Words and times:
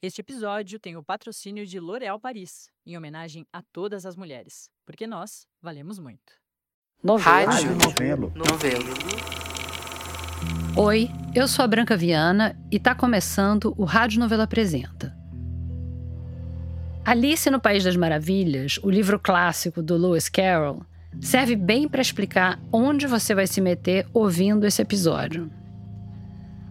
Este 0.00 0.20
episódio 0.20 0.78
tem 0.78 0.96
o 0.96 1.02
patrocínio 1.02 1.66
de 1.66 1.80
L'Oréal 1.80 2.20
Paris, 2.20 2.70
em 2.86 2.96
homenagem 2.96 3.44
a 3.52 3.60
todas 3.72 4.06
as 4.06 4.14
mulheres, 4.14 4.70
porque 4.86 5.08
nós 5.08 5.44
valemos 5.60 5.98
muito. 5.98 6.34
Novelo. 7.02 7.50
Rádio 7.50 7.74
Novelo. 7.74 8.32
Novelo. 8.36 8.84
Oi, 10.76 11.10
eu 11.34 11.48
sou 11.48 11.64
a 11.64 11.68
Branca 11.68 11.96
Viana 11.96 12.56
e 12.70 12.76
está 12.76 12.94
começando 12.94 13.74
o 13.76 13.84
Rádio 13.84 14.20
Novela 14.20 14.44
Apresenta. 14.44 15.12
Alice 17.04 17.50
no 17.50 17.60
País 17.60 17.82
das 17.82 17.96
Maravilhas, 17.96 18.78
o 18.84 18.88
livro 18.88 19.18
clássico 19.18 19.82
do 19.82 19.96
Lewis 19.96 20.28
Carroll, 20.28 20.86
serve 21.20 21.56
bem 21.56 21.88
para 21.88 22.00
explicar 22.00 22.60
onde 22.70 23.08
você 23.08 23.34
vai 23.34 23.48
se 23.48 23.60
meter 23.60 24.06
ouvindo 24.14 24.64
esse 24.64 24.80
episódio. 24.80 25.50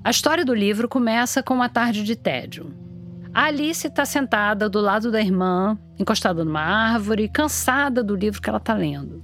A 0.01 0.11
história 0.11 0.45
do 0.45 0.53
livro 0.53 0.87
começa 0.87 1.43
com 1.43 1.55
uma 1.55 1.67
tarde 1.67 2.05
de 2.05 2.15
tédio. 2.15 2.86
A 3.37 3.43
Alice 3.43 3.85
está 3.85 4.03
sentada 4.03 4.67
do 4.67 4.81
lado 4.81 5.11
da 5.11 5.21
irmã, 5.21 5.77
encostada 5.99 6.43
numa 6.43 6.59
árvore, 6.59 7.29
cansada 7.29 8.03
do 8.03 8.15
livro 8.15 8.41
que 8.41 8.49
ela 8.49 8.57
está 8.57 8.73
lendo. 8.73 9.23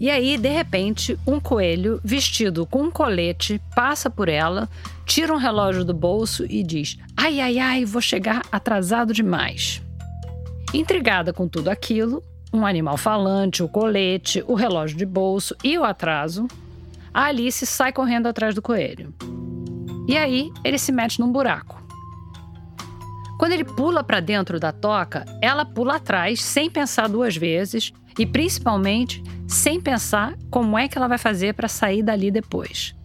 E 0.00 0.08
aí, 0.08 0.38
de 0.38 0.48
repente, 0.48 1.18
um 1.26 1.38
coelho 1.38 2.00
vestido 2.02 2.64
com 2.64 2.84
um 2.84 2.90
colete 2.90 3.60
passa 3.76 4.08
por 4.08 4.30
ela, 4.30 4.66
tira 5.04 5.30
um 5.30 5.36
relógio 5.36 5.84
do 5.84 5.92
bolso 5.92 6.46
e 6.48 6.62
diz: 6.62 6.96
Ai, 7.14 7.38
ai, 7.38 7.58
ai, 7.58 7.84
vou 7.84 8.00
chegar 8.00 8.40
atrasado 8.50 9.12
demais. 9.12 9.82
Intrigada 10.72 11.30
com 11.30 11.46
tudo 11.46 11.68
aquilo, 11.68 12.22
um 12.50 12.64
animal 12.64 12.96
falante, 12.96 13.62
o 13.62 13.68
colete, 13.68 14.42
o 14.48 14.54
relógio 14.54 14.96
de 14.96 15.04
bolso 15.04 15.54
e 15.62 15.76
o 15.76 15.84
atraso, 15.84 16.48
a 17.12 17.24
Alice 17.24 17.66
sai 17.66 17.92
correndo 17.92 18.26
atrás 18.26 18.54
do 18.54 18.62
coelho. 18.62 19.12
E 20.08 20.16
aí, 20.16 20.50
ele 20.64 20.78
se 20.78 20.90
mete 20.90 21.20
num 21.20 21.30
buraco. 21.30 21.83
Quando 23.44 23.52
ele 23.52 23.64
pula 23.64 24.02
para 24.02 24.20
dentro 24.20 24.58
da 24.58 24.72
toca, 24.72 25.26
ela 25.38 25.66
pula 25.66 25.96
atrás 25.96 26.42
sem 26.42 26.70
pensar 26.70 27.10
duas 27.10 27.36
vezes 27.36 27.92
e 28.18 28.24
principalmente 28.24 29.22
sem 29.46 29.78
pensar 29.78 30.34
como 30.50 30.78
é 30.78 30.88
que 30.88 30.96
ela 30.96 31.06
vai 31.06 31.18
fazer 31.18 31.52
para 31.52 31.68
sair 31.68 32.02
dali 32.02 32.30
depois. 32.30 32.96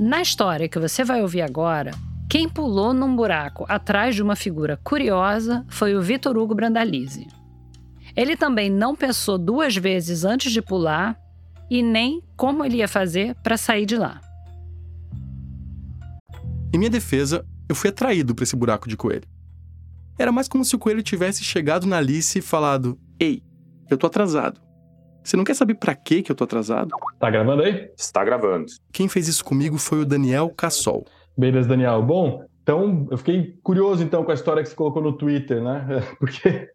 Na 0.00 0.22
história 0.22 0.70
que 0.70 0.78
você 0.78 1.04
vai 1.04 1.20
ouvir 1.20 1.42
agora, 1.42 1.90
quem 2.26 2.48
pulou 2.48 2.94
num 2.94 3.14
buraco 3.14 3.66
atrás 3.68 4.14
de 4.14 4.22
uma 4.22 4.36
figura 4.36 4.80
curiosa 4.82 5.62
foi 5.68 5.94
o 5.94 6.00
Vitor 6.00 6.38
Hugo 6.38 6.54
Brandalize. 6.54 7.28
Ele 8.16 8.38
também 8.38 8.70
não 8.70 8.96
pensou 8.96 9.36
duas 9.36 9.76
vezes 9.76 10.24
antes 10.24 10.50
de 10.50 10.62
pular 10.62 11.14
e 11.70 11.82
nem 11.82 12.22
como 12.38 12.64
ele 12.64 12.78
ia 12.78 12.88
fazer 12.88 13.34
para 13.42 13.58
sair 13.58 13.84
de 13.84 13.98
lá. 13.98 14.18
Em 16.72 16.78
minha 16.78 16.90
defesa, 16.90 17.44
eu 17.74 17.76
fui 17.76 17.90
atraído 17.90 18.34
para 18.34 18.44
esse 18.44 18.54
buraco 18.54 18.88
de 18.88 18.96
coelho. 18.96 19.26
Era 20.16 20.30
mais 20.30 20.46
como 20.46 20.64
se 20.64 20.76
o 20.76 20.78
coelho 20.78 21.02
tivesse 21.02 21.42
chegado 21.42 21.88
na 21.88 21.98
Alice 21.98 22.38
e 22.38 22.42
falado: 22.42 22.96
Ei, 23.18 23.42
eu 23.90 23.98
tô 23.98 24.06
atrasado. 24.06 24.60
Você 25.24 25.36
não 25.36 25.42
quer 25.42 25.54
saber 25.54 25.74
para 25.74 25.94
que 25.94 26.22
que 26.22 26.30
eu 26.30 26.36
tô 26.36 26.44
atrasado? 26.44 26.90
Tá 27.18 27.28
gravando 27.30 27.62
aí? 27.62 27.90
Está 27.98 28.24
gravando. 28.24 28.66
Quem 28.92 29.08
fez 29.08 29.26
isso 29.26 29.44
comigo 29.44 29.76
foi 29.76 30.02
o 30.02 30.04
Daniel 30.04 30.50
Cassol. 30.50 31.04
Beleza, 31.36 31.68
Daniel. 31.68 32.00
Bom, 32.00 32.44
então 32.62 33.08
eu 33.10 33.18
fiquei 33.18 33.58
curioso 33.62 34.04
então 34.04 34.22
com 34.22 34.30
a 34.30 34.34
história 34.34 34.62
que 34.62 34.68
você 34.68 34.76
colocou 34.76 35.02
no 35.02 35.16
Twitter, 35.16 35.60
né? 35.60 36.00
Porque 36.20 36.68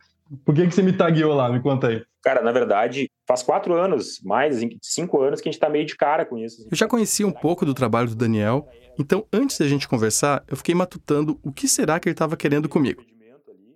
por 0.45 0.53
que, 0.53 0.67
que 0.67 0.73
você 0.73 0.81
me 0.81 0.94
tagueou 0.94 1.33
lá? 1.33 1.52
Me 1.52 1.61
conta 1.61 1.88
aí. 1.88 2.03
Cara, 2.22 2.41
na 2.41 2.52
verdade, 2.52 3.09
faz 3.27 3.41
quatro 3.41 3.73
anos, 3.73 4.19
mais 4.23 4.59
cinco 4.81 5.21
anos, 5.21 5.39
que 5.39 5.47
a 5.47 5.52
gente 5.52 5.59
tá 5.59 5.69
meio 5.69 5.86
de 5.86 5.95
cara 5.95 6.25
com 6.25 6.38
isso. 6.38 6.67
Eu 6.69 6.75
já 6.75 6.88
conhecia 6.88 7.25
um 7.25 7.31
pouco 7.31 7.66
do 7.66 7.73
trabalho 7.73 8.09
do 8.09 8.16
Daniel, 8.16 8.67
então 8.97 9.25
antes 9.31 9.58
da 9.58 9.67
gente 9.67 9.88
conversar, 9.88 10.44
eu 10.47 10.58
fiquei 10.58 10.75
matutando 10.75 11.39
o 11.41 11.52
que 11.52 11.67
será 11.67 11.99
que 11.99 12.09
ele 12.09 12.13
estava 12.13 12.36
querendo 12.36 12.67
comigo. 12.67 13.03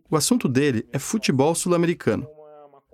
O 0.10 0.18
assunto 0.18 0.48
dele 0.48 0.86
é 0.92 1.00
futebol 1.00 1.56
sul-americano. 1.56 2.28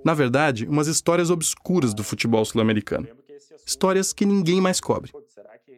Na 0.05 0.13
verdade, 0.13 0.66
umas 0.66 0.88
histórias 0.88 1.29
obscuras 1.29 1.94
do 1.94 2.03
futebol 2.03 2.45
sul-americano. 2.45 3.07
Histórias 3.66 4.13
que 4.13 4.25
ninguém 4.25 4.61
mais 4.61 4.79
cobre. 4.79 5.11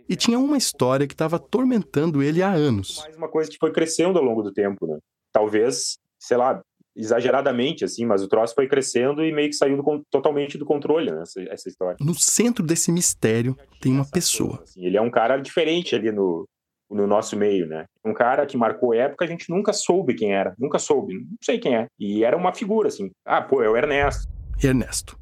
E 0.07 0.15
tinha 0.15 0.37
uma 0.37 0.57
história 0.57 1.07
que 1.07 1.13
estava 1.13 1.37
atormentando 1.37 2.21
ele 2.21 2.43
há 2.43 2.51
anos. 2.51 2.99
Mais 2.99 3.15
uma 3.15 3.29
coisa 3.29 3.49
que 3.49 3.57
foi 3.57 3.71
crescendo 3.71 4.19
ao 4.19 4.25
longo 4.25 4.43
do 4.43 4.51
tempo, 4.51 4.85
né? 4.85 4.99
Talvez, 5.31 5.97
sei 6.19 6.37
lá, 6.37 6.61
exageradamente, 6.95 7.85
assim, 7.85 8.05
mas 8.05 8.21
o 8.21 8.27
troço 8.27 8.53
foi 8.53 8.67
crescendo 8.67 9.23
e 9.23 9.31
meio 9.31 9.49
que 9.49 9.55
saiu 9.55 9.77
do, 9.77 10.05
totalmente 10.09 10.57
do 10.57 10.65
controle, 10.65 11.11
né, 11.11 11.21
essa, 11.21 11.41
essa, 11.43 11.69
história. 11.69 11.97
No 11.99 12.13
centro 12.13 12.65
desse 12.65 12.91
mistério 12.91 13.57
tem 13.79 13.91
uma 13.91 14.09
pessoa. 14.09 14.61
Assim, 14.63 14.85
ele 14.85 14.97
é 14.97 15.01
um 15.01 15.09
cara 15.09 15.37
diferente 15.37 15.95
ali 15.95 16.11
no, 16.11 16.45
no 16.89 17.07
nosso 17.07 17.37
meio, 17.37 17.67
né? 17.67 17.85
Um 18.05 18.13
cara 18.13 18.45
que 18.45 18.57
marcou 18.57 18.93
época, 18.93 19.25
a 19.25 19.27
gente 19.27 19.49
nunca 19.49 19.71
soube 19.71 20.13
quem 20.13 20.33
era, 20.33 20.53
nunca 20.59 20.77
soube, 20.77 21.13
não 21.13 21.37
sei 21.41 21.59
quem 21.59 21.75
é. 21.75 21.87
E 21.99 22.23
era 22.23 22.35
uma 22.35 22.53
figura, 22.53 22.89
assim. 22.89 23.09
Ah, 23.25 23.41
pô, 23.41 23.63
é 23.63 23.69
o 23.69 23.77
Ernesto. 23.77 24.27
Ernesto. 24.61 25.21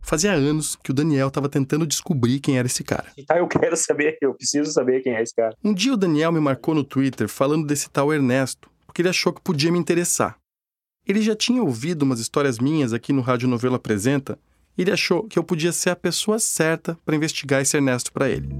Fazia 0.00 0.32
anos 0.32 0.74
que 0.76 0.90
o 0.90 0.94
Daniel 0.94 1.28
estava 1.28 1.50
tentando 1.50 1.86
descobrir 1.86 2.40
quem 2.40 2.56
era 2.56 2.66
esse 2.66 2.82
cara. 2.82 3.12
Ah, 3.28 3.38
eu 3.38 3.46
quero 3.46 3.76
saber, 3.76 4.16
eu 4.22 4.32
preciso 4.32 4.72
saber 4.72 5.02
quem 5.02 5.14
é 5.14 5.22
esse 5.22 5.34
cara. 5.34 5.54
Um 5.62 5.74
dia 5.74 5.92
o 5.92 5.98
Daniel 5.98 6.32
me 6.32 6.40
marcou 6.40 6.74
no 6.74 6.82
Twitter 6.82 7.28
falando 7.28 7.66
desse 7.66 7.90
tal 7.90 8.12
Ernesto, 8.12 8.70
porque 8.86 9.02
ele 9.02 9.10
achou 9.10 9.34
que 9.34 9.42
podia 9.42 9.70
me 9.70 9.78
interessar. 9.78 10.38
Ele 11.08 11.22
já 11.22 11.34
tinha 11.34 11.62
ouvido 11.62 12.02
umas 12.02 12.20
histórias 12.20 12.58
minhas 12.58 12.92
aqui 12.92 13.14
no 13.14 13.22
Rádio 13.22 13.48
Novela 13.48 13.76
Apresenta 13.76 14.38
e 14.76 14.82
ele 14.82 14.90
achou 14.90 15.24
que 15.24 15.38
eu 15.38 15.42
podia 15.42 15.72
ser 15.72 15.88
a 15.88 15.96
pessoa 15.96 16.38
certa 16.38 16.98
para 17.02 17.16
investigar 17.16 17.62
esse 17.62 17.74
Ernesto 17.78 18.12
para 18.12 18.28
ele. 18.28 18.50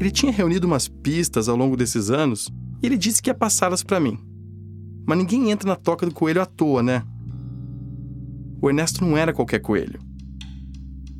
Ele 0.00 0.10
tinha 0.10 0.32
reunido 0.32 0.66
umas 0.66 0.88
pistas 0.88 1.46
ao 1.46 1.54
longo 1.54 1.76
desses 1.76 2.10
anos 2.10 2.50
e 2.82 2.86
ele 2.86 2.96
disse 2.96 3.20
que 3.20 3.28
ia 3.28 3.34
passá-las 3.34 3.82
para 3.82 4.00
mim. 4.00 4.18
Mas 5.06 5.18
ninguém 5.18 5.50
entra 5.50 5.68
na 5.68 5.76
toca 5.76 6.06
do 6.06 6.14
coelho 6.14 6.40
à 6.40 6.46
toa, 6.46 6.82
né? 6.82 7.04
O 8.62 8.70
Ernesto 8.70 9.04
não 9.04 9.14
era 9.14 9.34
qualquer 9.34 9.58
coelho. 9.58 10.00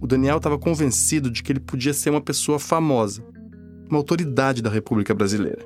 O 0.00 0.06
Daniel 0.06 0.38
estava 0.38 0.58
convencido 0.58 1.30
de 1.30 1.42
que 1.42 1.52
ele 1.52 1.60
podia 1.60 1.92
ser 1.92 2.08
uma 2.08 2.22
pessoa 2.22 2.58
famosa, 2.58 3.22
uma 3.90 3.98
autoridade 3.98 4.62
da 4.62 4.70
República 4.70 5.14
Brasileira. 5.14 5.62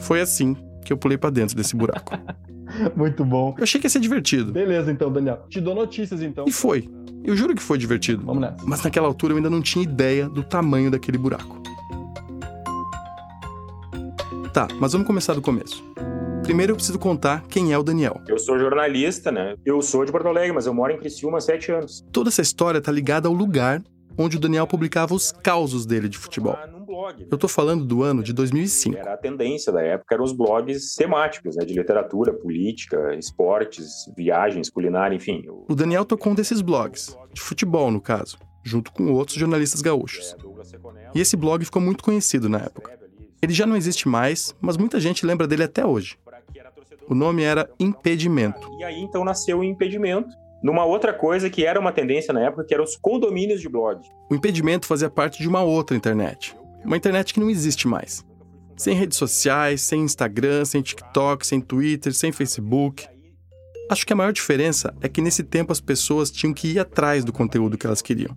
Foi 0.00 0.22
assim 0.22 0.56
que 0.82 0.94
eu 0.94 0.96
pulei 0.96 1.18
para 1.18 1.28
dentro 1.28 1.54
desse 1.54 1.76
buraco. 1.76 2.12
Muito 2.96 3.24
bom. 3.24 3.54
Eu 3.56 3.64
achei 3.64 3.80
que 3.80 3.86
ia 3.86 3.90
ser 3.90 4.00
divertido. 4.00 4.52
Beleza, 4.52 4.90
então, 4.90 5.10
Daniel. 5.12 5.44
Te 5.48 5.60
dou 5.60 5.74
notícias, 5.74 6.22
então. 6.22 6.44
E 6.46 6.52
foi. 6.52 6.88
Eu 7.24 7.36
juro 7.36 7.54
que 7.54 7.62
foi 7.62 7.78
divertido. 7.78 8.24
Vamos 8.24 8.40
nessa. 8.42 8.64
Mas 8.64 8.82
naquela 8.82 9.06
altura 9.06 9.32
eu 9.32 9.36
ainda 9.36 9.50
não 9.50 9.60
tinha 9.60 9.82
ideia 9.82 10.28
do 10.28 10.42
tamanho 10.42 10.90
daquele 10.90 11.18
buraco. 11.18 11.60
Tá, 14.52 14.66
mas 14.80 14.92
vamos 14.92 15.06
começar 15.06 15.34
do 15.34 15.42
começo. 15.42 15.84
Primeiro 16.42 16.72
eu 16.72 16.76
preciso 16.76 16.98
contar 16.98 17.44
quem 17.48 17.72
é 17.72 17.78
o 17.78 17.82
Daniel. 17.82 18.20
Eu 18.26 18.38
sou 18.38 18.58
jornalista, 18.58 19.30
né? 19.30 19.54
Eu 19.64 19.82
sou 19.82 20.04
de 20.04 20.10
Porto 20.10 20.28
Alegre, 20.28 20.52
mas 20.52 20.64
eu 20.64 20.72
moro 20.72 20.92
em 20.92 20.98
Criciúma 20.98 21.38
há 21.38 21.40
sete 21.40 21.70
anos. 21.70 22.02
Toda 22.10 22.30
essa 22.30 22.40
história 22.40 22.80
tá 22.80 22.90
ligada 22.90 23.28
ao 23.28 23.34
lugar 23.34 23.82
onde 24.16 24.36
o 24.36 24.40
Daniel 24.40 24.66
publicava 24.66 25.14
os 25.14 25.30
causos 25.30 25.84
dele 25.84 26.08
de 26.08 26.16
futebol. 26.18 26.56
Eu 27.30 27.38
tô 27.38 27.46
falando 27.46 27.84
do 27.84 28.02
ano 28.02 28.22
de 28.22 28.32
2005. 28.32 28.96
Era 28.96 29.14
a 29.14 29.16
tendência 29.16 29.72
da 29.72 29.82
época, 29.82 30.14
eram 30.14 30.24
os 30.24 30.32
blogs 30.32 30.94
temáticos, 30.96 31.56
né, 31.56 31.64
de 31.64 31.74
literatura, 31.74 32.32
política, 32.32 33.14
esportes, 33.14 34.10
viagens, 34.16 34.68
culinária, 34.68 35.14
enfim. 35.14 35.44
O 35.68 35.74
Daniel 35.74 36.04
tocou 36.04 36.32
um 36.32 36.34
desses 36.34 36.60
blogs, 36.60 37.16
de 37.32 37.40
futebol 37.40 37.90
no 37.90 38.00
caso, 38.00 38.36
junto 38.64 38.92
com 38.92 39.12
outros 39.12 39.36
jornalistas 39.36 39.80
gaúchos. 39.80 40.36
E 41.14 41.20
esse 41.20 41.36
blog 41.36 41.64
ficou 41.64 41.80
muito 41.80 42.02
conhecido 42.02 42.48
na 42.48 42.58
época. 42.58 42.98
Ele 43.40 43.52
já 43.52 43.66
não 43.66 43.76
existe 43.76 44.08
mais, 44.08 44.54
mas 44.60 44.76
muita 44.76 44.98
gente 44.98 45.24
lembra 45.24 45.46
dele 45.46 45.62
até 45.62 45.86
hoje. 45.86 46.18
O 47.08 47.14
nome 47.14 47.42
era 47.42 47.70
Impedimento. 47.78 48.68
E 48.78 48.84
aí 48.84 49.00
então 49.00 49.24
nasceu 49.24 49.60
o 49.60 49.64
Impedimento, 49.64 50.28
numa 50.62 50.84
outra 50.84 51.12
coisa 51.12 51.48
que 51.48 51.64
era 51.64 51.78
uma 51.78 51.92
tendência 51.92 52.34
na 52.34 52.40
época, 52.40 52.64
que 52.64 52.74
eram 52.74 52.84
os 52.84 52.96
condomínios 52.96 53.60
de 53.60 53.68
blog. 53.68 54.00
O 54.30 54.34
impedimento 54.34 54.86
fazia 54.86 55.08
parte 55.08 55.40
de 55.40 55.48
uma 55.48 55.62
outra 55.62 55.96
internet. 55.96 56.57
Uma 56.84 56.96
internet 56.96 57.34
que 57.34 57.40
não 57.40 57.50
existe 57.50 57.86
mais. 57.86 58.24
Sem 58.76 58.94
redes 58.94 59.18
sociais, 59.18 59.80
sem 59.82 60.02
Instagram, 60.02 60.64
sem 60.64 60.80
TikTok, 60.80 61.46
sem 61.46 61.60
Twitter, 61.60 62.14
sem 62.14 62.30
Facebook. 62.32 63.06
Acho 63.90 64.06
que 64.06 64.12
a 64.12 64.16
maior 64.16 64.32
diferença 64.32 64.94
é 65.00 65.08
que 65.08 65.20
nesse 65.20 65.42
tempo 65.42 65.72
as 65.72 65.80
pessoas 65.80 66.30
tinham 66.30 66.52
que 66.52 66.68
ir 66.68 66.78
atrás 66.78 67.24
do 67.24 67.32
conteúdo 67.32 67.76
que 67.76 67.86
elas 67.86 68.02
queriam. 68.02 68.36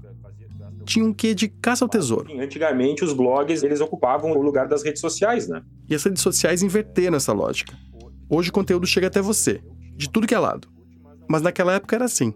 Tinha 0.83 1.05
um 1.05 1.13
quê 1.13 1.35
de 1.35 1.47
caça 1.47 1.85
ao 1.85 1.89
tesouro. 1.89 2.27
Antigamente 2.39 3.03
os 3.03 3.13
blogs 3.13 3.61
eles 3.61 3.81
ocupavam 3.81 4.31
o 4.31 4.41
lugar 4.41 4.67
das 4.67 4.83
redes 4.83 5.01
sociais, 5.01 5.47
né? 5.47 5.61
E 5.87 5.93
as 5.93 6.03
redes 6.03 6.21
sociais 6.21 6.63
inverteram 6.63 7.17
essa 7.17 7.33
lógica. 7.33 7.77
Hoje 8.29 8.49
o 8.49 8.53
conteúdo 8.53 8.87
chega 8.87 9.07
até 9.07 9.21
você, 9.21 9.61
de 9.95 10.09
tudo 10.09 10.25
que 10.25 10.33
é 10.33 10.39
lado. 10.39 10.67
Mas 11.29 11.41
naquela 11.41 11.73
época 11.73 11.95
era 11.95 12.05
assim. 12.05 12.33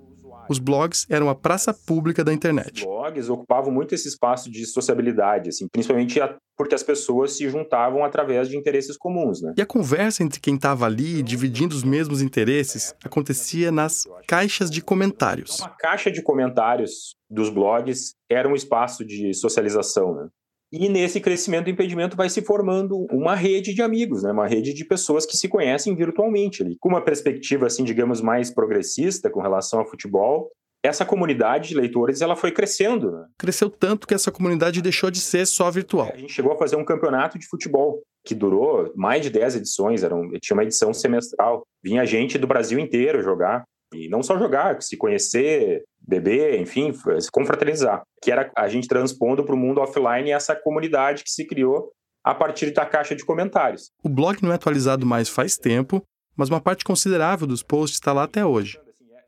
Os 0.50 0.60
blogs 0.60 1.06
eram 1.10 1.30
a 1.30 1.36
praça 1.36 1.74
pública 1.74 2.24
da 2.24 2.34
internet. 2.34 2.80
Os 2.80 2.84
blogs 2.84 3.30
ocupavam 3.30 3.72
muito 3.72 3.96
esse 3.96 4.08
espaço 4.08 4.50
de 4.52 4.66
sociabilidade, 4.66 5.50
assim, 5.50 5.68
principalmente 5.68 6.20
porque 6.58 6.74
as 6.74 6.84
pessoas 6.84 7.34
se 7.34 7.50
juntavam 7.50 8.04
através 8.04 8.48
de 8.48 8.58
interesses 8.58 8.98
comuns, 8.98 9.42
né? 9.42 9.54
E 9.58 9.62
a 9.62 9.66
conversa 9.66 10.24
entre 10.24 10.40
quem 10.40 10.56
estava 10.56 10.86
ali, 10.86 11.22
dividindo 11.22 11.76
os 11.76 11.84
mesmos 11.84 12.22
interesses, 12.22 12.94
acontecia 13.04 13.72
nas 13.72 14.08
caixas 14.28 14.72
de 14.72 14.82
comentários. 14.82 15.60
Uma 15.60 15.76
caixa 15.78 16.10
de 16.10 16.22
comentários 16.22 17.16
dos 17.30 17.50
blogs 17.50 18.14
era 18.30 18.48
um 18.48 18.56
espaço 18.56 19.04
de 19.06 19.34
socialização, 19.34 20.16
né? 20.16 20.28
E 20.72 20.90
nesse 20.90 21.20
crescimento 21.22 21.66
do 21.66 21.70
impedimento 21.70 22.18
vai 22.18 22.30
se 22.30 22.42
formando 22.42 23.06
uma 23.12 23.36
rede 23.36 23.74
de 23.74 23.82
amigos, 23.82 24.24
né? 24.24 24.32
uma 24.32 24.48
rede 24.48 24.74
de 24.74 24.84
pessoas 24.84 25.26
que 25.26 25.38
se 25.38 25.48
conhecem 25.48 25.96
virtualmente. 25.96 26.64
Ali. 26.64 26.76
Com 26.80 26.90
uma 26.90 27.04
perspectiva, 27.04 27.68
assim, 27.68 27.84
digamos, 27.84 28.22
mais 28.22 28.52
progressista 28.52 29.30
com 29.30 29.42
relação 29.42 29.80
ao 29.80 29.90
futebol, 29.90 30.52
essa 30.86 31.06
comunidade 31.06 31.70
de 31.70 31.76
leitores 31.76 32.22
ela 32.22 32.36
foi 32.36 32.52
crescendo. 32.52 33.12
Né? 33.12 33.26
Cresceu 33.38 33.70
tanto 33.70 34.08
que 34.08 34.14
essa 34.14 34.32
comunidade 34.32 34.82
deixou 34.82 35.10
de 35.10 35.20
ser 35.20 35.46
só 35.46 35.70
virtual. 35.72 36.12
A 36.14 36.18
gente 36.18 36.34
chegou 36.34 36.54
a 36.54 36.58
fazer 36.58 36.76
um 36.76 36.86
campeonato 36.86 37.40
de 37.40 37.48
futebol 37.48 38.02
que 38.26 38.36
durou 38.36 38.92
mais 38.96 39.22
de 39.22 39.30
10 39.30 39.58
edições, 39.58 40.04
era 40.04 40.16
um, 40.16 40.32
tinha 40.42 40.56
uma 40.56 40.64
edição 40.64 40.94
semestral. 40.94 41.64
Vinha 41.84 42.06
gente 42.06 42.38
do 42.38 42.48
Brasil 42.48 42.80
inteiro 42.80 43.22
jogar. 43.22 43.64
E 43.94 44.10
não 44.10 44.24
só 44.24 44.38
jogar, 44.38 44.82
se 44.82 44.98
conhecer, 44.98 45.84
beber, 46.08 46.60
enfim, 46.60 46.94
se 47.20 47.32
confraternizar. 47.32 48.04
Que 48.22 48.32
era 48.32 48.52
a 48.56 48.68
gente 48.68 48.88
transpondo 48.88 49.44
para 49.44 49.56
o 49.56 49.58
mundo 49.58 49.82
offline 49.82 50.32
essa 50.32 50.56
comunidade 50.56 51.24
que 51.24 51.30
se 51.30 51.46
criou 51.46 51.92
a 52.24 52.34
partir 52.34 52.72
da 52.72 52.86
caixa 52.86 53.16
de 53.16 53.24
comentários. 53.24 53.92
O 54.04 54.10
blog 54.10 54.42
não 54.42 54.52
é 54.52 54.56
atualizado 54.56 55.06
mais 55.06 55.30
faz 55.30 55.58
tempo, 55.58 56.02
mas 56.36 56.50
uma 56.50 56.60
parte 56.60 56.84
considerável 56.84 57.48
dos 57.48 57.62
posts 57.62 57.98
está 57.98 58.12
lá 58.12 58.24
até 58.24 58.46
hoje 58.46 58.80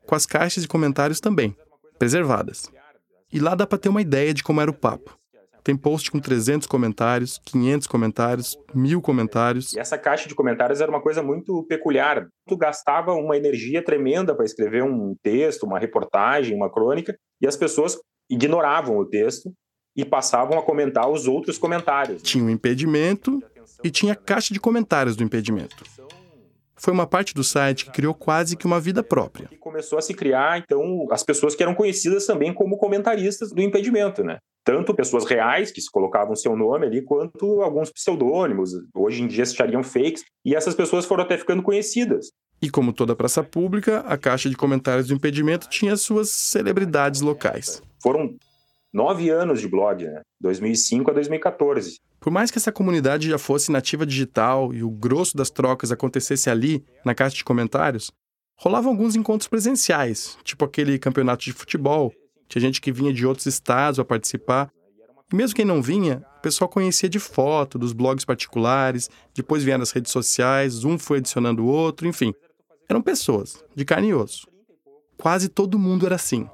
com 0.08 0.14
as 0.14 0.24
caixas 0.24 0.62
de 0.62 0.68
comentários 0.68 1.20
também, 1.20 1.54
preservadas. 1.98 2.72
E 3.30 3.38
lá 3.38 3.54
dá 3.54 3.66
para 3.66 3.76
ter 3.76 3.90
uma 3.90 4.00
ideia 4.00 4.32
de 4.32 4.42
como 4.42 4.58
era 4.58 4.70
o 4.70 4.74
papo. 4.74 5.18
Tem 5.68 5.76
post 5.76 6.10
com 6.10 6.18
300 6.18 6.66
comentários, 6.66 7.38
500 7.44 7.86
comentários, 7.86 8.56
mil 8.74 9.02
comentários. 9.02 9.74
E 9.74 9.78
essa 9.78 9.98
caixa 9.98 10.26
de 10.26 10.34
comentários 10.34 10.80
era 10.80 10.90
uma 10.90 11.02
coisa 11.02 11.22
muito 11.22 11.62
peculiar. 11.68 12.26
Tu 12.48 12.56
gastava 12.56 13.12
uma 13.12 13.36
energia 13.36 13.84
tremenda 13.84 14.34
para 14.34 14.46
escrever 14.46 14.82
um 14.82 15.14
texto, 15.22 15.64
uma 15.64 15.78
reportagem, 15.78 16.56
uma 16.56 16.72
crônica, 16.72 17.14
e 17.38 17.46
as 17.46 17.54
pessoas 17.54 17.98
ignoravam 18.30 18.96
o 18.96 19.04
texto 19.04 19.52
e 19.94 20.06
passavam 20.06 20.58
a 20.58 20.62
comentar 20.62 21.06
os 21.06 21.28
outros 21.28 21.58
comentários. 21.58 22.22
Tinha 22.22 22.42
um 22.42 22.48
impedimento 22.48 23.38
e 23.84 23.90
tinha 23.90 24.14
a 24.14 24.16
caixa 24.16 24.54
de 24.54 24.60
comentários 24.60 25.16
do 25.16 25.22
impedimento 25.22 25.84
foi 26.78 26.92
uma 26.92 27.06
parte 27.06 27.34
do 27.34 27.44
site 27.44 27.84
que 27.84 27.90
criou 27.90 28.14
quase 28.14 28.56
que 28.56 28.66
uma 28.66 28.80
vida 28.80 29.02
própria. 29.02 29.48
E 29.52 29.56
começou 29.56 29.98
a 29.98 30.02
se 30.02 30.14
criar, 30.14 30.58
então, 30.58 31.06
as 31.10 31.22
pessoas 31.22 31.54
que 31.54 31.62
eram 31.62 31.74
conhecidas 31.74 32.26
também 32.26 32.54
como 32.54 32.76
comentaristas 32.76 33.50
do 33.50 33.60
impedimento, 33.60 34.22
né? 34.22 34.38
Tanto 34.64 34.94
pessoas 34.94 35.24
reais, 35.24 35.70
que 35.70 35.80
se 35.80 35.90
colocavam 35.90 36.36
seu 36.36 36.54
nome 36.54 36.86
ali, 36.86 37.02
quanto 37.02 37.62
alguns 37.62 37.90
pseudônimos, 37.90 38.70
hoje 38.94 39.22
em 39.22 39.26
dia 39.26 39.46
se 39.46 39.54
chariam 39.54 39.82
fakes, 39.82 40.24
e 40.44 40.54
essas 40.54 40.74
pessoas 40.74 41.06
foram 41.06 41.24
até 41.24 41.38
ficando 41.38 41.62
conhecidas. 41.62 42.30
E 42.60 42.68
como 42.68 42.92
toda 42.92 43.16
praça 43.16 43.42
pública, 43.42 44.00
a 44.00 44.18
caixa 44.18 44.50
de 44.50 44.56
comentários 44.56 45.08
do 45.08 45.14
impedimento 45.14 45.68
tinha 45.68 45.96
suas 45.96 46.28
celebridades 46.28 47.20
locais. 47.20 47.80
Foram 48.02 48.36
nove 48.92 49.30
anos 49.30 49.60
de 49.60 49.68
blog, 49.68 50.04
né? 50.04 50.20
2005 50.40 51.10
a 51.10 51.14
2014. 51.14 51.96
Por 52.20 52.32
mais 52.32 52.50
que 52.50 52.58
essa 52.58 52.72
comunidade 52.72 53.28
já 53.28 53.38
fosse 53.38 53.70
nativa 53.70 54.04
digital 54.04 54.72
e 54.74 54.82
o 54.82 54.90
grosso 54.90 55.36
das 55.36 55.50
trocas 55.50 55.92
acontecesse 55.92 56.50
ali, 56.50 56.84
na 57.04 57.14
caixa 57.14 57.36
de 57.36 57.44
comentários, 57.44 58.10
rolavam 58.58 58.90
alguns 58.90 59.14
encontros 59.14 59.48
presenciais, 59.48 60.36
tipo 60.42 60.64
aquele 60.64 60.98
campeonato 60.98 61.44
de 61.44 61.52
futebol. 61.52 62.12
Tinha 62.48 62.60
gente 62.60 62.80
que 62.80 62.90
vinha 62.90 63.12
de 63.12 63.26
outros 63.26 63.46
estados 63.46 64.00
a 64.00 64.04
participar. 64.04 64.70
E 65.32 65.36
mesmo 65.36 65.54
quem 65.54 65.64
não 65.64 65.82
vinha, 65.82 66.24
o 66.38 66.40
pessoal 66.40 66.68
conhecia 66.68 67.08
de 67.08 67.18
foto, 67.18 67.78
dos 67.78 67.92
blogs 67.92 68.24
particulares, 68.24 69.10
depois 69.34 69.62
vinha 69.62 69.78
nas 69.78 69.90
redes 69.90 70.10
sociais, 70.10 70.84
um 70.84 70.98
foi 70.98 71.18
adicionando 71.18 71.64
o 71.64 71.68
outro, 71.68 72.08
enfim. 72.08 72.32
Eram 72.88 73.02
pessoas, 73.02 73.62
de 73.76 73.84
carne 73.84 74.08
e 74.08 74.14
osso. 74.14 74.46
Quase 75.18 75.48
todo 75.48 75.78
mundo 75.78 76.06
era 76.06 76.14
assim. 76.14 76.48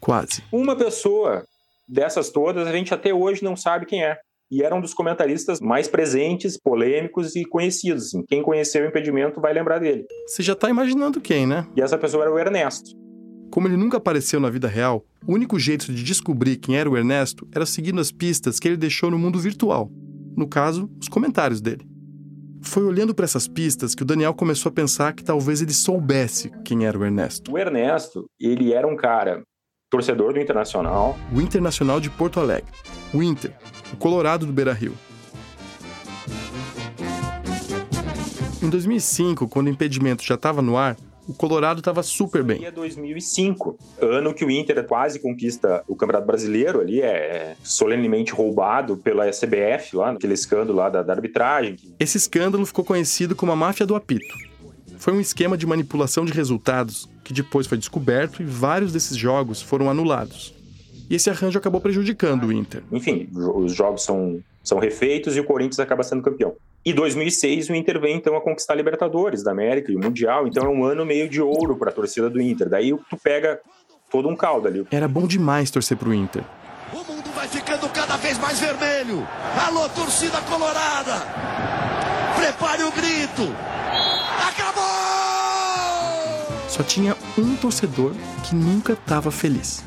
Quase. 0.00 0.42
Uma 0.50 0.74
pessoa 0.74 1.44
dessas 1.88 2.30
todas, 2.30 2.66
a 2.66 2.72
gente 2.72 2.94
até 2.94 3.12
hoje 3.12 3.44
não 3.44 3.56
sabe 3.56 3.86
quem 3.86 4.04
é. 4.04 4.16
E 4.50 4.64
era 4.64 4.74
um 4.74 4.80
dos 4.80 4.92
comentaristas 4.92 5.60
mais 5.60 5.86
presentes, 5.86 6.58
polêmicos 6.58 7.36
e 7.36 7.44
conhecidos. 7.44 8.06
Assim. 8.06 8.24
Quem 8.26 8.42
conheceu 8.42 8.84
o 8.84 8.88
impedimento 8.88 9.40
vai 9.40 9.52
lembrar 9.52 9.78
dele. 9.78 10.04
Você 10.26 10.42
já 10.42 10.54
está 10.54 10.68
imaginando 10.68 11.20
quem, 11.20 11.46
né? 11.46 11.66
E 11.76 11.80
essa 11.80 11.96
pessoa 11.96 12.24
era 12.24 12.32
o 12.32 12.38
Ernesto. 12.38 12.90
Como 13.50 13.68
ele 13.68 13.76
nunca 13.76 13.98
apareceu 13.98 14.40
na 14.40 14.50
vida 14.50 14.66
real, 14.66 15.04
o 15.26 15.34
único 15.34 15.58
jeito 15.58 15.92
de 15.92 16.02
descobrir 16.02 16.56
quem 16.56 16.76
era 16.76 16.90
o 16.90 16.96
Ernesto 16.96 17.46
era 17.52 17.66
seguindo 17.66 18.00
as 18.00 18.10
pistas 18.10 18.58
que 18.58 18.66
ele 18.66 18.76
deixou 18.76 19.10
no 19.10 19.18
mundo 19.18 19.38
virtual. 19.38 19.90
No 20.36 20.48
caso, 20.48 20.90
os 21.00 21.08
comentários 21.08 21.60
dele. 21.60 21.84
Foi 22.62 22.84
olhando 22.84 23.14
para 23.14 23.24
essas 23.24 23.48
pistas 23.48 23.94
que 23.94 24.02
o 24.02 24.06
Daniel 24.06 24.34
começou 24.34 24.70
a 24.70 24.72
pensar 24.72 25.12
que 25.14 25.24
talvez 25.24 25.62
ele 25.62 25.72
soubesse 25.72 26.50
quem 26.64 26.86
era 26.86 26.98
o 26.98 27.04
Ernesto. 27.04 27.52
O 27.52 27.58
Ernesto, 27.58 28.26
ele 28.38 28.72
era 28.72 28.86
um 28.86 28.96
cara 28.96 29.42
torcedor 29.90 30.32
do 30.32 30.40
Internacional. 30.40 31.18
O 31.34 31.40
Internacional 31.40 32.00
de 32.00 32.08
Porto 32.08 32.38
Alegre. 32.38 32.70
O 33.12 33.22
Inter, 33.22 33.52
o 33.92 33.96
Colorado 33.96 34.46
do 34.46 34.52
Beira-Rio. 34.52 34.94
Em 38.62 38.70
2005, 38.70 39.48
quando 39.48 39.66
o 39.66 39.70
impedimento 39.70 40.22
já 40.22 40.36
estava 40.36 40.62
no 40.62 40.76
ar, 40.76 40.96
o 41.26 41.34
Colorado 41.34 41.80
estava 41.80 42.02
super 42.04 42.44
bem. 42.44 42.64
É 42.64 42.70
2005, 42.70 43.76
ano 44.00 44.32
que 44.32 44.44
o 44.44 44.50
Inter 44.50 44.86
quase 44.86 45.18
conquista 45.18 45.82
o 45.88 45.96
Campeonato 45.96 46.26
Brasileiro, 46.26 46.80
ali 46.80 47.00
é 47.00 47.56
solenemente 47.62 48.32
roubado 48.32 48.96
pela 48.96 49.28
CBF, 49.30 49.96
lá 49.96 50.12
naquele 50.12 50.34
escândalo 50.34 50.78
lá 50.78 50.88
da, 50.88 51.02
da 51.02 51.12
arbitragem. 51.12 51.76
Esse 51.98 52.16
escândalo 52.16 52.64
ficou 52.64 52.84
conhecido 52.84 53.34
como 53.34 53.50
a 53.50 53.56
máfia 53.56 53.86
do 53.86 53.96
apito. 53.96 54.34
Foi 54.98 55.12
um 55.12 55.20
esquema 55.20 55.56
de 55.56 55.66
manipulação 55.66 56.24
de 56.24 56.32
resultados 56.32 57.08
que 57.30 57.34
depois 57.34 57.68
foi 57.68 57.78
descoberto 57.78 58.42
e 58.42 58.44
vários 58.44 58.92
desses 58.92 59.16
jogos 59.16 59.62
foram 59.62 59.88
anulados. 59.88 60.52
E 61.08 61.14
esse 61.14 61.30
arranjo 61.30 61.58
acabou 61.58 61.80
prejudicando 61.80 62.44
o 62.44 62.52
Inter. 62.52 62.82
Enfim, 62.90 63.28
os 63.32 63.72
jogos 63.72 64.02
são, 64.02 64.40
são 64.64 64.80
refeitos 64.80 65.36
e 65.36 65.40
o 65.40 65.44
Corinthians 65.44 65.78
acaba 65.78 66.02
sendo 66.02 66.22
campeão. 66.22 66.56
E 66.84 66.92
2006 66.92 67.68
o 67.68 67.74
Inter 67.74 68.00
vem 68.00 68.16
então 68.16 68.36
a 68.36 68.40
conquistar 68.40 68.72
a 68.72 68.76
Libertadores 68.76 69.44
da 69.44 69.52
América 69.52 69.92
e 69.92 69.96
o 69.96 70.00
Mundial, 70.00 70.48
então 70.48 70.64
é 70.64 70.68
um 70.68 70.84
ano 70.84 71.06
meio 71.06 71.28
de 71.28 71.40
ouro 71.40 71.76
para 71.76 71.90
a 71.90 71.92
torcida 71.92 72.28
do 72.28 72.40
Inter. 72.40 72.68
Daí 72.68 72.90
tu 73.08 73.16
pega 73.22 73.60
todo 74.10 74.28
um 74.28 74.34
caldo 74.34 74.66
ali. 74.66 74.84
Era 74.90 75.06
bom 75.06 75.26
demais 75.26 75.70
torcer 75.70 75.96
pro 75.96 76.12
Inter. 76.12 76.42
O 76.92 76.96
mundo 76.96 77.30
vai 77.32 77.46
ficando 77.46 77.88
cada 77.90 78.16
vez 78.16 78.38
mais 78.38 78.58
vermelho. 78.58 79.24
Alô, 79.68 79.88
torcida 79.90 80.40
colorada! 80.42 81.14
Prepare 82.36 82.82
o 82.82 82.90
grito! 82.90 83.54
Só 86.80 86.84
tinha 86.84 87.14
um 87.36 87.54
torcedor 87.56 88.14
que 88.48 88.54
nunca 88.54 88.94
estava 88.94 89.30
feliz. 89.30 89.84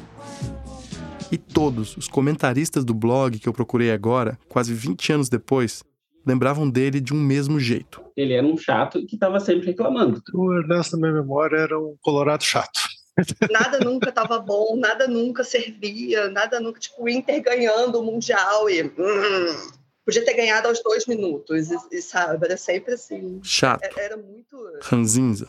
E 1.32 1.40
todos 1.40 1.98
os 1.98 2.08
comentaristas 2.08 2.86
do 2.86 2.94
blog 2.94 3.40
que 3.40 3.50
eu 3.50 3.54
procurei 3.54 3.90
agora, 3.90 4.38
quase 4.48 4.76
20 4.76 5.14
anos 5.14 5.28
depois, 5.28 5.84
lembravam 6.24 6.70
dele 6.70 7.02
de 7.02 7.12
um 7.12 7.18
mesmo 7.18 7.60
jeito. 7.60 8.00
Ele 8.16 8.34
era 8.34 8.46
um 8.46 8.56
chato 8.56 9.04
que 9.08 9.16
estava 9.16 9.40
sempre 9.40 9.66
reclamando. 9.66 10.22
O 10.36 10.54
Ernesto, 10.54 10.96
na 10.96 11.08
minha 11.08 11.20
memória, 11.24 11.58
era 11.58 11.80
um 11.80 11.96
colorado 12.00 12.44
chato. 12.44 12.80
Nada 13.52 13.80
nunca 13.80 14.10
estava 14.10 14.38
bom, 14.38 14.76
nada 14.76 15.08
nunca 15.08 15.44
servia, 15.44 16.30
nada 16.30 16.60
nunca, 16.60 16.80
tipo, 16.80 17.06
o 17.06 17.10
Inter 17.10 17.42
ganhando 17.42 18.00
o 18.00 18.04
Mundial 18.04 18.70
e. 18.70 18.84
Hum, 18.84 19.72
podia 20.06 20.24
ter 20.24 20.36
ganhado 20.36 20.68
aos 20.68 20.80
dois 20.84 21.08
minutos, 21.08 21.72
e, 21.72 21.76
e 21.92 22.02
sabe? 22.04 22.46
Era 22.46 22.56
sempre 22.56 22.94
assim. 22.94 23.40
Chato. 23.42 23.84
Era, 23.84 24.00
era 24.00 24.18
muito. 24.18 24.56
Ranzinza 24.84 25.48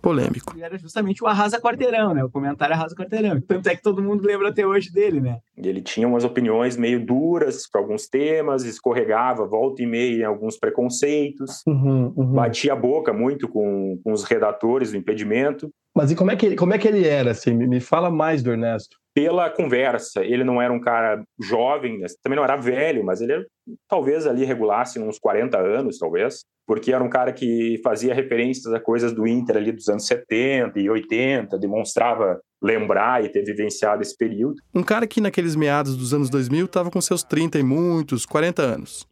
polêmico. 0.00 0.56
E 0.56 0.62
era 0.62 0.78
justamente 0.78 1.22
o 1.22 1.26
arrasa 1.26 1.60
quarteirão, 1.60 2.14
né? 2.14 2.24
O 2.24 2.30
comentário 2.30 2.74
arrasa 2.74 2.94
quarteirão. 2.94 3.40
Tanto 3.40 3.68
é 3.68 3.76
que 3.76 3.82
todo 3.82 4.02
mundo 4.02 4.24
lembra 4.24 4.48
até 4.48 4.66
hoje 4.66 4.92
dele, 4.92 5.20
né? 5.20 5.38
Ele 5.56 5.80
tinha 5.80 6.06
umas 6.06 6.24
opiniões 6.24 6.76
meio 6.76 7.04
duras 7.04 7.68
para 7.68 7.80
alguns 7.80 8.06
temas, 8.06 8.64
escorregava 8.64 9.46
volta 9.46 9.82
e 9.82 9.86
meia 9.86 10.22
em 10.22 10.24
alguns 10.24 10.58
preconceitos, 10.58 11.62
uhum, 11.66 12.12
uhum. 12.16 12.32
batia 12.34 12.72
a 12.72 12.76
boca 12.76 13.12
muito 13.12 13.48
com, 13.48 13.98
com 14.02 14.12
os 14.12 14.24
redatores 14.24 14.90
do 14.92 14.96
impedimento. 14.96 15.70
Mas 15.94 16.10
e 16.10 16.14
como 16.14 16.30
é 16.30 16.36
que 16.36 16.46
ele, 16.46 16.56
como 16.56 16.74
é 16.74 16.78
que 16.78 16.86
ele 16.86 17.06
era 17.06 17.30
assim? 17.30 17.54
Me 17.54 17.80
fala 17.80 18.10
mais 18.10 18.42
do 18.42 18.52
Ernesto 18.52 18.96
pela 19.16 19.48
conversa. 19.48 20.22
Ele 20.22 20.44
não 20.44 20.60
era 20.60 20.70
um 20.70 20.78
cara 20.78 21.24
jovem, 21.40 22.02
também 22.22 22.36
não 22.36 22.44
era 22.44 22.54
velho, 22.54 23.02
mas 23.02 23.22
ele 23.22 23.46
talvez 23.88 24.26
ali 24.26 24.44
regulasse 24.44 25.00
uns 25.00 25.18
40 25.18 25.58
anos, 25.58 25.96
talvez, 25.98 26.44
porque 26.66 26.92
era 26.92 27.02
um 27.02 27.08
cara 27.08 27.32
que 27.32 27.80
fazia 27.82 28.12
referências 28.12 28.74
a 28.74 28.78
coisas 28.78 29.14
do 29.14 29.26
Inter 29.26 29.56
ali 29.56 29.72
dos 29.72 29.88
anos 29.88 30.06
70 30.06 30.78
e 30.78 30.90
80, 30.90 31.58
demonstrava 31.58 32.38
lembrar 32.62 33.24
e 33.24 33.30
ter 33.30 33.42
vivenciado 33.42 34.02
esse 34.02 34.14
período. 34.14 34.56
Um 34.74 34.82
cara 34.82 35.06
que 35.06 35.18
naqueles 35.18 35.56
meados 35.56 35.96
dos 35.96 36.12
anos 36.12 36.28
2000 36.28 36.66
estava 36.66 36.90
com 36.90 37.00
seus 37.00 37.22
30 37.22 37.58
e 37.58 37.62
muitos, 37.62 38.26
40 38.26 38.60
anos. 38.60 39.08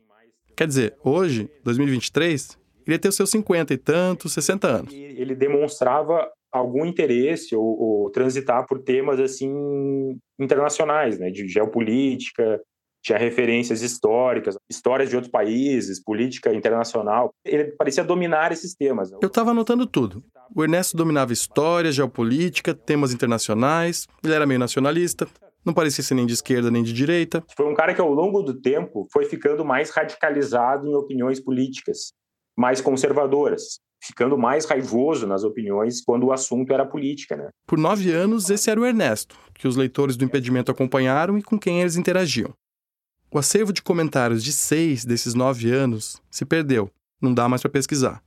Quer 0.55 0.67
dizer, 0.67 0.95
hoje, 1.03 1.49
2023, 1.65 2.59
ele 2.87 2.95
ia 2.95 2.99
ter 2.99 3.09
os 3.09 3.17
seus 3.17 3.31
50 3.31 3.73
e 3.73 3.79
tantos, 3.79 4.35
60 4.35 4.69
anos. 4.69 4.93
Ele 4.93 5.35
demonstrava 5.35 6.29
algum 6.59 6.87
interesse 6.87 7.57
ou, 7.57 7.65
ou, 7.65 8.11
transitar 8.11 8.65
por 8.67 8.81
temas 8.81 9.19
assim 9.19 10.19
internacionais, 10.39 11.19
né, 11.19 11.31
de 11.31 11.49
geopolítica, 11.49 12.61
tinha 13.03 13.19
referências 13.19 13.83
históricas, 13.83 14.57
histórias 14.71 15.11
de 15.11 15.17
outros 15.17 15.31
países, 15.31 16.03
política 16.03 16.55
internacional. 16.55 17.35
Ele 17.45 17.65
parecia 17.73 18.03
dominar 18.03 18.51
esses 18.51 18.75
temas. 18.75 19.13
Eu 19.13 19.27
estava 19.27 19.51
anotando 19.51 19.87
tudo. 19.87 20.25
O 20.55 20.63
Ernesto 20.63 20.97
dominava 20.97 21.33
história, 21.33 21.93
geopolítica, 21.93 22.73
temas 22.73 23.13
internacionais, 23.13 24.07
ele 24.23 24.33
era 24.33 24.47
meio 24.47 24.61
nacionalista. 24.61 25.27
não 25.65 25.75
parecia 25.75 26.05
ser 26.05 26.15
nem 26.15 26.25
de 26.25 26.35
esquerda 26.35 26.71
nem 26.71 26.83
de 26.83 26.93
direita. 26.93 27.45
Foi 27.57 27.67
um 27.67 27.75
cara 27.75 27.95
que, 27.95 28.01
ao 28.01 28.13
longo 28.13 28.43
do 28.43 28.55
tempo, 28.55 29.07
foi 29.13 29.25
ficando 29.25 29.65
mais 29.65 29.91
radicalizado 29.91 30.87
em 30.87 30.95
opiniões 30.95 31.41
políticas, 31.41 32.13
mais 32.57 32.81
conservadoras, 32.81 33.81
ficando 34.07 34.37
mais 34.37 34.67
raivoso 34.67 35.27
nas 35.27 35.45
opiniões 35.45 36.03
quando 36.03 36.25
o 36.25 36.33
assunto 36.33 36.73
era 36.73 36.85
política. 36.85 37.37
Né? 37.37 37.49
Por 37.67 37.79
nove 37.79 38.13
anos, 38.13 38.51
esse 38.51 38.71
era 38.71 38.81
o 38.81 38.85
Ernesto, 38.85 39.37
que 39.55 39.67
os 39.67 39.77
leitores 39.77 40.17
do 40.17 40.25
impedimento 40.25 40.71
acompanharam 40.71 41.39
e 41.39 41.43
com 41.43 41.59
quem 41.59 41.81
eles 41.81 41.97
interagiam. 41.97 42.53
O 43.31 43.39
acervo 43.39 43.73
de 43.73 43.83
comentários 43.83 44.45
de 44.45 44.53
seis 44.53 45.05
desses 45.05 45.35
nove 45.35 45.71
anos 45.71 46.23
se 46.31 46.45
perdeu, 46.45 46.91
não 47.21 47.33
dá 47.33 47.49
mais 47.49 47.63
para 47.63 47.71
pesquisar. 47.71 48.23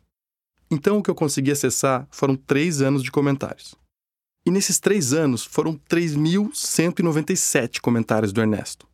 Então, 0.69 0.97
o 0.97 1.03
que 1.03 1.09
eu 1.09 1.15
consegui 1.15 1.51
acessar 1.51 2.05
foram 2.11 2.35
três 2.35 2.81
anos 2.81 3.01
de 3.01 3.09
comentários. 3.09 3.73
E 4.45 4.51
nesses 4.51 4.79
três 4.79 5.13
anos 5.13 5.45
foram 5.45 5.79
3.197 5.89 7.79
comentários 7.81 8.33
do 8.33 8.41
Ernesto. 8.41 8.87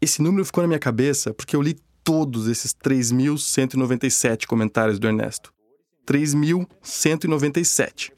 Esse 0.00 0.20
número 0.20 0.44
ficou 0.44 0.62
na 0.62 0.68
minha 0.68 0.78
cabeça 0.78 1.32
porque 1.32 1.56
eu 1.56 1.62
li 1.62 1.78
todos 2.02 2.48
esses 2.48 2.74
3.197 2.74 4.46
comentários 4.46 4.98
do 4.98 5.08
Ernesto. 5.08 5.53
3.197. 6.06 8.12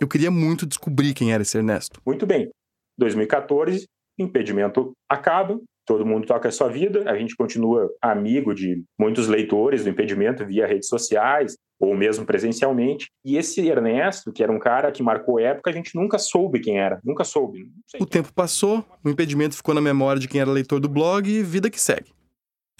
Eu 0.00 0.08
queria 0.08 0.30
muito 0.30 0.66
descobrir 0.66 1.14
quem 1.14 1.32
era 1.32 1.42
esse 1.42 1.56
Ernesto. 1.56 2.00
Muito 2.04 2.26
bem. 2.26 2.50
2014, 2.98 3.86
impedimento 4.18 4.92
acaba, 5.08 5.58
todo 5.86 6.04
mundo 6.04 6.26
toca 6.26 6.48
a 6.48 6.52
sua 6.52 6.68
vida, 6.68 7.10
a 7.10 7.16
gente 7.16 7.36
continua 7.36 7.88
amigo 8.02 8.54
de 8.54 8.82
muitos 8.98 9.28
leitores 9.28 9.84
do 9.84 9.90
impedimento 9.90 10.44
via 10.44 10.66
redes 10.66 10.88
sociais 10.88 11.56
ou 11.78 11.94
mesmo 11.94 12.24
presencialmente. 12.24 13.08
E 13.24 13.36
esse 13.36 13.66
Ernesto, 13.68 14.32
que 14.32 14.42
era 14.42 14.50
um 14.50 14.58
cara 14.58 14.90
que 14.90 15.02
marcou 15.02 15.38
época, 15.38 15.70
a 15.70 15.72
gente 15.72 15.94
nunca 15.94 16.18
soube 16.18 16.60
quem 16.60 16.78
era, 16.78 17.00
nunca 17.04 17.22
soube. 17.22 17.68
O 18.00 18.06
tempo 18.06 18.32
passou, 18.32 18.84
o 19.04 19.08
impedimento 19.08 19.56
ficou 19.56 19.74
na 19.74 19.80
memória 19.80 20.20
de 20.20 20.28
quem 20.28 20.40
era 20.40 20.50
leitor 20.50 20.80
do 20.80 20.88
blog 20.88 21.30
e 21.30 21.42
vida 21.42 21.70
que 21.70 21.80
segue. 21.80 22.15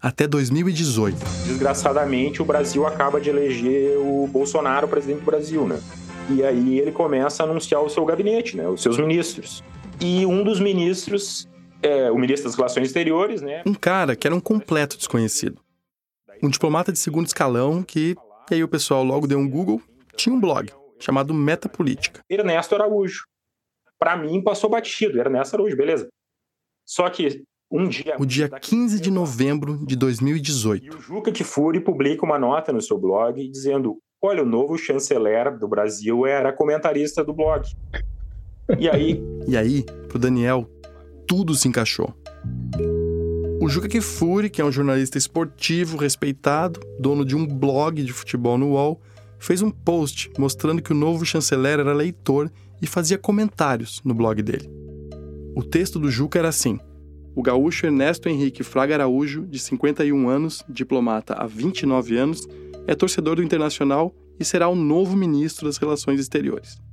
Até 0.06 0.24
2018. 0.28 1.16
Desgraçadamente, 1.46 2.40
o 2.40 2.44
Brasil 2.44 2.86
acaba 2.86 3.20
de 3.20 3.28
eleger 3.28 3.98
o 3.98 4.28
Bolsonaro 4.28 4.86
presidente 4.86 5.18
do 5.18 5.24
Brasil, 5.24 5.66
né? 5.66 5.82
E 6.30 6.44
aí 6.44 6.78
ele 6.78 6.92
começa 6.92 7.42
a 7.42 7.46
anunciar 7.46 7.82
o 7.82 7.88
seu 7.88 8.04
gabinete, 8.04 8.56
né? 8.56 8.68
Os 8.68 8.82
seus 8.82 8.98
ministros. 8.98 9.64
E 10.00 10.24
um 10.24 10.44
dos 10.44 10.60
ministros 10.60 11.48
é, 11.82 12.08
o 12.08 12.16
ministro 12.16 12.48
das 12.48 12.56
Relações 12.56 12.86
Exteriores, 12.86 13.42
né? 13.42 13.64
Um 13.66 13.74
cara 13.74 14.14
que 14.14 14.28
era 14.28 14.36
um 14.36 14.38
completo 14.38 14.96
desconhecido. 14.96 15.60
Um 16.40 16.48
diplomata 16.48 16.92
de 16.92 17.00
segundo 17.00 17.26
escalão 17.26 17.82
que, 17.82 18.14
e 18.48 18.54
aí 18.54 18.62
o 18.62 18.68
pessoal 18.68 19.02
logo 19.02 19.26
deu 19.26 19.40
um 19.40 19.50
Google, 19.50 19.82
tinha 20.14 20.32
um 20.32 20.40
blog 20.40 20.72
chamado 21.00 21.34
Metapolítica. 21.34 22.20
Ernesto 22.30 22.76
Araújo. 22.76 23.24
Para 23.98 24.16
mim 24.16 24.40
passou 24.40 24.70
batido, 24.70 25.18
Ernesto 25.18 25.56
Araújo, 25.56 25.76
beleza. 25.76 26.06
Só 26.84 27.10
que 27.10 27.42
um 27.70 27.88
dia. 27.88 28.16
O 28.18 28.26
dia 28.26 28.48
15 28.48 29.00
de 29.00 29.10
novembro 29.10 29.84
de 29.84 29.96
2018. 29.96 30.84
E 30.84 30.90
o 30.90 31.00
Juca 31.00 31.32
Kfouri 31.32 31.80
publica 31.80 32.24
uma 32.24 32.38
nota 32.38 32.72
no 32.72 32.80
seu 32.80 32.98
blog 32.98 33.48
dizendo: 33.48 33.98
Olha, 34.22 34.42
o 34.42 34.46
novo 34.46 34.78
chanceler 34.78 35.58
do 35.58 35.68
Brasil 35.68 36.26
era 36.26 36.52
comentarista 36.52 37.24
do 37.24 37.34
blog. 37.34 37.66
E 38.78 38.88
aí. 38.88 39.22
e 39.46 39.56
aí, 39.56 39.84
pro 40.08 40.18
Daniel, 40.18 40.68
tudo 41.26 41.54
se 41.54 41.68
encaixou. 41.68 42.14
O 43.60 43.68
Juca 43.68 43.88
Kfouri, 43.88 44.48
que 44.48 44.60
é 44.60 44.64
um 44.64 44.70
jornalista 44.70 45.18
esportivo 45.18 45.96
respeitado, 45.96 46.78
dono 47.00 47.24
de 47.24 47.34
um 47.34 47.46
blog 47.46 48.02
de 48.02 48.12
futebol 48.12 48.56
no 48.56 48.72
UOL, 48.72 49.00
fez 49.38 49.60
um 49.60 49.70
post 49.70 50.30
mostrando 50.38 50.82
que 50.82 50.92
o 50.92 50.96
novo 50.96 51.24
chanceler 51.24 51.80
era 51.80 51.92
leitor 51.92 52.50
e 52.80 52.86
fazia 52.86 53.18
comentários 53.18 54.00
no 54.04 54.14
blog 54.14 54.42
dele. 54.42 54.70
O 55.56 55.62
texto 55.62 55.98
do 55.98 56.10
Juca 56.10 56.38
era 56.38 56.48
assim: 56.48 56.78
O 57.36 57.42
gaúcho 57.42 57.86
Ernesto 57.86 58.28
Henrique 58.28 58.64
Fraga 58.64 58.94
Araújo, 58.94 59.46
de 59.46 59.60
51 59.60 60.28
anos, 60.28 60.64
diplomata 60.68 61.34
há 61.34 61.46
29 61.46 62.16
anos, 62.16 62.48
é 62.88 62.94
torcedor 62.96 63.36
do 63.36 63.42
Internacional 63.44 64.12
e 64.40 64.44
será 64.44 64.68
o 64.68 64.74
novo 64.74 65.16
ministro 65.16 65.66
das 65.66 65.76
Relações 65.76 66.18
Exteriores 66.18 66.84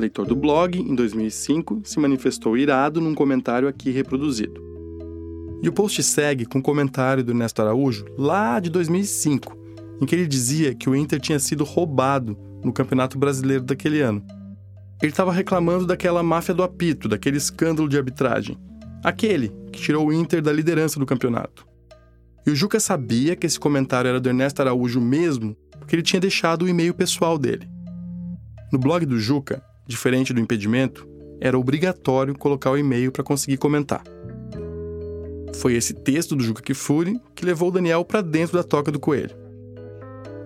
leitor 0.00 0.26
do 0.26 0.34
blog, 0.34 0.80
em 0.80 0.94
2005, 0.94 1.82
se 1.84 2.00
manifestou 2.00 2.56
irado 2.56 3.00
num 3.00 3.14
comentário 3.14 3.68
aqui 3.68 3.90
reproduzido. 3.90 4.68
E 5.62 5.68
o 5.68 5.72
post 5.72 6.02
segue 6.02 6.46
com 6.46 6.58
um 6.58 6.62
comentário 6.62 7.22
do 7.22 7.32
Ernesto 7.32 7.60
Araújo, 7.60 8.06
lá 8.16 8.58
de 8.58 8.70
2005, 8.70 9.56
em 10.00 10.06
que 10.06 10.14
ele 10.14 10.26
dizia 10.26 10.74
que 10.74 10.88
o 10.88 10.96
Inter 10.96 11.20
tinha 11.20 11.38
sido 11.38 11.64
roubado 11.64 12.36
no 12.64 12.72
Campeonato 12.72 13.18
Brasileiro 13.18 13.62
daquele 13.62 14.00
ano. 14.00 14.24
Ele 15.02 15.10
estava 15.10 15.32
reclamando 15.32 15.86
daquela 15.86 16.22
máfia 16.22 16.54
do 16.54 16.62
apito, 16.62 17.08
daquele 17.08 17.38
escândalo 17.38 17.88
de 17.88 17.96
arbitragem. 17.96 18.58
Aquele 19.02 19.50
que 19.72 19.80
tirou 19.80 20.08
o 20.08 20.12
Inter 20.12 20.42
da 20.42 20.52
liderança 20.52 21.00
do 21.00 21.06
campeonato. 21.06 21.66
E 22.46 22.50
o 22.50 22.56
Juca 22.56 22.78
sabia 22.78 23.34
que 23.34 23.46
esse 23.46 23.58
comentário 23.58 24.08
era 24.08 24.20
do 24.20 24.28
Ernesto 24.28 24.60
Araújo 24.60 25.00
mesmo, 25.00 25.56
porque 25.78 25.96
ele 25.96 26.02
tinha 26.02 26.20
deixado 26.20 26.64
o 26.64 26.68
e-mail 26.68 26.92
pessoal 26.92 27.38
dele. 27.38 27.66
No 28.70 28.78
blog 28.78 29.06
do 29.06 29.18
Juca, 29.18 29.62
diferente 29.86 30.34
do 30.34 30.40
impedimento, 30.40 31.08
era 31.40 31.58
obrigatório 31.58 32.36
colocar 32.36 32.70
o 32.70 32.76
e-mail 32.76 33.10
para 33.10 33.24
conseguir 33.24 33.56
comentar. 33.56 34.02
Foi 35.54 35.74
esse 35.74 35.94
texto 35.94 36.36
do 36.36 36.44
Juca 36.44 36.62
Kfouri 36.62 37.18
que 37.34 37.44
levou 37.44 37.70
o 37.70 37.72
Daniel 37.72 38.04
para 38.04 38.20
dentro 38.20 38.56
da 38.56 38.62
toca 38.62 38.92
do 38.92 39.00
coelho. 39.00 39.39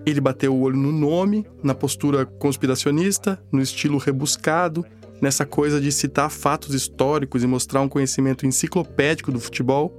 Ele 0.05 0.21
bateu 0.21 0.53
o 0.53 0.61
olho 0.61 0.77
no 0.77 0.91
nome, 0.91 1.45
na 1.63 1.73
postura 1.73 2.25
conspiracionista, 2.25 3.41
no 3.51 3.61
estilo 3.61 3.97
rebuscado, 3.97 4.85
nessa 5.21 5.45
coisa 5.45 5.81
de 5.81 5.91
citar 5.91 6.29
fatos 6.29 6.73
históricos 6.73 7.43
e 7.43 7.47
mostrar 7.47 7.81
um 7.81 7.89
conhecimento 7.89 8.45
enciclopédico 8.45 9.31
do 9.31 9.39
futebol, 9.39 9.91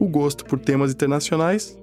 o 0.00 0.08
gosto 0.08 0.44
por 0.44 0.58
temas 0.58 0.92
internacionais, 0.92 1.78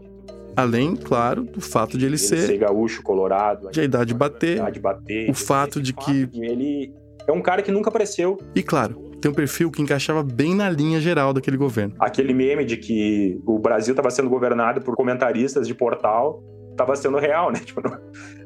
além, 0.56 0.96
claro, 0.96 1.44
do 1.44 1.62
fato 1.62 1.98
de 1.98 2.06
ele, 2.06 2.14
ele 2.14 2.18
ser, 2.18 2.48
ser 2.48 2.58
gaúcho, 2.58 3.04
colorado, 3.04 3.70
de 3.70 3.80
a 3.80 3.84
idade 3.84 4.14
bater, 4.14 4.58
idade 4.58 4.80
bater 4.80 5.30
o 5.30 5.34
fato 5.34 5.82
de 5.82 5.94
que 5.94 6.28
ele 6.34 6.92
é 7.28 7.32
um 7.32 7.42
cara 7.42 7.62
que 7.62 7.72
nunca 7.72 7.90
apareceu. 7.90 8.38
E 8.56 8.64
claro, 8.64 8.96
tem 9.22 9.30
um 9.30 9.34
perfil 9.34 9.70
que 9.70 9.82
encaixava 9.82 10.24
bem 10.24 10.56
na 10.56 10.70
linha 10.70 11.00
geral 11.00 11.34
daquele 11.34 11.58
governo. 11.58 11.96
Aquele 12.00 12.34
meme 12.34 12.66
de 12.66 12.78
que 12.78 13.40
o 13.46 13.60
Brasil 13.60 13.92
estava 13.92 14.10
sendo 14.10 14.30
governado 14.30 14.82
por 14.82 14.96
comentaristas 14.96 15.68
de 15.68 15.76
portal 15.76 16.44
estava 16.80 16.96
sendo 16.96 17.18
real, 17.18 17.52
né? 17.52 17.60
Tipo, 17.66 17.82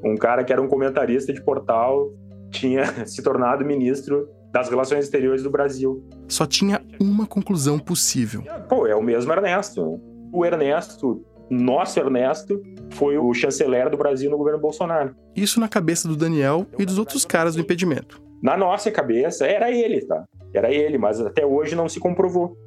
um 0.03 0.15
cara 0.15 0.43
que 0.43 0.51
era 0.51 0.61
um 0.61 0.67
comentarista 0.67 1.31
de 1.33 1.43
portal 1.43 2.11
tinha 2.51 2.85
se 3.07 3.21
tornado 3.21 3.65
ministro 3.65 4.27
das 4.51 4.69
relações 4.69 5.05
exteriores 5.05 5.41
do 5.41 5.49
Brasil. 5.49 6.03
Só 6.27 6.45
tinha 6.45 6.81
uma 6.99 7.25
conclusão 7.25 7.79
possível. 7.79 8.43
Pô, 8.69 8.85
é 8.85 8.95
o 8.95 9.01
mesmo 9.01 9.31
Ernesto. 9.31 9.99
O 10.31 10.45
Ernesto, 10.45 11.23
nosso 11.49 11.99
Ernesto, 11.99 12.61
foi 12.91 13.17
o 13.17 13.33
chanceler 13.33 13.89
do 13.89 13.97
Brasil 13.97 14.29
no 14.29 14.37
governo 14.37 14.59
Bolsonaro. 14.59 15.15
Isso 15.35 15.59
na 15.59 15.67
cabeça 15.67 16.07
do 16.07 16.15
Daniel 16.15 16.67
e 16.77 16.85
dos 16.85 16.99
outros 16.99 17.25
caras 17.25 17.55
do 17.55 17.61
impedimento 17.61 18.21
na 18.43 18.57
nossa 18.57 18.91
cabeça, 18.91 19.47
era 19.47 19.71
ele, 19.71 20.05
tá? 20.05 20.25
Era 20.53 20.69
ele, 20.69 20.97
mas 20.97 21.21
até 21.21 21.45
hoje 21.45 21.75
não 21.75 21.87
se 21.87 21.97
comprovou. 21.97 22.57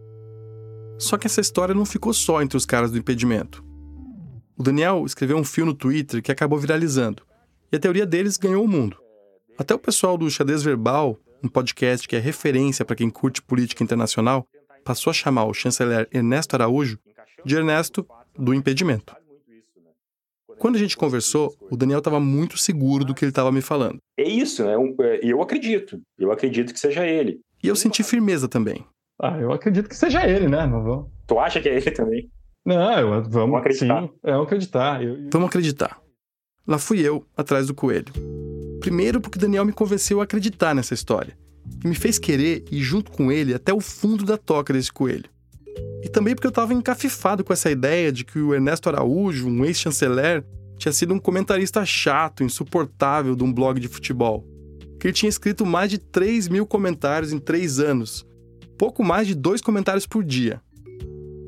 Só 0.99 1.19
que 1.19 1.27
essa 1.27 1.43
história 1.43 1.75
não 1.75 1.85
ficou 1.85 2.15
só 2.15 2.41
entre 2.41 2.57
os 2.57 2.65
caras 2.65 2.91
do 2.91 2.97
impedimento. 2.97 3.63
O 4.59 4.63
Daniel 4.63 5.05
escreveu 5.05 5.37
um 5.37 5.45
fio 5.45 5.67
no 5.67 5.75
Twitter 5.75 6.23
que 6.23 6.33
acabou 6.33 6.59
viralizando, 6.59 7.23
e 7.71 7.77
a 7.77 7.79
teoria 7.79 8.07
deles 8.07 8.39
ganhou 8.39 8.65
o 8.65 8.69
mundo. 8.69 8.97
Até 9.59 9.75
o 9.75 9.79
pessoal 9.79 10.17
do 10.17 10.31
Xadrez 10.31 10.63
Verbal, 10.63 11.19
um 11.45 11.49
podcast 11.49 12.09
que 12.09 12.17
é 12.17 12.19
referência 12.19 12.83
para 12.83 12.97
quem 12.97 13.11
curte 13.11 13.43
política 13.43 13.85
internacional, 13.85 14.47
passou 14.83 15.11
a 15.11 15.15
chamar 15.15 15.45
o 15.45 15.53
chanceler 15.53 16.09
Ernesto 16.11 16.57
Araújo 16.57 16.99
de 17.45 17.55
Ernesto 17.55 18.07
do 18.35 18.55
impedimento. 18.55 19.15
Quando 20.59 20.77
a 20.77 20.79
gente 20.79 20.97
conversou, 20.97 21.55
o 21.71 21.77
Daniel 21.77 21.99
estava 21.99 22.19
muito 22.19 22.57
seguro 22.57 23.05
do 23.05 23.15
que 23.15 23.27
ele 23.27 23.33
estava 23.33 23.53
me 23.53 23.61
falando. 23.61 23.99
É 24.19 24.27
isso, 24.27 24.65
né? 24.65 24.75
Eu 25.23 25.43
acredito. 25.43 26.01
Eu 26.19 26.33
acredito 26.33 26.73
que 26.73 26.81
seja 26.81 27.07
ele. 27.07 27.41
E 27.63 27.69
eu 27.69 27.77
senti 27.77 28.03
firmeza 28.03 28.49
também. 28.49 28.87
Ah, 29.21 29.39
eu 29.39 29.53
acredito 29.53 29.87
que 29.87 29.97
seja 29.97 30.27
ele, 30.27 30.49
né? 30.49 30.67
Não 30.67 30.83
vou... 30.83 31.11
Tu 31.27 31.39
acha 31.39 31.61
que 31.61 31.69
é 31.69 31.77
ele 31.77 31.91
também? 31.91 32.31
Não, 32.67 33.11
vamos, 33.11 33.29
vamos 33.29 33.61
acreditar. 33.61 34.03
Sim, 34.03 34.11
é, 34.25 34.33
vamos 34.33 34.47
acreditar. 34.47 35.03
Eu... 35.03 35.29
Vamos 35.33 35.49
acreditar. 35.49 36.01
Lá 36.67 36.79
fui 36.79 36.99
eu, 37.01 37.25
atrás 37.37 37.69
do 37.69 37.75
coelho. 37.75 38.13
Primeiro 38.81 39.21
porque 39.21 39.39
Daniel 39.39 39.65
me 39.65 39.73
convenceu 39.73 40.21
a 40.21 40.25
acreditar 40.25 40.75
nessa 40.75 40.93
história. 40.93 41.39
E 41.85 41.87
me 41.87 41.95
fez 41.95 42.19
querer 42.19 42.65
ir 42.71 42.83
junto 42.83 43.13
com 43.13 43.31
ele 43.31 43.55
até 43.55 43.73
o 43.73 43.81
fundo 43.81 44.25
da 44.25 44.37
toca 44.37 44.73
desse 44.73 44.93
coelho. 44.93 45.31
E 46.03 46.09
também 46.09 46.35
porque 46.35 46.47
eu 46.49 46.51
estava 46.51 46.75
encafifado 46.75 47.45
com 47.45 47.53
essa 47.53 47.71
ideia 47.71 48.11
de 48.11 48.25
que 48.25 48.41
o 48.41 48.53
Ernesto 48.53 48.89
Araújo, 48.89 49.49
um 49.49 49.65
ex-chanceler, 49.65 50.45
tinha 50.77 50.93
sido 50.93 51.15
um 51.15 51.21
comentarista 51.21 51.85
chato, 51.85 52.43
insuportável 52.43 53.37
de 53.37 53.45
um 53.45 53.53
blog 53.53 53.79
de 53.79 53.89
futebol. 53.89 54.45
Que 54.99 55.07
ele 55.07 55.15
tinha 55.15 55.31
escrito 55.31 55.65
mais 55.65 55.89
de 55.89 55.99
3 55.99 56.49
mil 56.49 56.67
comentários 56.67 57.33
em 57.33 57.39
três 57.39 57.79
anos, 57.79 58.27
pouco 58.77 59.05
mais 59.05 59.27
de 59.29 59.37
dois 59.37 59.61
comentários 59.61 60.07
por 60.07 60.25
dia. 60.25 60.61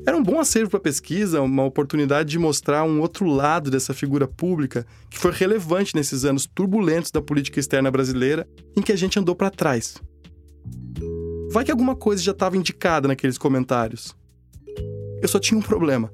Era 0.09 0.17
um 0.17 0.23
bom 0.23 0.39
acervo 0.39 0.71
para 0.71 0.79
pesquisa, 0.79 1.39
uma 1.39 1.63
oportunidade 1.63 2.31
de 2.31 2.39
mostrar 2.39 2.83
um 2.83 2.99
outro 2.99 3.27
lado 3.27 3.69
dessa 3.69 3.93
figura 3.93 4.27
pública 4.27 4.83
que 5.07 5.19
foi 5.19 5.31
relevante 5.31 5.95
nesses 5.95 6.25
anos 6.25 6.47
turbulentos 6.47 7.11
da 7.11 7.21
política 7.21 7.59
externa 7.59 7.91
brasileira 7.91 8.47
em 8.75 8.81
que 8.81 8.91
a 8.91 8.95
gente 8.95 9.19
andou 9.19 9.35
para 9.35 9.51
trás. 9.51 10.01
Vai 11.51 11.63
que 11.63 11.69
alguma 11.69 11.95
coisa 11.95 12.23
já 12.23 12.31
estava 12.31 12.57
indicada 12.57 13.07
naqueles 13.07 13.37
comentários. 13.37 14.15
Eu 15.21 15.27
só 15.27 15.37
tinha 15.37 15.59
um 15.59 15.61
problema. 15.61 16.11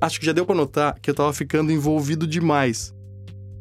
Acho 0.00 0.18
que 0.18 0.24
já 0.24 0.32
deu 0.32 0.46
para 0.46 0.54
notar 0.54 0.98
que 0.98 1.10
eu 1.10 1.12
estava 1.12 1.30
ficando 1.34 1.70
envolvido 1.70 2.26
demais. 2.26 2.94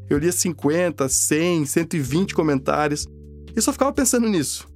Eu 0.10 0.18
lia 0.18 0.32
50, 0.32 1.10
100, 1.10 1.66
120 1.66 2.34
comentários 2.34 3.06
e 3.54 3.62
só 3.62 3.74
ficava 3.74 3.92
pensando 3.92 4.30
nisso. 4.30 4.70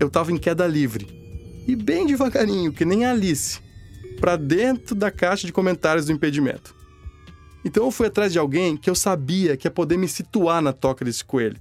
Eu 0.00 0.08
estava 0.08 0.32
em 0.32 0.36
queda 0.36 0.66
livre. 0.66 1.06
E 1.64 1.76
bem 1.76 2.04
devagarinho, 2.04 2.72
que 2.72 2.84
nem 2.84 3.04
a 3.04 3.12
Alice, 3.12 3.64
para 4.20 4.36
dentro 4.36 4.94
da 4.94 5.10
caixa 5.10 5.46
de 5.46 5.52
comentários 5.52 6.06
do 6.06 6.12
impedimento. 6.12 6.74
Então 7.64 7.84
eu 7.84 7.90
fui 7.90 8.06
atrás 8.06 8.32
de 8.32 8.38
alguém 8.38 8.76
que 8.76 8.88
eu 8.88 8.94
sabia 8.94 9.56
que 9.56 9.66
ia 9.66 9.70
poder 9.70 9.96
me 9.96 10.08
situar 10.08 10.62
na 10.62 10.72
toca 10.72 11.04
desse 11.04 11.24
coelho. 11.24 11.60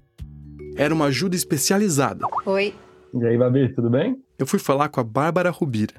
Era 0.76 0.94
uma 0.94 1.06
ajuda 1.06 1.36
especializada. 1.36 2.26
Oi. 2.46 2.76
E 3.14 3.26
aí, 3.26 3.38
Babi, 3.38 3.74
tudo 3.74 3.90
bem? 3.90 4.22
Eu 4.38 4.46
fui 4.46 4.60
falar 4.60 4.90
com 4.90 5.00
a 5.00 5.04
Bárbara 5.04 5.50
Rubira, 5.50 5.96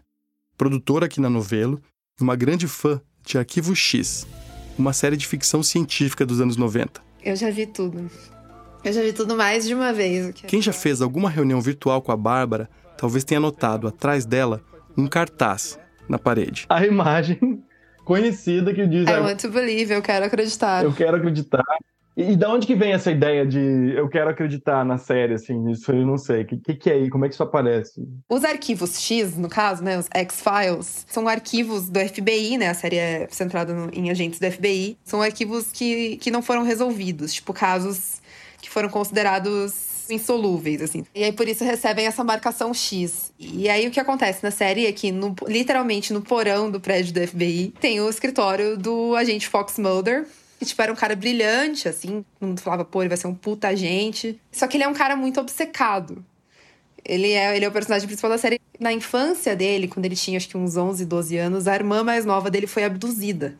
produtora 0.56 1.06
aqui 1.06 1.20
na 1.20 1.30
Novelo 1.30 1.80
e 2.20 2.22
uma 2.22 2.36
grande 2.36 2.68
fã 2.68 3.00
de 3.24 3.38
Arquivo 3.38 3.74
X, 3.74 4.26
uma 4.78 4.92
série 4.92 5.16
de 5.16 5.26
ficção 5.26 5.62
científica 5.62 6.24
dos 6.24 6.40
anos 6.40 6.56
90. 6.56 7.00
Eu 7.24 7.34
já 7.34 7.50
vi 7.50 7.66
tudo. 7.66 8.08
Eu 8.84 8.92
já 8.92 9.02
vi 9.02 9.12
tudo 9.12 9.34
mais 9.34 9.66
de 9.66 9.74
uma 9.74 9.92
vez. 9.92 10.32
Quem 10.46 10.62
já 10.62 10.72
fez 10.72 11.02
alguma 11.02 11.28
reunião 11.28 11.60
virtual 11.60 12.00
com 12.00 12.12
a 12.12 12.16
Bárbara 12.16 12.68
talvez 12.96 13.24
tenha 13.24 13.40
notado 13.40 13.88
atrás 13.88 14.24
dela 14.24 14.62
um 14.96 15.06
cartaz 15.06 15.78
na 16.08 16.18
parede. 16.18 16.66
A 16.68 16.84
imagem 16.84 17.62
conhecida 18.04 18.72
que 18.72 18.86
diz. 18.86 19.08
I 19.08 19.20
want 19.20 19.40
to 19.40 19.50
believe, 19.50 19.92
eu 19.92 20.02
quero 20.02 20.24
acreditar. 20.24 20.84
Eu 20.84 20.92
quero 20.92 21.16
acreditar. 21.16 21.62
E, 22.16 22.32
e 22.32 22.36
da 22.36 22.50
onde 22.50 22.66
que 22.66 22.74
vem 22.74 22.92
essa 22.92 23.10
ideia 23.10 23.44
de 23.44 23.92
eu 23.94 24.08
quero 24.08 24.30
acreditar 24.30 24.84
na 24.84 24.96
série, 24.96 25.34
assim? 25.34 25.70
Isso 25.70 25.92
eu 25.92 26.06
não 26.06 26.16
sei. 26.16 26.42
O 26.42 26.46
que, 26.46 26.56
que, 26.56 26.74
que 26.74 26.90
é 26.90 26.94
aí? 26.94 27.10
Como 27.10 27.24
é 27.26 27.28
que 27.28 27.34
isso 27.34 27.42
aparece? 27.42 28.02
Os 28.28 28.42
arquivos 28.42 28.98
X, 28.98 29.36
no 29.36 29.48
caso, 29.48 29.84
né? 29.84 29.98
Os 29.98 30.08
X-Files, 30.14 31.04
são 31.08 31.28
arquivos 31.28 31.90
do 31.90 32.00
FBI, 32.00 32.56
né? 32.56 32.70
A 32.70 32.74
série 32.74 32.96
é 32.96 33.28
centrada 33.30 33.74
no, 33.74 33.90
em 33.92 34.10
agentes 34.10 34.40
do 34.40 34.50
FBI. 34.50 34.96
São 35.04 35.20
arquivos 35.20 35.70
que, 35.70 36.16
que 36.16 36.30
não 36.30 36.40
foram 36.40 36.62
resolvidos, 36.62 37.34
tipo 37.34 37.52
casos 37.52 38.22
que 38.62 38.70
foram 38.70 38.88
considerados 38.88 39.95
insolúveis, 40.10 40.80
assim. 40.82 41.04
E 41.14 41.24
aí 41.24 41.32
por 41.32 41.48
isso 41.48 41.64
recebem 41.64 42.06
essa 42.06 42.22
marcação 42.24 42.72
X. 42.72 43.32
E 43.38 43.68
aí 43.68 43.86
o 43.86 43.90
que 43.90 44.00
acontece 44.00 44.42
na 44.42 44.50
série 44.50 44.86
é 44.86 44.92
que, 44.92 45.10
no, 45.12 45.34
literalmente, 45.46 46.12
no 46.12 46.22
porão 46.22 46.70
do 46.70 46.80
prédio 46.80 47.12
do 47.12 47.26
FBI, 47.26 47.74
tem 47.80 48.00
o 48.00 48.08
escritório 48.08 48.76
do 48.76 49.14
agente 49.14 49.48
Fox 49.48 49.78
Mulder, 49.78 50.26
que, 50.58 50.64
tipo, 50.64 50.80
era 50.80 50.92
um 50.92 50.96
cara 50.96 51.14
brilhante, 51.14 51.88
assim. 51.88 52.24
Todo 52.38 52.48
mundo 52.48 52.60
falava, 52.60 52.84
pô, 52.84 53.02
ele 53.02 53.08
vai 53.08 53.18
ser 53.18 53.26
um 53.26 53.34
puta 53.34 53.68
agente. 53.68 54.40
Só 54.50 54.66
que 54.66 54.76
ele 54.76 54.84
é 54.84 54.88
um 54.88 54.94
cara 54.94 55.14
muito 55.14 55.40
obcecado. 55.40 56.24
Ele 57.04 57.32
é, 57.32 57.54
ele 57.54 57.64
é 57.64 57.68
o 57.68 57.72
personagem 57.72 58.06
principal 58.06 58.30
da 58.30 58.38
série. 58.38 58.60
Na 58.80 58.92
infância 58.92 59.54
dele, 59.54 59.86
quando 59.86 60.06
ele 60.06 60.16
tinha 60.16 60.36
acho 60.36 60.48
que 60.48 60.56
uns 60.56 60.76
11, 60.76 61.04
12 61.04 61.36
anos, 61.36 61.68
a 61.68 61.74
irmã 61.74 62.02
mais 62.02 62.24
nova 62.24 62.50
dele 62.50 62.66
foi 62.66 62.84
abduzida. 62.84 63.54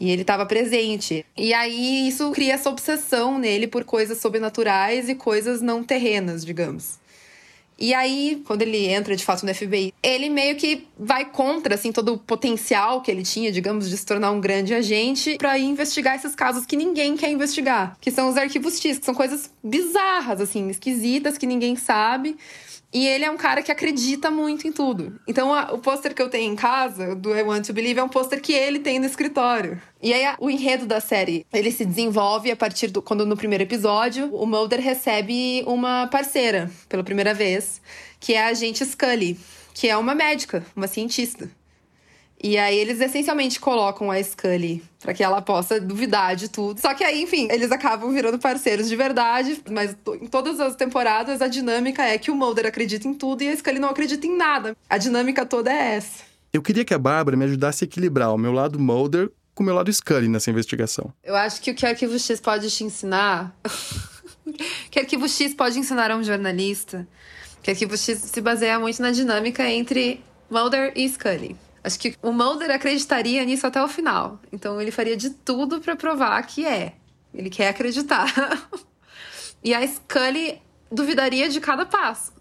E 0.00 0.10
ele 0.10 0.22
estava 0.22 0.46
presente. 0.46 1.26
E 1.36 1.52
aí 1.52 2.06
isso 2.08 2.30
cria 2.30 2.54
essa 2.54 2.70
obsessão 2.70 3.38
nele 3.38 3.66
por 3.66 3.84
coisas 3.84 4.18
sobrenaturais 4.18 5.08
e 5.08 5.14
coisas 5.14 5.60
não 5.60 5.82
terrenas, 5.82 6.44
digamos. 6.44 6.98
E 7.80 7.94
aí, 7.94 8.42
quando 8.44 8.62
ele 8.62 8.86
entra 8.86 9.14
de 9.14 9.24
fato 9.24 9.46
no 9.46 9.54
FBI, 9.54 9.94
ele 10.02 10.28
meio 10.28 10.56
que 10.56 10.88
vai 10.98 11.24
contra 11.24 11.76
assim 11.76 11.92
todo 11.92 12.14
o 12.14 12.18
potencial 12.18 13.00
que 13.00 13.08
ele 13.08 13.22
tinha, 13.22 13.52
digamos, 13.52 13.88
de 13.88 13.96
se 13.96 14.04
tornar 14.04 14.32
um 14.32 14.40
grande 14.40 14.74
agente 14.74 15.36
para 15.38 15.56
investigar 15.56 16.16
esses 16.16 16.34
casos 16.34 16.66
que 16.66 16.76
ninguém 16.76 17.16
quer 17.16 17.30
investigar, 17.30 17.96
que 18.00 18.10
são 18.10 18.28
os 18.28 18.36
arquivos 18.36 18.80
X, 18.80 18.98
que 18.98 19.04
são 19.04 19.14
coisas 19.14 19.52
bizarras 19.62 20.40
assim, 20.40 20.68
esquisitas 20.68 21.38
que 21.38 21.46
ninguém 21.46 21.76
sabe. 21.76 22.36
E 22.92 23.06
ele 23.06 23.24
é 23.24 23.30
um 23.30 23.36
cara 23.36 23.62
que 23.62 23.70
acredita 23.70 24.30
muito 24.30 24.66
em 24.66 24.72
tudo. 24.72 25.20
Então, 25.26 25.52
a, 25.52 25.74
o 25.74 25.78
pôster 25.78 26.14
que 26.14 26.22
eu 26.22 26.30
tenho 26.30 26.50
em 26.50 26.56
casa, 26.56 27.14
do 27.14 27.34
I 27.34 27.42
Want 27.42 27.66
to 27.66 27.72
Believe, 27.74 28.00
é 28.00 28.02
um 28.02 28.08
pôster 28.08 28.40
que 28.40 28.52
ele 28.52 28.78
tem 28.78 28.98
no 28.98 29.04
escritório. 29.04 29.80
E 30.02 30.12
aí, 30.12 30.24
a, 30.24 30.36
o 30.40 30.48
enredo 30.48 30.86
da 30.86 30.98
série, 30.98 31.44
ele 31.52 31.70
se 31.70 31.84
desenvolve 31.84 32.50
a 32.50 32.56
partir 32.56 32.88
do... 32.88 33.02
Quando 33.02 33.26
no 33.26 33.36
primeiro 33.36 33.64
episódio, 33.64 34.34
o 34.34 34.46
Mulder 34.46 34.80
recebe 34.80 35.62
uma 35.66 36.06
parceira, 36.06 36.70
pela 36.88 37.04
primeira 37.04 37.34
vez, 37.34 37.80
que 38.18 38.32
é 38.32 38.42
a 38.42 38.46
agente 38.46 38.84
Scully, 38.84 39.38
que 39.74 39.86
é 39.86 39.96
uma 39.96 40.14
médica, 40.14 40.64
uma 40.74 40.86
cientista. 40.86 41.50
E 42.42 42.56
aí 42.56 42.78
eles 42.78 43.00
essencialmente 43.00 43.58
colocam 43.58 44.10
a 44.10 44.22
Scully 44.22 44.82
para 45.00 45.12
que 45.12 45.24
ela 45.24 45.42
possa 45.42 45.80
duvidar 45.80 46.36
de 46.36 46.48
tudo. 46.48 46.80
Só 46.80 46.94
que 46.94 47.02
aí, 47.02 47.22
enfim, 47.22 47.48
eles 47.50 47.72
acabam 47.72 48.12
virando 48.12 48.38
parceiros 48.38 48.88
de 48.88 48.94
verdade, 48.94 49.60
mas 49.68 49.96
em 50.20 50.26
todas 50.26 50.60
as 50.60 50.76
temporadas 50.76 51.42
a 51.42 51.48
dinâmica 51.48 52.04
é 52.04 52.16
que 52.16 52.30
o 52.30 52.36
Mulder 52.36 52.66
acredita 52.66 53.08
em 53.08 53.14
tudo 53.14 53.42
e 53.42 53.48
a 53.48 53.56
Scully 53.56 53.80
não 53.80 53.88
acredita 53.88 54.26
em 54.26 54.36
nada. 54.36 54.76
A 54.88 54.98
dinâmica 54.98 55.44
toda 55.44 55.72
é 55.72 55.96
essa. 55.96 56.22
Eu 56.52 56.62
queria 56.62 56.84
que 56.84 56.94
a 56.94 56.98
Bárbara 56.98 57.36
me 57.36 57.44
ajudasse 57.44 57.84
a 57.84 57.86
equilibrar 57.86 58.32
o 58.32 58.38
meu 58.38 58.52
lado 58.52 58.78
Mulder 58.78 59.30
com 59.54 59.64
o 59.64 59.66
meu 59.66 59.74
lado 59.74 59.92
Scully 59.92 60.28
nessa 60.28 60.50
investigação. 60.50 61.12
Eu 61.24 61.34
acho 61.34 61.60
que 61.60 61.72
o 61.72 61.74
que 61.74 61.84
o 61.84 61.88
Arquivo 61.88 62.16
X 62.18 62.40
pode 62.40 62.70
te 62.70 62.84
ensinar. 62.84 63.52
que 64.90 65.00
o 65.00 65.02
Arquivo 65.02 65.28
X 65.28 65.54
pode 65.54 65.76
ensinar 65.76 66.12
a 66.12 66.16
um 66.16 66.22
jornalista. 66.22 67.06
Que 67.62 67.70
o 67.70 67.72
Arquivo 67.72 67.96
X 67.96 68.18
se 68.18 68.40
baseia 68.40 68.78
muito 68.78 69.02
na 69.02 69.10
dinâmica 69.10 69.68
entre 69.68 70.22
Mulder 70.48 70.92
e 70.94 71.08
Scully. 71.08 71.56
Acho 71.82 71.98
que 71.98 72.14
o 72.22 72.32
Mulder 72.32 72.70
acreditaria 72.70 73.44
nisso 73.44 73.66
até 73.66 73.82
o 73.82 73.88
final. 73.88 74.40
Então 74.52 74.80
ele 74.80 74.90
faria 74.90 75.16
de 75.16 75.30
tudo 75.30 75.80
para 75.80 75.96
provar 75.96 76.42
que 76.42 76.66
é. 76.66 76.94
Ele 77.32 77.50
quer 77.50 77.68
acreditar. 77.68 78.26
e 79.62 79.74
a 79.74 79.86
Scully 79.86 80.60
duvidaria 80.90 81.48
de 81.48 81.60
cada 81.60 81.84
passo. 81.84 82.32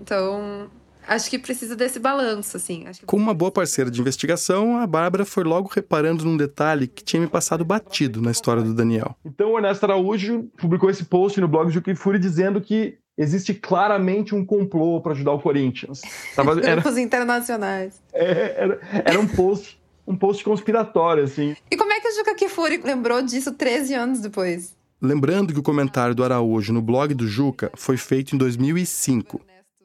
Então, 0.00 0.68
acho 1.06 1.30
que 1.30 1.38
precisa 1.38 1.76
desse 1.76 1.98
balanço, 1.98 2.56
assim. 2.56 2.84
Que... 2.84 3.06
Como 3.06 3.22
uma 3.22 3.34
boa 3.34 3.52
parceira 3.52 3.90
de 3.90 4.00
investigação, 4.00 4.78
a 4.78 4.86
Bárbara 4.86 5.24
foi 5.24 5.44
logo 5.44 5.70
reparando 5.72 6.24
num 6.24 6.36
detalhe 6.36 6.88
que 6.88 7.04
tinha 7.04 7.20
me 7.20 7.28
passado 7.28 7.64
batido 7.64 8.20
na 8.20 8.30
história 8.30 8.62
do 8.62 8.74
Daniel. 8.74 9.16
Então, 9.24 9.52
o 9.52 9.58
Ernesto 9.58 9.84
Araújo 9.84 10.44
publicou 10.58 10.90
esse 10.90 11.04
post 11.04 11.40
no 11.40 11.48
blog 11.48 11.70
Juque 11.70 11.94
Fúria 11.94 12.18
dizendo 12.18 12.60
que 12.60 12.98
existe 13.16 13.54
claramente 13.54 14.34
um 14.34 14.44
complô 14.44 15.00
para 15.00 15.12
ajudar 15.12 15.32
o 15.32 15.40
Corinthians. 15.40 16.00
Tava, 16.34 16.52
era, 16.62 16.80
Grupos 16.80 16.98
internacionais. 16.98 18.00
É, 18.12 18.62
era, 18.62 18.80
era 19.04 19.20
um 19.20 19.26
post 19.26 19.80
um 20.06 20.16
post 20.16 20.42
conspiratório, 20.42 21.24
assim. 21.24 21.54
E 21.70 21.76
como 21.76 21.92
é 21.92 22.00
que 22.00 22.08
o 22.08 22.14
Juca 22.16 22.34
Kifuri 22.34 22.80
lembrou 22.82 23.22
disso 23.22 23.52
13 23.52 23.94
anos 23.94 24.20
depois? 24.20 24.76
Lembrando 25.00 25.52
que 25.52 25.60
o 25.60 25.62
comentário 25.62 26.14
do 26.14 26.24
Araújo 26.24 26.72
no 26.72 26.82
blog 26.82 27.14
do 27.14 27.26
Juca 27.26 27.70
foi 27.74 27.96
feito 27.96 28.34
em 28.34 28.38
2005. 28.38 29.40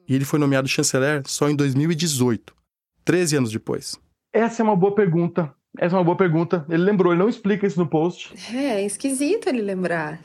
E 0.07 0.15
ele 0.15 0.25
foi 0.25 0.39
nomeado 0.39 0.67
chanceler 0.67 1.23
só 1.25 1.49
em 1.49 1.55
2018, 1.55 2.53
13 3.03 3.35
anos 3.37 3.51
depois. 3.51 3.99
Essa 4.31 4.61
é 4.61 4.63
uma 4.63 4.75
boa 4.75 4.95
pergunta. 4.95 5.53
Essa 5.77 5.95
é 5.95 5.99
uma 5.99 6.05
boa 6.05 6.17
pergunta. 6.17 6.65
Ele 6.69 6.83
lembrou, 6.83 7.11
ele 7.11 7.21
não 7.21 7.29
explica 7.29 7.67
isso 7.67 7.79
no 7.79 7.87
post. 7.87 8.33
É, 8.55 8.81
é 8.81 8.85
esquisito 8.85 9.47
ele 9.47 9.61
lembrar. 9.61 10.19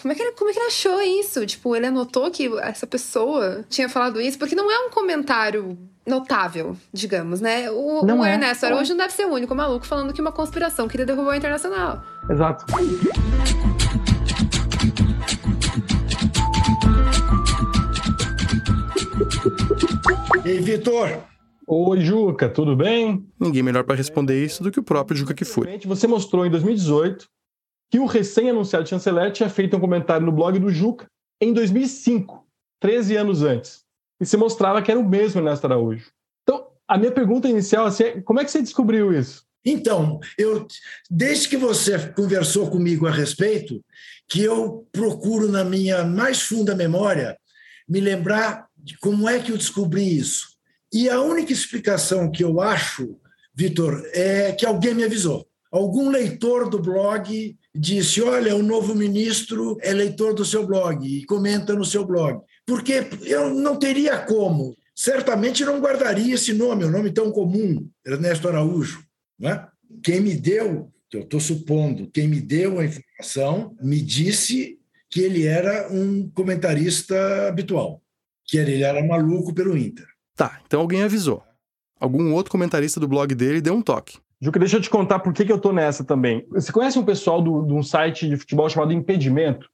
Como 0.00 0.12
é, 0.12 0.14
que 0.14 0.22
ele, 0.22 0.32
como 0.32 0.50
é 0.50 0.52
que 0.52 0.58
ele 0.58 0.66
achou 0.66 1.00
isso? 1.00 1.44
Tipo, 1.46 1.76
ele 1.76 1.86
anotou 1.86 2.30
que 2.30 2.48
essa 2.58 2.86
pessoa 2.86 3.64
tinha 3.68 3.88
falado 3.88 4.20
isso, 4.20 4.38
porque 4.38 4.54
não 4.54 4.70
é 4.70 4.86
um 4.86 4.90
comentário 4.90 5.78
notável, 6.06 6.76
digamos, 6.92 7.40
né? 7.40 7.70
O, 7.70 8.04
não 8.04 8.20
o 8.20 8.24
é, 8.24 8.32
Ernesto 8.32 8.66
Araújo 8.66 8.90
não 8.90 8.98
deve 8.98 9.12
ser 9.12 9.26
o 9.26 9.32
único 9.32 9.54
maluco 9.54 9.86
falando 9.86 10.12
que 10.12 10.20
uma 10.20 10.32
conspiração 10.32 10.88
queria 10.88 11.06
derrubar 11.06 11.32
o 11.32 11.34
Internacional. 11.34 12.02
Exato. 12.28 12.64
E 20.44 20.58
Vitor? 20.60 21.18
Oi, 21.66 22.00
Juca, 22.00 22.48
tudo 22.48 22.74
bem? 22.74 23.24
Ninguém 23.38 23.62
melhor 23.62 23.84
para 23.84 23.94
responder 23.94 24.44
isso 24.44 24.62
do 24.62 24.70
que 24.70 24.80
o 24.80 24.82
próprio 24.82 25.16
Juca 25.16 25.32
que 25.32 25.44
foi. 25.44 25.78
Você 25.86 26.06
mostrou 26.06 26.44
em 26.44 26.50
2018 26.50 27.26
que 27.92 27.98
o 27.98 28.06
recém-anunciado 28.06 28.88
chanceler 28.88 29.30
tinha 29.32 29.50
feito 29.50 29.76
um 29.76 29.80
comentário 29.80 30.24
no 30.24 30.32
blog 30.32 30.58
do 30.58 30.70
Juca 30.70 31.06
em 31.38 31.52
2005, 31.52 32.42
13 32.80 33.16
anos 33.16 33.42
antes. 33.42 33.82
E 34.18 34.24
se 34.24 34.34
mostrava 34.38 34.80
que 34.80 34.90
era 34.90 34.98
o 34.98 35.06
mesmo 35.06 35.42
Ernesto 35.42 35.66
Araújo. 35.66 36.10
Então, 36.42 36.68
a 36.88 36.96
minha 36.96 37.12
pergunta 37.12 37.50
inicial 37.50 37.84
assim, 37.84 38.04
é 38.04 38.20
como 38.22 38.40
é 38.40 38.46
que 38.46 38.50
você 38.50 38.62
descobriu 38.62 39.12
isso? 39.12 39.44
Então, 39.62 40.20
eu 40.38 40.66
desde 41.10 41.50
que 41.50 41.56
você 41.58 42.08
conversou 42.12 42.70
comigo 42.70 43.06
a 43.06 43.10
respeito, 43.10 43.84
que 44.26 44.42
eu 44.42 44.88
procuro 44.90 45.52
na 45.52 45.62
minha 45.62 46.02
mais 46.02 46.40
funda 46.40 46.74
memória 46.74 47.36
me 47.86 48.00
lembrar 48.00 48.68
de 48.74 48.96
como 49.00 49.28
é 49.28 49.38
que 49.38 49.52
eu 49.52 49.58
descobri 49.58 50.16
isso. 50.16 50.56
E 50.90 51.10
a 51.10 51.20
única 51.20 51.52
explicação 51.52 52.30
que 52.30 52.42
eu 52.42 52.58
acho, 52.58 53.20
Vitor, 53.54 54.02
é 54.14 54.52
que 54.52 54.64
alguém 54.64 54.94
me 54.94 55.04
avisou. 55.04 55.46
Algum 55.70 56.08
leitor 56.08 56.70
do 56.70 56.80
blog 56.80 57.54
disse: 57.74 58.22
Olha, 58.22 58.54
o 58.54 58.62
novo 58.62 58.94
ministro 58.94 59.76
é 59.80 59.92
leitor 59.92 60.34
do 60.34 60.44
seu 60.44 60.66
blog 60.66 61.06
e 61.06 61.24
comenta 61.24 61.74
no 61.74 61.84
seu 61.84 62.04
blog. 62.04 62.40
Porque 62.66 63.06
eu 63.22 63.52
não 63.54 63.78
teria 63.78 64.18
como. 64.18 64.76
Certamente 64.94 65.64
não 65.64 65.80
guardaria 65.80 66.34
esse 66.34 66.52
nome, 66.52 66.84
um 66.84 66.90
nome 66.90 67.10
tão 67.10 67.32
comum, 67.32 67.88
Ernesto 68.06 68.48
Araújo. 68.48 69.02
Né? 69.38 69.66
Quem 70.02 70.20
me 70.20 70.34
deu, 70.34 70.92
que 71.10 71.16
eu 71.16 71.22
estou 71.22 71.40
supondo, 71.40 72.10
quem 72.12 72.28
me 72.28 72.40
deu 72.40 72.78
a 72.78 72.84
informação, 72.84 73.74
me 73.80 74.00
disse 74.00 74.78
que 75.10 75.20
ele 75.20 75.46
era 75.46 75.90
um 75.90 76.30
comentarista 76.30 77.48
habitual. 77.48 78.02
que 78.44 78.58
ele 78.58 78.82
era 78.82 79.02
maluco 79.02 79.54
pelo 79.54 79.76
Inter. 79.76 80.06
Tá, 80.36 80.60
então 80.66 80.80
alguém 80.80 81.02
avisou. 81.02 81.42
Algum 81.98 82.34
outro 82.34 82.50
comentarista 82.50 83.00
do 83.00 83.08
blog 83.08 83.34
dele 83.34 83.60
deu 83.60 83.74
um 83.74 83.80
toque. 83.80 84.18
Juca, 84.42 84.58
deixa 84.58 84.76
eu 84.76 84.80
te 84.80 84.90
contar 84.90 85.20
por 85.20 85.32
que, 85.32 85.44
que 85.44 85.52
eu 85.52 85.58
tô 85.60 85.72
nessa 85.72 86.02
também. 86.02 86.44
Você 86.50 86.72
conhece 86.72 86.98
um 86.98 87.04
pessoal 87.04 87.40
do, 87.40 87.64
de 87.64 87.72
um 87.72 87.80
site 87.80 88.28
de 88.28 88.36
futebol 88.36 88.68
chamado 88.68 88.92
Impedimento? 88.92 89.70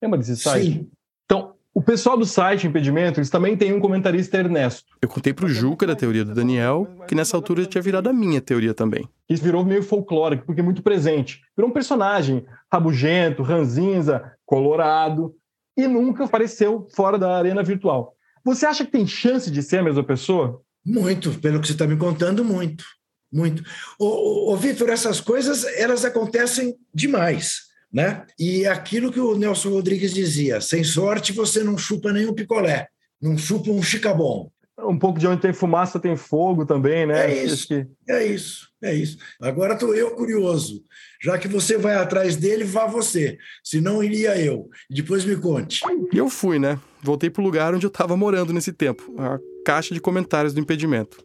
Lembra 0.00 0.16
desse 0.16 0.36
site? 0.36 0.64
Sim. 0.64 0.90
Então, 1.24 1.54
o 1.74 1.82
pessoal 1.82 2.16
do 2.16 2.24
site 2.24 2.64
Impedimento, 2.68 3.18
eles 3.18 3.30
também 3.30 3.56
têm 3.56 3.72
um 3.72 3.80
comentarista 3.80 4.38
Ernesto. 4.38 4.96
Eu 5.02 5.08
contei 5.08 5.34
pro 5.34 5.48
Juca 5.48 5.88
da 5.88 5.96
teoria 5.96 6.24
do 6.24 6.32
Daniel, 6.32 6.86
que 7.08 7.16
nessa 7.16 7.36
altura 7.36 7.66
tinha 7.66 7.82
virado 7.82 8.08
a 8.08 8.12
minha 8.12 8.40
teoria 8.40 8.72
também. 8.72 9.08
Isso 9.28 9.42
virou 9.42 9.64
meio 9.64 9.82
folclórico, 9.82 10.46
porque 10.46 10.60
é 10.60 10.64
muito 10.64 10.84
presente. 10.84 11.42
Virou 11.56 11.68
um 11.68 11.74
personagem 11.74 12.46
rabugento, 12.72 13.42
ranzinza, 13.42 14.32
colorado, 14.46 15.34
e 15.76 15.88
nunca 15.88 16.26
apareceu 16.26 16.86
fora 16.94 17.18
da 17.18 17.36
arena 17.36 17.64
virtual. 17.64 18.14
Você 18.44 18.66
acha 18.66 18.84
que 18.84 18.92
tem 18.92 19.04
chance 19.04 19.50
de 19.50 19.64
ser 19.64 19.78
a 19.78 19.82
mesma 19.82 20.04
pessoa? 20.04 20.62
Muito, 20.86 21.36
pelo 21.40 21.60
que 21.60 21.66
você 21.66 21.72
está 21.72 21.88
me 21.88 21.96
contando, 21.96 22.44
muito. 22.44 22.84
Muito. 23.32 23.62
Ô, 23.98 24.06
ô, 24.06 24.52
ô 24.52 24.56
Vitor, 24.56 24.90
essas 24.90 25.20
coisas, 25.20 25.64
elas 25.76 26.04
acontecem 26.04 26.76
demais. 26.94 27.72
Né? 27.92 28.24
E 28.38 28.66
aquilo 28.66 29.12
que 29.12 29.20
o 29.20 29.36
Nelson 29.36 29.68
Rodrigues 29.68 30.14
dizia, 30.14 30.60
sem 30.62 30.82
sorte 30.82 31.32
você 31.32 31.62
não 31.62 31.76
chupa 31.76 32.10
nenhum 32.10 32.32
picolé, 32.32 32.88
não 33.20 33.36
chupa 33.36 33.70
um 33.70 33.82
chicabom. 33.82 34.50
Um 34.78 34.98
pouco 34.98 35.18
de 35.18 35.26
onde 35.26 35.42
tem 35.42 35.52
fumaça 35.52 36.00
tem 36.00 36.16
fogo 36.16 36.64
também, 36.64 37.06
né? 37.06 37.30
É 37.30 37.44
isso, 37.44 37.68
que... 37.68 37.86
é 38.08 38.26
isso, 38.26 38.68
é 38.82 38.94
isso. 38.94 39.18
Agora 39.38 39.74
estou 39.74 39.94
eu 39.94 40.12
curioso. 40.12 40.82
Já 41.22 41.36
que 41.36 41.46
você 41.46 41.76
vai 41.76 41.94
atrás 41.94 42.34
dele, 42.34 42.64
vá 42.64 42.86
você. 42.86 43.36
Se 43.62 43.80
não, 43.80 44.02
iria 44.02 44.40
eu. 44.40 44.68
Depois 44.90 45.26
me 45.26 45.36
conte. 45.36 45.82
E 46.10 46.16
eu 46.16 46.30
fui, 46.30 46.58
né? 46.58 46.80
Voltei 47.02 47.28
para 47.28 47.42
o 47.42 47.44
lugar 47.44 47.74
onde 47.74 47.84
eu 47.84 47.88
estava 47.88 48.16
morando 48.16 48.52
nesse 48.52 48.72
tempo, 48.72 49.14
a 49.18 49.38
caixa 49.64 49.92
de 49.92 50.00
comentários 50.00 50.54
do 50.54 50.60
impedimento. 50.60 51.22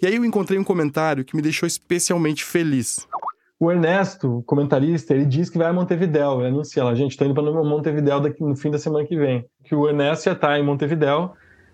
E 0.00 0.06
aí 0.06 0.14
eu 0.14 0.24
encontrei 0.24 0.58
um 0.58 0.64
comentário 0.64 1.24
que 1.24 1.34
me 1.34 1.42
deixou 1.42 1.66
especialmente 1.66 2.44
feliz. 2.44 3.06
O 3.60 3.72
Ernesto, 3.72 4.44
comentarista, 4.46 5.12
ele 5.12 5.24
diz 5.24 5.50
que 5.50 5.58
vai 5.58 5.66
a 5.66 5.72
Montevidéu. 5.72 6.38
Ele 6.38 6.48
anuncia 6.48 6.84
lá, 6.84 6.94
gente, 6.94 7.12
estou 7.12 7.26
indo 7.26 7.34
para 7.34 7.42
Montevidéu 7.42 8.20
daqui, 8.20 8.42
no 8.44 8.54
fim 8.54 8.70
da 8.70 8.78
semana 8.78 9.04
que 9.04 9.16
vem. 9.16 9.44
Que 9.64 9.74
o 9.74 9.88
Ernesto 9.88 10.28
ia 10.28 10.32
estar 10.32 10.56
em 10.58 10.62
Montevidéu 10.62 11.32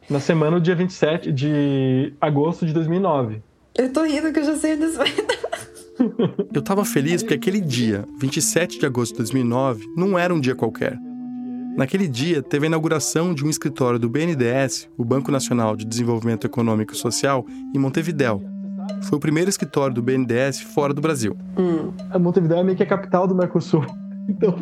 na 0.08 0.18
semana 0.18 0.58
do 0.58 0.62
dia 0.62 0.74
27 0.74 1.30
de 1.30 2.14
agosto 2.18 2.64
de 2.64 2.72
2009. 2.72 3.42
Eu 3.76 3.92
tô 3.92 4.02
rindo 4.02 4.32
que 4.32 4.38
eu 4.38 4.44
já 4.44 4.56
sei 4.56 4.76
disso. 4.76 4.98
eu 6.54 6.62
tava 6.62 6.84
feliz 6.84 7.22
porque 7.22 7.34
aquele 7.34 7.60
dia, 7.60 8.06
27 8.18 8.78
de 8.78 8.86
agosto 8.86 9.12
de 9.12 9.18
2009, 9.18 9.84
não 9.94 10.18
era 10.18 10.32
um 10.32 10.40
dia 10.40 10.54
qualquer. 10.54 10.96
Naquele 11.76 12.06
dia, 12.06 12.40
teve 12.40 12.66
a 12.66 12.68
inauguração 12.68 13.34
de 13.34 13.44
um 13.44 13.50
escritório 13.50 13.98
do 13.98 14.08
BNDES, 14.08 14.88
o 14.96 15.04
Banco 15.04 15.32
Nacional 15.32 15.74
de 15.74 15.84
Desenvolvimento 15.84 16.46
Econômico 16.46 16.92
e 16.92 16.96
Social, 16.96 17.44
em 17.74 17.78
Montevidéu, 17.78 18.40
foi 19.02 19.18
o 19.18 19.20
primeiro 19.20 19.50
escritório 19.50 19.94
do 19.94 20.02
BNDES 20.02 20.60
fora 20.60 20.94
do 20.94 21.00
Brasil. 21.00 21.36
Hum. 21.58 21.92
A 22.10 22.18
Montevideo 22.18 22.58
é 22.58 22.62
meio 22.62 22.76
que 22.76 22.82
a 22.82 22.86
capital 22.86 23.26
do 23.26 23.34
Mercosul. 23.34 23.84
Então, 24.26 24.56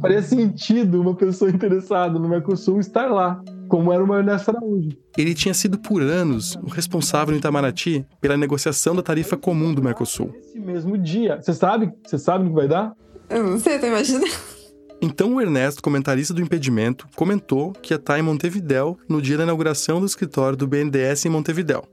faria 0.00 0.20
sentido 0.20 1.00
uma 1.00 1.14
pessoa 1.14 1.48
interessada 1.48 2.18
no 2.18 2.28
Mercosul 2.28 2.80
estar 2.80 3.06
lá, 3.06 3.40
como 3.68 3.92
era 3.92 4.04
o 4.04 4.16
Ernesto 4.16 4.50
Araújo. 4.50 4.88
Ele 5.16 5.32
tinha 5.32 5.54
sido 5.54 5.78
por 5.78 6.02
anos 6.02 6.56
o 6.56 6.68
responsável 6.68 7.32
em 7.32 7.38
Itamaraty 7.38 8.04
pela 8.20 8.36
negociação 8.36 8.96
da 8.96 9.04
tarifa 9.04 9.36
comum 9.36 9.72
do 9.72 9.80
Mercosul. 9.80 10.34
Esse 10.40 10.58
mesmo 10.58 10.98
dia. 10.98 11.40
Você 11.40 11.52
sabe? 11.52 11.92
Você 12.04 12.18
sabe 12.18 12.42
no 12.42 12.50
que 12.50 12.56
vai 12.56 12.66
dar? 12.66 12.94
Eu 13.30 13.44
não 13.44 13.60
sei, 13.60 13.78
tô 13.78 13.86
imaginando. 13.86 14.26
Então 15.06 15.36
o 15.36 15.40
Ernesto, 15.40 15.80
comentarista 15.80 16.34
do 16.34 16.42
impedimento, 16.42 17.06
comentou 17.14 17.72
que 17.72 17.94
ia 17.94 17.96
estar 17.96 18.18
em 18.18 18.22
Montevidéu 18.22 18.98
no 19.08 19.22
dia 19.22 19.36
da 19.36 19.44
inauguração 19.44 20.00
do 20.00 20.06
escritório 20.06 20.58
do 20.58 20.66
BNDES 20.66 21.26
em 21.26 21.28
Montevidéu 21.28 21.84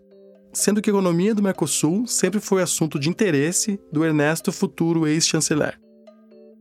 sendo 0.56 0.84
que 0.84 0.89
a 0.91 0.93
economia 0.93 1.34
do 1.34 1.41
Mercosul 1.41 2.06
sempre 2.06 2.39
foi 2.39 2.62
assunto 2.62 2.99
de 2.99 3.10
interesse 3.10 3.80
do 3.91 4.06
Ernesto, 4.06 4.52
futuro 4.52 5.08
ex-chanceler. 5.08 5.80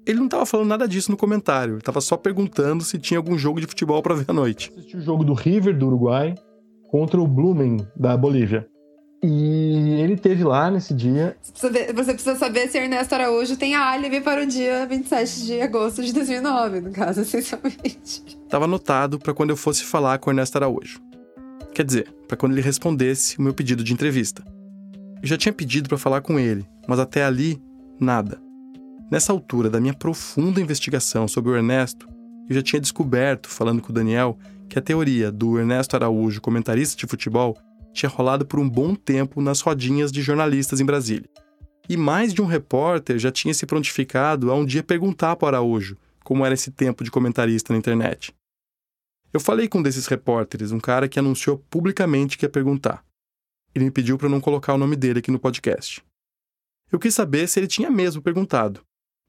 Ele 0.06 0.18
não 0.18 0.24
estava 0.24 0.46
falando 0.46 0.68
nada 0.68 0.88
disso 0.88 1.10
no 1.10 1.16
comentário, 1.16 1.76
estava 1.76 2.00
só 2.00 2.16
perguntando 2.16 2.82
se 2.82 2.98
tinha 2.98 3.18
algum 3.18 3.36
jogo 3.36 3.60
de 3.60 3.66
futebol 3.66 4.02
para 4.02 4.14
ver 4.14 4.24
à 4.28 4.32
noite. 4.32 4.72
Assisti 4.74 4.96
o 4.96 5.00
jogo 5.02 5.22
do 5.22 5.34
River 5.34 5.76
do 5.76 5.88
Uruguai 5.88 6.34
contra 6.90 7.20
o 7.20 7.28
Blumen 7.28 7.86
da 7.94 8.16
Bolívia. 8.16 8.66
E 9.24 10.00
ele 10.00 10.16
teve 10.16 10.42
lá 10.42 10.68
nesse 10.68 10.92
dia. 10.92 11.36
Você 11.40 11.52
precisa, 11.52 11.72
ver, 11.72 11.92
você 11.92 12.12
precisa 12.12 12.36
saber 12.36 12.68
se 12.68 12.76
Ernesto 12.76 13.14
Araújo 13.14 13.56
tem 13.56 13.76
álibi 13.76 14.20
para 14.20 14.42
o 14.42 14.46
dia 14.46 14.84
27 14.84 15.46
de 15.46 15.60
agosto 15.60 16.02
de 16.02 16.12
2009, 16.12 16.80
no 16.80 16.90
caso, 16.90 17.20
essencialmente. 17.22 18.22
Estava 18.44 18.64
anotado 18.64 19.20
para 19.20 19.32
quando 19.32 19.50
eu 19.50 19.56
fosse 19.56 19.84
falar 19.84 20.18
com 20.18 20.30
Ernesto 20.30 20.58
Araújo. 20.58 21.00
Quer 21.72 21.84
dizer, 21.84 22.12
para 22.26 22.36
quando 22.36 22.52
ele 22.52 22.62
respondesse 22.62 23.38
o 23.38 23.42
meu 23.42 23.54
pedido 23.54 23.84
de 23.84 23.92
entrevista. 23.92 24.42
Eu 25.22 25.28
já 25.28 25.36
tinha 25.36 25.52
pedido 25.52 25.88
para 25.88 25.98
falar 25.98 26.20
com 26.20 26.36
ele, 26.36 26.66
mas 26.88 26.98
até 26.98 27.24
ali, 27.24 27.62
nada. 28.00 28.40
Nessa 29.08 29.32
altura 29.32 29.70
da 29.70 29.80
minha 29.80 29.94
profunda 29.94 30.60
investigação 30.60 31.28
sobre 31.28 31.52
o 31.52 31.56
Ernesto, 31.56 32.08
eu 32.48 32.56
já 32.56 32.62
tinha 32.62 32.80
descoberto, 32.80 33.48
falando 33.48 33.80
com 33.80 33.90
o 33.90 33.94
Daniel, 33.94 34.36
que 34.68 34.78
a 34.78 34.82
teoria 34.82 35.30
do 35.30 35.60
Ernesto 35.60 35.94
Araújo, 35.94 36.40
comentarista 36.40 36.96
de 36.96 37.06
futebol, 37.06 37.56
tinha 37.92 38.08
rolado 38.08 38.46
por 38.46 38.58
um 38.58 38.68
bom 38.68 38.94
tempo 38.94 39.40
nas 39.40 39.60
rodinhas 39.60 40.10
de 40.10 40.22
jornalistas 40.22 40.80
em 40.80 40.84
Brasília. 40.84 41.28
E 41.88 41.96
mais 41.96 42.32
de 42.32 42.40
um 42.40 42.46
repórter 42.46 43.18
já 43.18 43.30
tinha 43.30 43.52
se 43.52 43.66
prontificado 43.66 44.50
a 44.50 44.54
um 44.54 44.64
dia 44.64 44.82
perguntar 44.82 45.36
para 45.36 45.58
Araújo 45.58 45.96
como 46.22 46.44
era 46.44 46.54
esse 46.54 46.70
tempo 46.70 47.02
de 47.04 47.10
comentarista 47.10 47.72
na 47.72 47.78
internet. 47.78 48.32
Eu 49.32 49.40
falei 49.40 49.68
com 49.68 49.78
um 49.78 49.82
desses 49.82 50.06
repórteres, 50.06 50.72
um 50.72 50.80
cara 50.80 51.08
que 51.08 51.18
anunciou 51.18 51.58
publicamente 51.70 52.36
que 52.36 52.44
ia 52.44 52.50
perguntar. 52.50 53.04
Ele 53.74 53.86
me 53.86 53.90
pediu 53.90 54.18
para 54.18 54.28
não 54.28 54.40
colocar 54.40 54.74
o 54.74 54.78
nome 54.78 54.94
dele 54.94 55.20
aqui 55.20 55.30
no 55.30 55.38
podcast. 55.38 56.02
Eu 56.90 56.98
quis 56.98 57.14
saber 57.14 57.48
se 57.48 57.58
ele 57.58 57.66
tinha 57.66 57.90
mesmo 57.90 58.20
perguntado, 58.20 58.82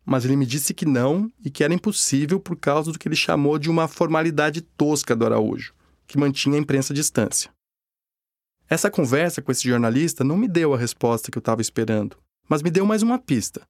mas 0.06 0.26
ele 0.26 0.36
me 0.36 0.45
disse 0.45 0.73
que 0.73 0.86
não 0.86 1.32
e 1.43 1.49
que 1.49 1.63
era 1.63 1.73
impossível 1.73 2.39
por 2.39 2.58
causa 2.58 2.91
do 2.91 2.99
que 2.99 3.08
ele 3.08 3.15
chamou 3.15 3.58
de 3.58 3.69
uma 3.69 3.88
formalidade 3.88 4.62
tosca 4.62 5.15
do 5.15 5.26
Araújo, 5.26 5.73
que 6.06 6.17
mantinha 6.17 6.58
a 6.58 6.60
imprensa 6.60 6.91
à 6.91 6.95
distância. 6.95 7.49
Essa 8.74 8.90
conversa 8.90 9.40
com 9.40 9.52
esse 9.52 9.70
jornalista 9.70 10.24
não 10.24 10.36
me 10.36 10.48
deu 10.48 10.74
a 10.74 10.78
resposta 10.80 11.30
que 11.30 11.38
eu 11.38 11.42
estava 11.42 11.62
esperando, 11.62 12.18
mas 12.50 12.64
me 12.64 12.72
deu 12.72 12.88
mais 12.88 13.04
uma 13.04 13.20
pista. 13.20 13.62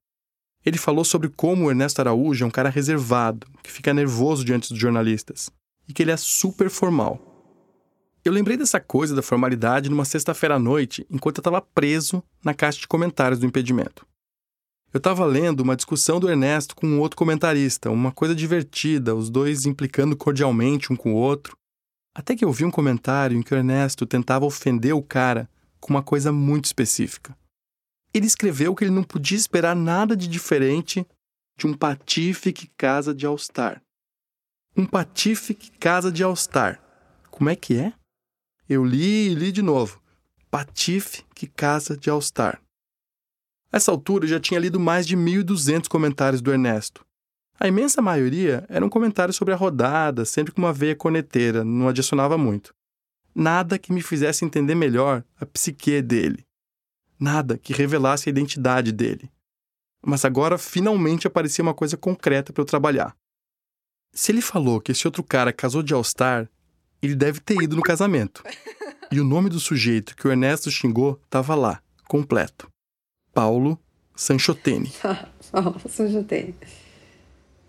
Ele 0.66 0.78
falou 0.78 1.04
sobre 1.04 1.28
como 1.28 1.66
o 1.66 1.70
Ernesto 1.70 2.00
Araújo 2.00 2.46
é 2.46 2.48
um 2.48 2.50
cara 2.50 2.70
reservado, 2.70 3.46
que 3.62 3.70
fica 3.70 3.94
nervoso 3.94 4.46
diante 4.46 4.70
dos 4.70 4.80
jornalistas 4.80 5.50
e 5.90 5.92
que 5.92 6.04
ele 6.04 6.12
é 6.12 6.16
super 6.16 6.70
formal. 6.70 7.20
Eu 8.24 8.32
lembrei 8.32 8.56
dessa 8.56 8.80
coisa 8.80 9.14
da 9.14 9.22
formalidade 9.22 9.90
numa 9.90 10.06
sexta-feira 10.06 10.56
à 10.56 10.60
noite, 10.60 11.06
enquanto 11.12 11.40
eu 11.40 11.42
estava 11.42 11.60
preso 11.60 12.24
na 12.42 12.54
caixa 12.54 12.80
de 12.80 12.88
comentários 12.88 13.42
do 13.42 13.46
impedimento. 13.46 14.08
Eu 14.94 15.00
estava 15.00 15.26
lendo 15.26 15.60
uma 15.60 15.76
discussão 15.76 16.18
do 16.18 16.30
Ernesto 16.30 16.78
com 16.78 16.88
um 16.88 17.02
outro 17.02 17.18
comentarista, 17.18 17.92
uma 17.92 18.14
coisa 18.14 18.34
divertida, 18.34 19.14
os 19.14 19.30
dois 19.30 19.66
implicando 19.66 20.16
cordialmente 20.16 20.94
um 20.94 20.96
com 20.96 21.12
o 21.12 21.18
outro. 21.18 21.58
Até 22.16 22.36
que 22.36 22.46
eu 22.46 22.52
vi 22.52 22.64
um 22.64 22.72
comentário 22.72 23.38
em 23.38 23.42
que 23.42 23.54
o 23.54 23.58
Ernesto 23.58 24.06
tentava 24.06 24.46
ofender 24.46 24.94
o 24.94 25.02
cara 25.02 25.50
com 25.80 25.94
uma 25.94 26.04
coisa 26.04 26.32
muito 26.32 26.66
específica. 26.66 27.36
Ele 28.14 28.28
escreveu 28.28 28.76
que 28.76 28.84
ele 28.84 28.92
não 28.92 29.04
podia 29.04 29.38
esperar 29.38 29.76
nada 29.76 30.16
de 30.16 30.28
diferente 30.28 31.06
de 31.58 31.66
um 31.66 31.74
patife 31.74 32.54
que 32.54 32.68
casa 32.78 33.14
de 33.14 33.26
All-Star. 33.26 33.82
Um 34.78 34.86
patife 34.86 35.56
que 35.56 35.72
casa 35.72 36.12
de 36.12 36.24
All-Star. 36.24 36.80
Como 37.32 37.50
é 37.50 37.56
que 37.56 37.78
é? 37.78 37.94
Eu 38.70 38.86
li 38.86 39.32
e 39.32 39.34
li 39.34 39.52
de 39.52 39.62
novo. 39.62 40.02
Patife 40.52 41.24
que 41.34 41.48
casa 41.48 41.98
de 41.98 42.10
All-Star. 42.10 42.62
Essa 43.72 43.90
altura 43.90 44.26
eu 44.26 44.30
já 44.30 44.40
tinha 44.40 44.60
lido 44.60 44.80
mais 44.80 45.08
de 45.08 45.18
1.200 45.18 45.88
comentários 45.88 46.42
do 46.42 46.52
Ernesto. 46.52 47.04
A 47.60 47.68
imensa 47.68 48.02
maioria 48.02 48.66
eram 48.68 48.90
comentários 48.90 49.36
sobre 49.36 49.54
a 49.54 49.58
rodada, 49.58 50.26
sempre 50.26 50.52
com 50.52 50.62
uma 50.62 50.74
veia 50.74 50.96
corneteira, 50.96 51.64
não 51.64 51.88
adicionava 51.88 52.38
muito. 52.38 52.74
Nada 53.36 53.80
que 53.80 53.94
me 53.94 54.02
fizesse 54.02 54.46
entender 54.46 54.76
melhor 54.76 55.24
a 55.40 55.46
psique 55.46 56.02
dele. 56.02 56.46
Nada 57.20 57.58
que 57.58 57.74
revelasse 57.74 58.28
a 58.28 58.32
identidade 58.32 58.92
dele. 58.92 59.32
Mas 60.06 60.26
agora 60.26 60.58
finalmente 60.58 61.26
aparecia 61.26 61.64
uma 61.64 61.74
coisa 61.74 61.96
concreta 61.96 62.52
para 62.52 62.62
eu 62.62 62.66
trabalhar. 62.66 63.16
Se 64.14 64.32
ele 64.32 64.42
falou 64.42 64.82
que 64.82 64.92
esse 64.92 65.08
outro 65.08 65.24
cara 65.24 65.54
casou 65.54 65.82
de 65.82 65.94
All-Star, 65.94 66.50
ele 67.02 67.16
deve 67.16 67.40
ter 67.40 67.62
ido 67.62 67.76
no 67.76 67.82
casamento. 67.82 68.44
E 69.12 69.20
o 69.20 69.24
nome 69.24 69.50
do 69.50 69.60
sujeito 69.60 70.16
que 70.16 70.28
o 70.28 70.32
Ernesto 70.32 70.70
xingou 70.70 71.20
estava 71.26 71.56
lá, 71.56 71.82
completo. 72.08 72.68
Paulo 73.34 73.80
Sanchotene. 74.16 74.92
Paulo 75.52 75.82
Sanchotene. 75.90 76.56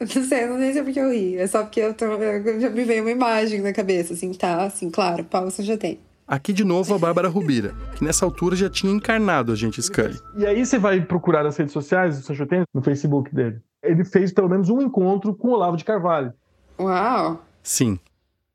Eu 0.00 0.06
não 0.14 0.24
sei, 0.24 0.46
não 0.46 0.58
sei 0.58 0.72
se 0.72 0.78
é 0.78 0.82
porque 0.82 1.00
eu 1.00 1.10
ri. 1.10 1.36
É 1.36 1.46
só 1.46 1.62
porque 1.62 1.80
eu, 1.80 1.94
tô, 1.94 2.04
eu 2.04 2.60
já 2.60 2.70
me 2.70 2.84
veio 2.84 3.02
uma 3.02 3.10
imagem 3.10 3.60
na 3.60 3.72
cabeça, 3.72 4.14
assim, 4.14 4.32
tá, 4.32 4.64
assim, 4.64 4.90
claro, 4.90 5.24
Paulo 5.24 5.50
Sanchotene. 5.50 6.00
Aqui 6.26 6.52
de 6.52 6.64
novo 6.64 6.94
a 6.94 6.98
Bárbara 6.98 7.28
Rubira, 7.28 7.74
que 7.96 8.04
nessa 8.04 8.24
altura 8.24 8.56
já 8.56 8.70
tinha 8.70 8.92
encarnado 8.92 9.52
a 9.52 9.54
gente 9.54 9.82
Scully. 9.82 10.18
E 10.38 10.46
aí 10.46 10.64
você 10.64 10.78
vai 10.78 11.00
procurar 11.02 11.44
nas 11.44 11.56
redes 11.56 11.72
sociais 11.72 12.18
do 12.18 12.24
Sanchotene, 12.24 12.64
no 12.72 12.82
Facebook 12.82 13.34
dele 13.34 13.60
ele 13.84 14.04
fez 14.04 14.32
pelo 14.32 14.48
menos 14.48 14.68
um 14.70 14.80
encontro 14.80 15.34
com 15.34 15.48
o 15.48 15.52
Olavo 15.52 15.76
de 15.76 15.84
Carvalho. 15.84 16.32
Uau! 16.80 17.44
Sim, 17.62 18.00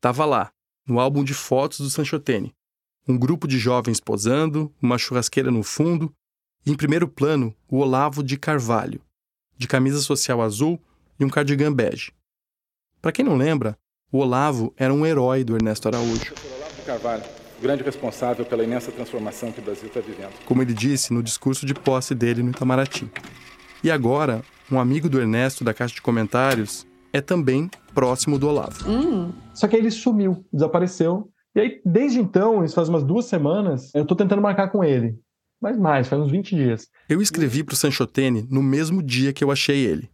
tava 0.00 0.24
lá. 0.24 0.50
no 0.86 0.98
álbum 0.98 1.22
de 1.22 1.32
fotos 1.32 1.78
do 1.78 1.88
Sanchotene. 1.88 2.52
Um 3.06 3.16
grupo 3.16 3.46
de 3.46 3.58
jovens 3.58 4.00
posando, 4.00 4.72
uma 4.82 4.98
churrasqueira 4.98 5.50
no 5.50 5.62
fundo 5.62 6.12
e, 6.66 6.72
em 6.72 6.76
primeiro 6.76 7.06
plano, 7.06 7.54
o 7.68 7.78
Olavo 7.78 8.24
de 8.24 8.36
Carvalho, 8.36 9.00
de 9.56 9.68
camisa 9.68 10.00
social 10.00 10.42
azul 10.42 10.80
e 11.20 11.24
um 11.24 11.28
cardigan 11.28 11.72
bege. 11.72 12.12
Para 13.00 13.12
quem 13.12 13.24
não 13.24 13.36
lembra, 13.36 13.76
o 14.10 14.18
Olavo 14.18 14.72
era 14.76 14.92
um 14.92 15.04
herói 15.04 15.44
do 15.44 15.54
Ernesto 15.54 15.86
Araújo. 15.86 16.34
Olavo 16.56 16.74
de 16.74 16.82
Carvalho, 16.82 17.22
grande 17.60 17.82
responsável 17.82 18.44
pela 18.44 18.64
imensa 18.64 18.90
transformação 18.90 19.52
que 19.52 19.60
o 19.60 19.62
Brasil 19.62 19.88
está 19.88 20.00
vivendo. 20.00 20.32
Como 20.46 20.62
ele 20.62 20.72
disse 20.72 21.12
no 21.12 21.22
discurso 21.22 21.66
de 21.66 21.74
posse 21.74 22.14
dele 22.14 22.42
no 22.42 22.50
Itamaraty. 22.50 23.08
E 23.84 23.90
agora, 23.90 24.42
um 24.72 24.80
amigo 24.80 25.08
do 25.08 25.20
Ernesto 25.20 25.62
da 25.62 25.74
Caixa 25.74 25.94
de 25.94 26.02
Comentários 26.02 26.86
é 27.12 27.20
também 27.20 27.70
próximo 27.94 28.38
do 28.38 28.48
Olavo. 28.48 28.88
Hum. 28.88 29.32
Só 29.54 29.68
que 29.68 29.76
aí 29.76 29.82
ele 29.82 29.90
sumiu, 29.90 30.44
desapareceu. 30.52 31.30
E 31.54 31.60
aí, 31.60 31.80
desde 31.84 32.20
então, 32.20 32.64
isso 32.64 32.74
faz 32.74 32.88
umas 32.88 33.02
duas 33.02 33.26
semanas, 33.26 33.92
eu 33.94 34.06
tô 34.06 34.14
tentando 34.14 34.40
marcar 34.40 34.68
com 34.68 34.82
ele. 34.82 35.18
Mas 35.60 35.78
mais, 35.78 36.08
faz 36.08 36.22
uns 36.22 36.30
20 36.30 36.56
dias. 36.56 36.88
Eu 37.08 37.20
escrevi 37.20 37.62
pro 37.62 37.76
Sanchotene 37.76 38.46
no 38.50 38.62
mesmo 38.62 39.02
dia 39.02 39.32
que 39.32 39.44
eu 39.44 39.50
achei 39.50 39.84
ele. 39.84 40.10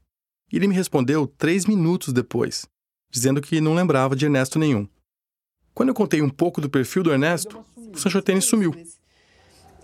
E 0.52 0.56
ele 0.56 0.68
me 0.68 0.74
respondeu 0.74 1.26
três 1.26 1.66
minutos 1.66 2.12
depois, 2.12 2.66
dizendo 3.10 3.40
que 3.40 3.60
não 3.60 3.74
lembrava 3.74 4.14
de 4.14 4.26
Ernesto 4.26 4.58
nenhum. 4.58 4.88
Quando 5.74 5.90
eu 5.90 5.94
contei 5.94 6.22
um 6.22 6.28
pouco 6.28 6.60
do 6.60 6.70
perfil 6.70 7.02
do 7.02 7.12
Ernesto, 7.12 7.64
o 7.76 7.98
Sanchotene 7.98 8.40
sumiu. 8.40 8.74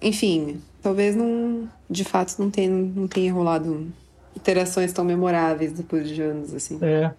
Enfim, 0.00 0.60
talvez 0.82 1.14
não, 1.14 1.68
de 1.88 2.04
fato 2.04 2.36
não 2.38 2.50
tenha, 2.50 2.70
não 2.70 3.06
tenha 3.06 3.32
rolado 3.32 3.86
interações 4.36 4.92
tão 4.92 5.04
memoráveis 5.04 5.72
depois 5.72 6.08
de 6.08 6.22
anos, 6.22 6.54
assim. 6.54 6.78
É. 6.80 7.12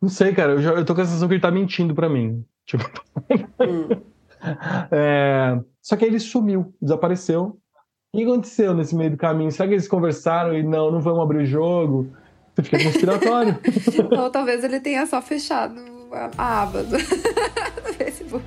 Não 0.00 0.08
sei, 0.08 0.32
cara, 0.34 0.52
eu, 0.52 0.62
já, 0.62 0.72
eu 0.72 0.84
tô 0.84 0.94
com 0.94 1.00
a 1.00 1.04
sensação 1.04 1.28
que 1.28 1.34
ele 1.34 1.40
tá 1.40 1.50
mentindo 1.50 1.94
pra 1.94 2.08
mim. 2.08 2.44
Tipo. 2.66 2.84
Hum. 3.60 3.88
É, 4.90 5.60
Só 5.80 5.96
que 5.96 6.04
aí 6.04 6.10
ele 6.10 6.18
sumiu, 6.18 6.74
desapareceu. 6.80 7.58
O 8.12 8.18
que 8.18 8.24
aconteceu 8.24 8.74
nesse 8.74 8.94
meio 8.94 9.12
do 9.12 9.16
caminho? 9.16 9.50
Será 9.52 9.68
que 9.68 9.74
eles 9.74 9.88
conversaram 9.88 10.56
e 10.56 10.62
não, 10.62 10.90
não 10.90 11.00
vamos 11.00 11.22
abrir 11.22 11.42
o 11.42 11.46
jogo? 11.46 12.12
Você 12.54 12.62
fica 12.62 12.82
conspiratório. 12.82 13.58
Ou 14.18 14.30
talvez 14.30 14.62
ele 14.62 14.80
tenha 14.80 15.06
só 15.06 15.22
fechado 15.22 15.80
a, 16.36 16.62
aba 16.62 16.82
do, 16.82 16.96
do 16.98 17.94
Facebook. 17.96 18.44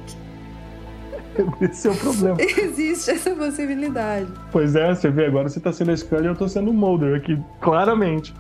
Esse 1.62 1.88
é 1.88 1.92
o 1.92 1.96
problema. 1.96 2.38
Existe 2.40 3.12
essa 3.12 3.32
possibilidade. 3.32 4.32
Pois 4.52 4.76
é, 4.76 4.94
você 4.94 5.10
vê, 5.10 5.26
agora 5.26 5.50
você 5.50 5.60
tá 5.60 5.74
sendo 5.74 5.92
a 5.92 5.98
Scully 5.98 6.24
e 6.24 6.28
eu 6.28 6.36
tô 6.36 6.48
sendo 6.48 6.72
o 6.72 6.74
Mulder 6.74 7.18
aqui, 7.18 7.38
claramente. 7.60 8.34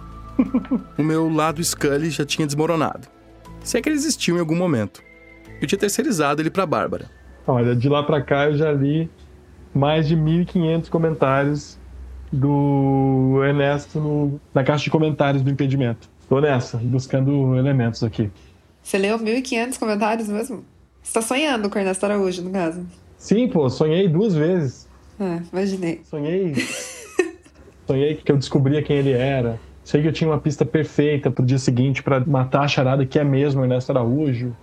O 0.97 1.03
meu 1.03 1.29
lado 1.29 1.63
Scully 1.63 2.09
já 2.09 2.25
tinha 2.25 2.45
desmoronado. 2.45 3.07
Se 3.61 3.77
é 3.77 3.81
que 3.81 3.89
ele 3.89 3.95
existiu 3.95 4.37
em 4.37 4.39
algum 4.39 4.55
momento. 4.55 5.01
Eu 5.61 5.67
tinha 5.67 5.79
terceirizado 5.79 6.41
ele 6.41 6.49
pra 6.49 6.65
Bárbara. 6.65 7.09
Olha, 7.47 7.75
de 7.75 7.89
lá 7.89 8.03
pra 8.03 8.21
cá 8.21 8.45
eu 8.45 8.57
já 8.57 8.71
li 8.71 9.09
mais 9.73 10.07
de 10.07 10.15
1.500 10.15 10.89
comentários 10.89 11.77
do 12.35 13.41
Ernesto 13.43 13.99
no- 13.99 14.39
na 14.53 14.63
caixa 14.63 14.83
de 14.83 14.89
comentários 14.89 15.41
do 15.43 15.49
impedimento. 15.49 16.09
Tô 16.27 16.39
nessa, 16.39 16.77
buscando 16.77 17.55
elementos 17.57 18.03
aqui. 18.03 18.29
Você 18.83 18.97
leu 18.97 19.17
1.500 19.17 19.77
comentários 19.77 20.27
mesmo? 20.27 20.63
Você 21.01 21.13
tá 21.13 21.21
sonhando 21.21 21.69
com 21.69 21.77
o 21.77 21.81
Ernesto 21.81 22.05
Araújo, 22.05 22.41
no 22.43 22.51
caso. 22.51 22.85
Sim, 23.17 23.47
pô, 23.47 23.69
sonhei 23.69 24.07
duas 24.07 24.33
vezes. 24.33 24.87
É, 25.19 25.39
imaginei. 25.51 26.01
Sonhei. 26.03 26.53
sonhei 27.87 28.15
que 28.15 28.31
eu 28.31 28.37
descobria 28.37 28.81
quem 28.81 28.97
ele 28.97 29.11
era. 29.11 29.59
Sei 29.83 30.01
que 30.01 30.07
eu 30.07 30.13
tinha 30.13 30.29
uma 30.29 30.39
pista 30.39 30.65
perfeita 30.65 31.29
pro 31.29 31.45
dia 31.45 31.59
seguinte 31.59 32.01
pra 32.01 32.19
matar 32.19 32.61
a 32.63 32.67
charada 32.67 33.05
que 33.05 33.19
é 33.19 33.23
mesmo 33.23 33.63
Ernesto 33.63 33.91
Araújo. 33.91 34.55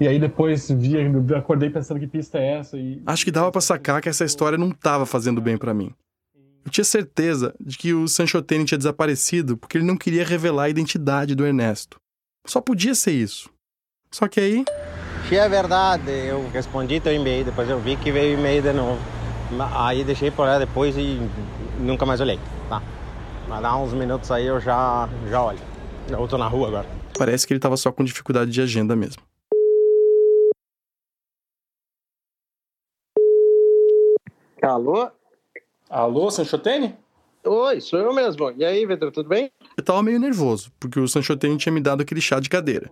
E 0.00 0.06
aí 0.06 0.18
depois 0.18 0.70
vi, 0.70 0.96
acordei 1.34 1.70
pensando 1.70 1.98
que 1.98 2.06
pista 2.06 2.38
é 2.38 2.58
essa 2.58 2.76
e 2.76 3.02
Acho 3.04 3.24
que 3.24 3.30
dava 3.32 3.50
pra 3.50 3.60
sacar 3.60 4.00
que 4.00 4.08
essa 4.08 4.24
história 4.24 4.56
não 4.56 4.70
tava 4.70 5.04
fazendo 5.06 5.40
bem 5.40 5.56
pra 5.56 5.74
mim. 5.74 5.90
Eu 6.68 6.70
tinha 6.70 6.84
certeza 6.84 7.54
de 7.58 7.78
que 7.78 7.94
o 7.94 8.06
Sanchotene 8.06 8.66
tinha 8.66 8.76
desaparecido 8.76 9.56
porque 9.56 9.78
ele 9.78 9.86
não 9.86 9.96
queria 9.96 10.22
revelar 10.22 10.64
a 10.64 10.68
identidade 10.68 11.34
do 11.34 11.46
Ernesto. 11.46 11.96
Só 12.46 12.60
podia 12.60 12.94
ser 12.94 13.12
isso. 13.12 13.48
Só 14.12 14.28
que 14.28 14.38
aí, 14.38 14.64
Se 15.26 15.36
é 15.36 15.48
verdade, 15.48 16.10
eu 16.10 16.46
respondi 16.50 17.00
teu 17.00 17.14
e-mail, 17.14 17.46
depois 17.46 17.70
eu 17.70 17.80
vi 17.80 17.96
que 17.96 18.12
veio 18.12 18.38
e-mail 18.38 18.60
de 18.60 18.74
novo. 18.74 19.00
Aí 19.74 20.04
deixei 20.04 20.30
por 20.30 20.42
lá 20.42 20.58
depois 20.58 20.94
e 20.98 21.18
nunca 21.78 22.04
mais 22.04 22.20
olhei. 22.20 22.38
Tá. 22.68 22.82
Mas 23.48 23.62
dá 23.62 23.74
uns 23.74 23.94
minutos 23.94 24.30
aí 24.30 24.44
eu 24.44 24.60
já, 24.60 25.08
já 25.30 25.42
olho. 25.42 25.60
Eu 26.10 26.28
tô 26.28 26.36
na 26.36 26.48
rua 26.48 26.68
agora. 26.68 26.88
parece 27.16 27.46
que 27.46 27.54
ele 27.54 27.60
tava 27.60 27.78
só 27.78 27.90
com 27.90 28.04
dificuldade 28.04 28.50
de 28.50 28.60
agenda 28.60 28.94
mesmo. 28.94 29.22
Alô? 34.60 35.10
Alô, 35.88 36.30
Sanchotene? 36.30 36.94
Oi, 37.44 37.80
sou 37.80 37.98
eu 37.98 38.12
mesmo. 38.12 38.52
E 38.56 38.64
aí, 38.64 38.84
Vitor, 38.84 39.10
tudo 39.10 39.28
bem? 39.28 39.50
Eu 39.76 39.82
tava 39.82 40.02
meio 40.02 40.18
nervoso, 40.20 40.70
porque 40.78 41.00
o 41.00 41.08
Sanchotene 41.08 41.56
tinha 41.56 41.72
me 41.72 41.80
dado 41.80 42.02
aquele 42.02 42.20
chá 42.20 42.38
de 42.40 42.48
cadeira. 42.50 42.90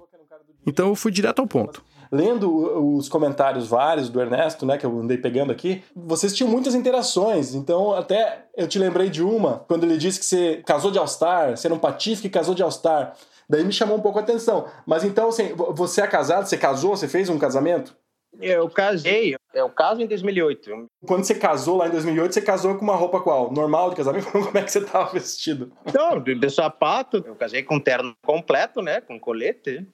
Então 0.66 0.88
eu 0.88 0.94
fui 0.94 1.12
direto 1.12 1.40
ao 1.40 1.46
ponto. 1.46 1.82
Lendo 2.10 2.48
os 2.94 3.08
comentários 3.08 3.66
vários 3.66 4.08
do 4.08 4.20
Ernesto, 4.20 4.64
né, 4.64 4.78
que 4.78 4.86
eu 4.86 5.00
andei 5.00 5.18
pegando 5.18 5.50
aqui, 5.50 5.82
vocês 5.94 6.32
tinham 6.34 6.48
muitas 6.50 6.74
interações. 6.74 7.52
Então, 7.54 7.92
até 7.92 8.46
eu 8.56 8.68
te 8.68 8.78
lembrei 8.78 9.10
de 9.10 9.22
uma, 9.22 9.64
quando 9.66 9.84
ele 9.84 9.98
disse 9.98 10.20
que 10.20 10.24
você 10.24 10.62
casou 10.64 10.90
de 10.92 10.98
All-Star, 10.98 11.56
você 11.56 11.66
era 11.66 11.74
um 11.74 11.78
patife 11.78 12.22
que 12.22 12.28
casou 12.30 12.54
de 12.54 12.62
All-Star. 12.62 13.14
Daí 13.50 13.64
me 13.64 13.72
chamou 13.72 13.96
um 13.98 14.00
pouco 14.00 14.18
a 14.18 14.22
atenção. 14.22 14.66
Mas 14.86 15.02
então, 15.04 15.28
assim, 15.28 15.52
vo- 15.52 15.74
você 15.74 16.00
é 16.00 16.06
casado, 16.06 16.46
você 16.46 16.56
casou, 16.56 16.96
você 16.96 17.08
fez 17.08 17.28
um 17.28 17.38
casamento? 17.38 17.94
Eu 18.40 18.68
casei. 18.68 19.36
Eu 19.54 19.68
caso 19.70 20.02
em 20.02 20.06
2008. 20.06 20.86
Quando 21.06 21.24
você 21.24 21.34
casou 21.34 21.76
lá 21.76 21.88
em 21.88 21.90
2008, 21.90 22.34
você 22.34 22.42
casou 22.42 22.74
com 22.76 22.82
uma 22.82 22.96
roupa 22.96 23.20
qual? 23.20 23.52
Normal 23.52 23.90
de 23.90 23.96
casamento? 23.96 24.30
Como 24.32 24.58
é 24.58 24.62
que 24.62 24.70
você 24.70 24.84
tava 24.84 25.12
vestido? 25.12 25.72
Não, 25.94 26.20
de, 26.20 26.34
de 26.34 26.50
sapato. 26.50 27.22
Eu 27.26 27.34
casei 27.34 27.62
com 27.62 27.80
terno 27.80 28.14
completo, 28.24 28.82
né? 28.82 29.00
Com 29.00 29.18
colete. 29.18 29.86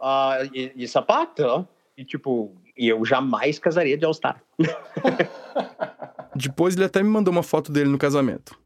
ah, 0.00 0.38
e, 0.52 0.72
e 0.76 0.88
sapato. 0.88 1.42
ó. 1.42 1.64
E 1.96 2.04
tipo, 2.04 2.54
e 2.76 2.88
eu 2.88 3.04
jamais 3.04 3.58
casaria 3.58 3.98
de 3.98 4.04
All-Star. 4.04 4.40
Depois 6.34 6.76
ele 6.76 6.84
até 6.84 7.02
me 7.02 7.08
mandou 7.08 7.32
uma 7.32 7.42
foto 7.42 7.72
dele 7.72 7.90
no 7.90 7.98
casamento. 7.98 8.56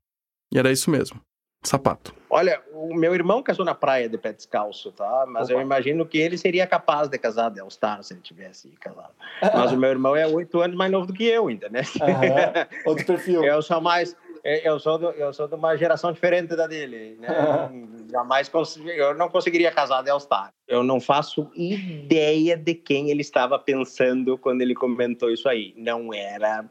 E 0.52 0.58
era 0.58 0.70
isso 0.70 0.90
mesmo. 0.90 1.18
Sapato. 1.62 2.14
Olha, 2.28 2.60
o 2.72 2.94
meu 2.94 3.14
irmão 3.14 3.42
casou 3.42 3.64
na 3.64 3.74
praia 3.74 4.08
de 4.08 4.18
pé 4.18 4.32
descalço, 4.32 4.90
tá? 4.90 5.24
Mas 5.28 5.48
eu 5.48 5.56
Opa. 5.56 5.64
imagino 5.64 6.04
que 6.04 6.18
ele 6.18 6.36
seria 6.36 6.66
capaz 6.66 7.08
de 7.08 7.16
casar 7.18 7.50
de 7.50 7.60
All-Star 7.60 8.02
se 8.02 8.14
ele 8.14 8.20
tivesse 8.20 8.68
casado. 8.80 9.12
Mas 9.40 9.70
o 9.70 9.76
meu 9.76 9.90
irmão 9.90 10.16
é 10.16 10.26
oito 10.26 10.60
anos 10.60 10.76
mais 10.76 10.90
novo 10.90 11.06
do 11.06 11.12
que 11.12 11.24
eu, 11.24 11.50
entendeu? 11.50 11.82
Aham, 12.00 12.66
Outro 12.86 13.04
perfil. 13.04 13.44
Eu 13.44 13.62
sou 13.62 13.80
mais. 13.80 14.16
Eu 14.44 14.80
sou, 14.80 14.98
do, 14.98 15.10
eu 15.10 15.32
sou 15.32 15.46
de 15.46 15.54
uma 15.54 15.76
geração 15.76 16.10
diferente 16.10 16.56
da 16.56 16.66
dele. 16.66 17.16
Né? 17.20 17.28
Jamais 18.10 18.48
consegui, 18.48 18.90
eu 18.90 19.14
não 19.14 19.28
conseguiria 19.28 19.70
casar 19.70 20.02
de 20.02 20.10
All-Star. 20.10 20.50
Eu 20.66 20.82
não 20.82 21.00
faço 21.00 21.48
ideia 21.54 22.56
de 22.56 22.74
quem 22.74 23.08
ele 23.10 23.20
estava 23.20 23.56
pensando 23.56 24.36
quando 24.36 24.62
ele 24.62 24.74
comentou 24.74 25.30
isso 25.30 25.48
aí. 25.48 25.72
Não 25.76 26.12
era. 26.12 26.64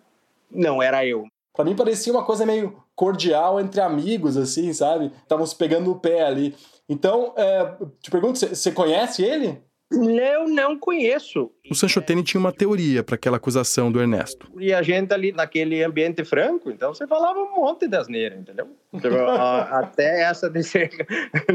Não 0.49 0.84
era 0.84 1.06
eu. 1.06 1.27
Pra 1.56 1.63
mim 1.63 1.73
parecia 1.73 2.12
uma 2.12 2.25
coisa 2.25 2.45
meio 2.45 2.84
cordial 3.01 3.59
entre 3.59 3.81
amigos, 3.81 4.37
assim, 4.37 4.71
sabe? 4.73 5.11
Estavam 5.23 5.43
se 5.43 5.55
pegando 5.55 5.89
o 5.89 5.99
pé 5.99 6.21
ali. 6.21 6.55
Então, 6.87 7.33
é, 7.35 7.75
te 7.99 8.11
pergunto, 8.11 8.37
você- 8.37 8.53
conhece 8.71 9.23
ele? 9.23 9.59
Eu 9.91 10.47
não 10.47 10.77
conheço. 10.77 11.51
O 11.69 11.75
Sanchotene 11.75 12.23
tinha 12.23 12.39
uma 12.39 12.54
teoria 12.54 13.04
para 13.04 13.15
aquela 13.15 13.36
acusação 13.36 13.91
do 13.91 13.99
Ernesto. 13.99 14.49
E 14.58 14.73
a 14.73 14.82
gente 14.82 15.13
ali 15.13 15.34
naquele 15.34 15.84
ambiente 15.84 16.23
franco, 16.23 16.71
então 16.71 16.93
você 16.93 17.06
falava 17.06 17.39
um 17.39 17.56
monte 17.56 17.89
de 17.89 17.97
asneira, 17.97 18.36
entendeu? 18.36 18.67
Tipo, 18.93 19.15
até 19.69 20.23
essa 20.23 20.49
de, 20.49 20.63
ser, 20.63 20.89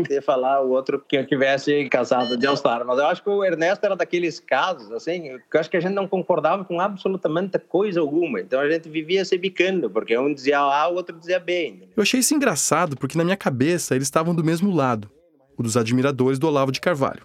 de 0.07 0.21
falar 0.21 0.61
o 0.61 0.71
outro 0.71 1.03
que 1.09 1.17
eu 1.17 1.27
tivesse 1.27 1.89
casado 1.89 2.37
de 2.37 2.47
All-Star. 2.47 2.85
Mas 2.87 2.99
eu 2.99 3.07
acho 3.07 3.23
que 3.23 3.31
o 3.31 3.43
Ernesto 3.43 3.87
era 3.87 3.97
daqueles 3.97 4.39
casos, 4.39 4.93
assim, 4.93 5.39
que 5.51 5.57
eu 5.57 5.61
acho 5.61 5.71
que 5.71 5.77
a 5.79 5.81
gente 5.81 5.95
não 5.95 6.07
concordava 6.07 6.63
com 6.65 6.79
absolutamente 6.79 7.59
coisa 7.59 8.01
alguma. 8.01 8.41
Então 8.41 8.61
a 8.61 8.69
gente 8.69 8.89
vivia 8.89 9.25
se 9.25 9.39
bicando, 9.39 9.89
porque 9.89 10.17
um 10.17 10.33
dizia 10.33 10.59
A, 10.59 10.89
o 10.89 10.95
outro 10.95 11.17
dizia 11.19 11.41
B. 11.41 11.69
entendeu? 11.69 11.89
Eu 11.97 12.03
achei 12.03 12.21
isso 12.21 12.35
engraçado 12.35 12.97
porque 12.97 13.17
na 13.17 13.25
minha 13.25 13.37
cabeça 13.37 13.95
eles 13.95 14.07
estavam 14.07 14.35
do 14.35 14.45
mesmo 14.45 14.75
lado, 14.75 15.11
o 15.57 15.63
dos 15.63 15.77
admiradores 15.77 16.39
do 16.39 16.47
Olavo 16.47 16.71
de 16.71 16.83
Carvalho. 16.83 17.25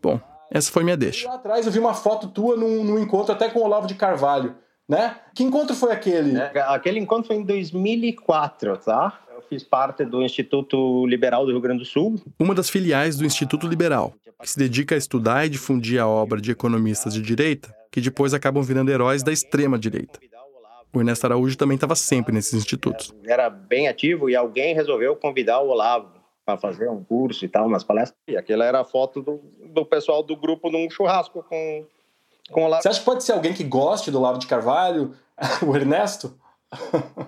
Bom, 0.00 0.20
essa 0.50 0.70
foi 0.70 0.84
minha 0.84 0.96
deixa. 0.96 1.28
Lá 1.28 1.34
atrás 1.34 1.66
eu 1.66 1.72
vi 1.72 1.78
uma 1.78 1.94
foto 1.94 2.28
tua 2.28 2.56
num, 2.56 2.84
num 2.84 2.98
encontro 2.98 3.32
até 3.32 3.48
com 3.48 3.60
o 3.60 3.64
Olavo 3.64 3.86
de 3.86 3.94
Carvalho, 3.94 4.54
né? 4.88 5.16
Que 5.34 5.44
encontro 5.44 5.76
foi 5.76 5.92
aquele? 5.92 6.32
né? 6.32 6.50
Aquele 6.66 6.98
encontro 6.98 7.26
foi 7.26 7.36
em 7.36 7.44
2004, 7.44 8.76
tá? 8.78 9.20
Eu 9.34 9.42
fiz 9.42 9.62
parte 9.62 10.04
do 10.04 10.22
Instituto 10.22 11.06
Liberal 11.06 11.44
do 11.44 11.52
Rio 11.52 11.60
Grande 11.60 11.80
do 11.80 11.84
Sul. 11.84 12.20
Uma 12.38 12.54
das 12.54 12.68
filiais 12.70 13.16
do 13.16 13.24
Instituto 13.24 13.66
Liberal, 13.66 14.12
que 14.42 14.50
se 14.50 14.58
dedica 14.58 14.94
a 14.94 14.98
estudar 14.98 15.46
e 15.46 15.48
difundir 15.48 16.00
a 16.00 16.06
obra 16.06 16.40
de 16.40 16.50
economistas 16.50 17.14
de 17.14 17.22
direita, 17.22 17.74
que 17.90 18.00
depois 18.00 18.34
acabam 18.34 18.62
virando 18.62 18.90
heróis 18.90 19.22
da 19.22 19.32
extrema 19.32 19.78
direita. 19.78 20.18
O 20.92 21.00
Ernesto 21.00 21.26
Araújo 21.26 21.56
também 21.56 21.74
estava 21.74 21.94
sempre 21.94 22.32
nesses 22.32 22.54
institutos. 22.54 23.12
era 23.26 23.50
bem 23.50 23.88
ativo 23.88 24.30
e 24.30 24.34
alguém 24.34 24.74
resolveu 24.74 25.14
convidar 25.14 25.60
o 25.60 25.68
Olavo 25.68 26.17
para 26.48 26.56
fazer 26.56 26.88
um 26.88 27.04
curso 27.04 27.44
e 27.44 27.48
tal, 27.48 27.66
umas 27.66 27.84
palestras. 27.84 28.18
E 28.26 28.34
aquela 28.34 28.64
era 28.64 28.80
a 28.80 28.84
foto 28.84 29.20
do, 29.20 29.38
do 29.66 29.84
pessoal 29.84 30.22
do 30.22 30.34
grupo 30.34 30.70
num 30.70 30.88
churrasco 30.88 31.44
com, 31.46 31.84
Com 32.50 32.62
o 32.62 32.64
Olavo... 32.64 32.82
Você 32.82 32.88
acha 32.88 33.00
que 33.00 33.04
pode 33.04 33.22
ser 33.22 33.32
alguém 33.32 33.52
que 33.52 33.62
goste 33.62 34.10
do 34.10 34.18
Olavo 34.18 34.38
de 34.38 34.46
Carvalho, 34.46 35.12
o 35.62 35.76
Ernesto? 35.76 36.32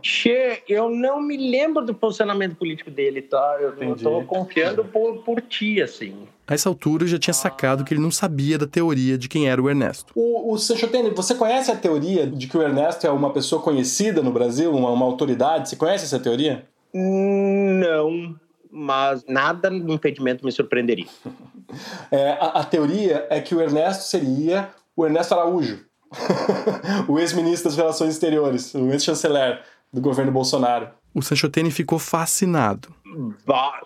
Che, 0.01 0.63
eu 0.67 0.89
não 0.89 1.21
me 1.21 1.37
lembro 1.37 1.85
do 1.85 1.95
posicionamento 1.95 2.57
político 2.57 2.91
dele, 2.91 3.21
tá? 3.21 3.59
Eu 3.61 3.75
Entendi. 3.75 4.03
tô 4.03 4.23
confiando 4.25 4.85
por, 4.87 5.23
por 5.23 5.43
ti, 5.43 5.83
assim. 5.83 6.27
A 6.47 6.55
essa 6.55 6.71
altura 6.71 7.05
eu 7.05 7.09
já 7.09 7.19
tinha 7.19 7.35
sacado 7.35 7.85
que 7.85 7.93
ele 7.93 8.03
não 8.03 8.11
sabia 8.11 8.57
da 8.57 8.67
teoria 8.67 9.19
de 9.19 9.29
quem 9.29 9.51
era 9.51 9.61
o 9.61 9.69
Ernesto. 9.69 10.15
O, 10.15 10.53
o 10.53 10.59
Sanchotene, 10.59 11.11
você 11.11 11.35
conhece 11.35 11.71
a 11.71 11.77
teoria 11.77 12.27
de 12.27 12.47
que 12.47 12.57
o 12.57 12.63
Ernesto 12.63 13.07
é 13.07 13.11
uma 13.11 13.33
pessoa 13.33 13.61
conhecida 13.61 14.23
no 14.23 14.31
Brasil, 14.31 14.75
uma, 14.75 14.91
uma 14.91 15.05
autoridade? 15.05 15.69
Você 15.69 15.77
conhece 15.77 16.05
essa 16.05 16.19
teoria? 16.19 16.67
Não, 16.93 18.35
mas 18.71 19.25
nada 19.27 19.71
no 19.71 19.93
impedimento 19.93 20.45
me 20.45 20.53
surpreenderia. 20.53 21.09
É, 22.11 22.33
a, 22.33 22.47
a 22.47 22.65
teoria 22.65 23.29
é 23.31 23.41
que 23.41 23.55
o 23.55 23.61
Ernesto 23.61 24.03
seria 24.03 24.71
o 24.97 25.07
Ernesto 25.07 25.35
Araújo, 25.35 25.87
o 27.07 27.17
ex-ministro 27.17 27.69
das 27.69 27.77
Relações 27.77 28.15
Exteriores, 28.15 28.75
o 28.75 28.91
ex-chanceler 28.91 29.63
do 29.93 30.01
governo 30.01 30.33
Bolsonaro. 30.33 30.91
O 31.15 31.23
Sanchotene 31.23 31.71
ficou 31.71 31.97
fascinado. 31.97 32.93
Bah, 33.47 33.81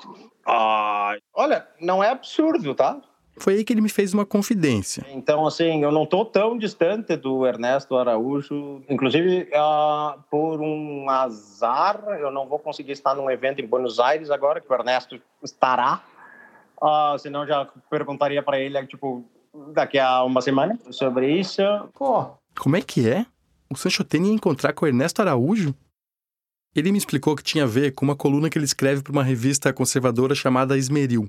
ah, 0.47 1.15
olha, 1.35 1.67
não 1.79 2.03
é 2.03 2.09
absurdo, 2.09 2.75
tá? 2.75 3.01
Foi 3.37 3.55
aí 3.55 3.65
que 3.65 3.73
ele 3.73 3.81
me 3.81 3.89
fez 3.89 4.15
uma 4.15 4.25
confidência. 4.25 5.05
Então, 5.11 5.47
assim, 5.47 5.83
eu 5.83 5.91
não 5.91 6.07
tô 6.07 6.25
tão 6.25 6.57
distante 6.57 7.17
do 7.17 7.47
Ernesto 7.47 7.97
Araújo. 7.97 8.83
Inclusive, 8.89 9.49
ah, 9.55 10.19
por 10.31 10.61
um 10.61 11.09
azar, 11.11 12.03
eu 12.21 12.31
não 12.31 12.47
vou 12.47 12.59
conseguir 12.59 12.93
estar 12.93 13.15
num 13.15 13.31
evento 13.31 13.61
em 13.61 13.67
Buenos 13.67 13.99
Aires 13.99 14.31
agora, 14.31 14.61
que 14.61 14.71
o 14.71 14.75
Ernesto 14.75 15.21
estará. 15.43 16.03
Ah, 16.81 17.17
senão, 17.19 17.47
já 17.47 17.67
perguntaria 17.91 18.43
para 18.43 18.59
ele, 18.59 18.87
tipo, 18.87 19.25
daqui 19.73 19.99
a 19.99 20.23
uma 20.23 20.41
semana 20.41 20.79
sobre 20.91 21.39
isso. 21.39 21.63
Pô, 21.95 22.27
Como 22.59 22.77
é 22.77 22.83
que 22.83 23.09
é? 23.09 23.27
O 23.71 23.77
Sanchotene 23.77 24.29
ia 24.29 24.35
encontrar 24.35 24.73
com 24.73 24.85
o 24.85 24.89
Ernesto 24.89 25.21
Araújo? 25.21 25.75
Ele 26.75 26.91
me 26.91 26.99
explicou 26.99 27.37
que 27.37 27.43
tinha 27.43 27.65
a 27.65 27.69
ver 27.69 27.93
com 27.93 28.05
uma 28.05 28.17
coluna 28.17 28.51
que 28.51 28.59
ele 28.59 28.65
escreve 28.65 29.03
para 29.03 29.13
uma 29.13 29.23
revista 29.23 29.73
conservadora 29.73 30.35
chamada 30.35 30.77
Esmeril. 30.77 31.29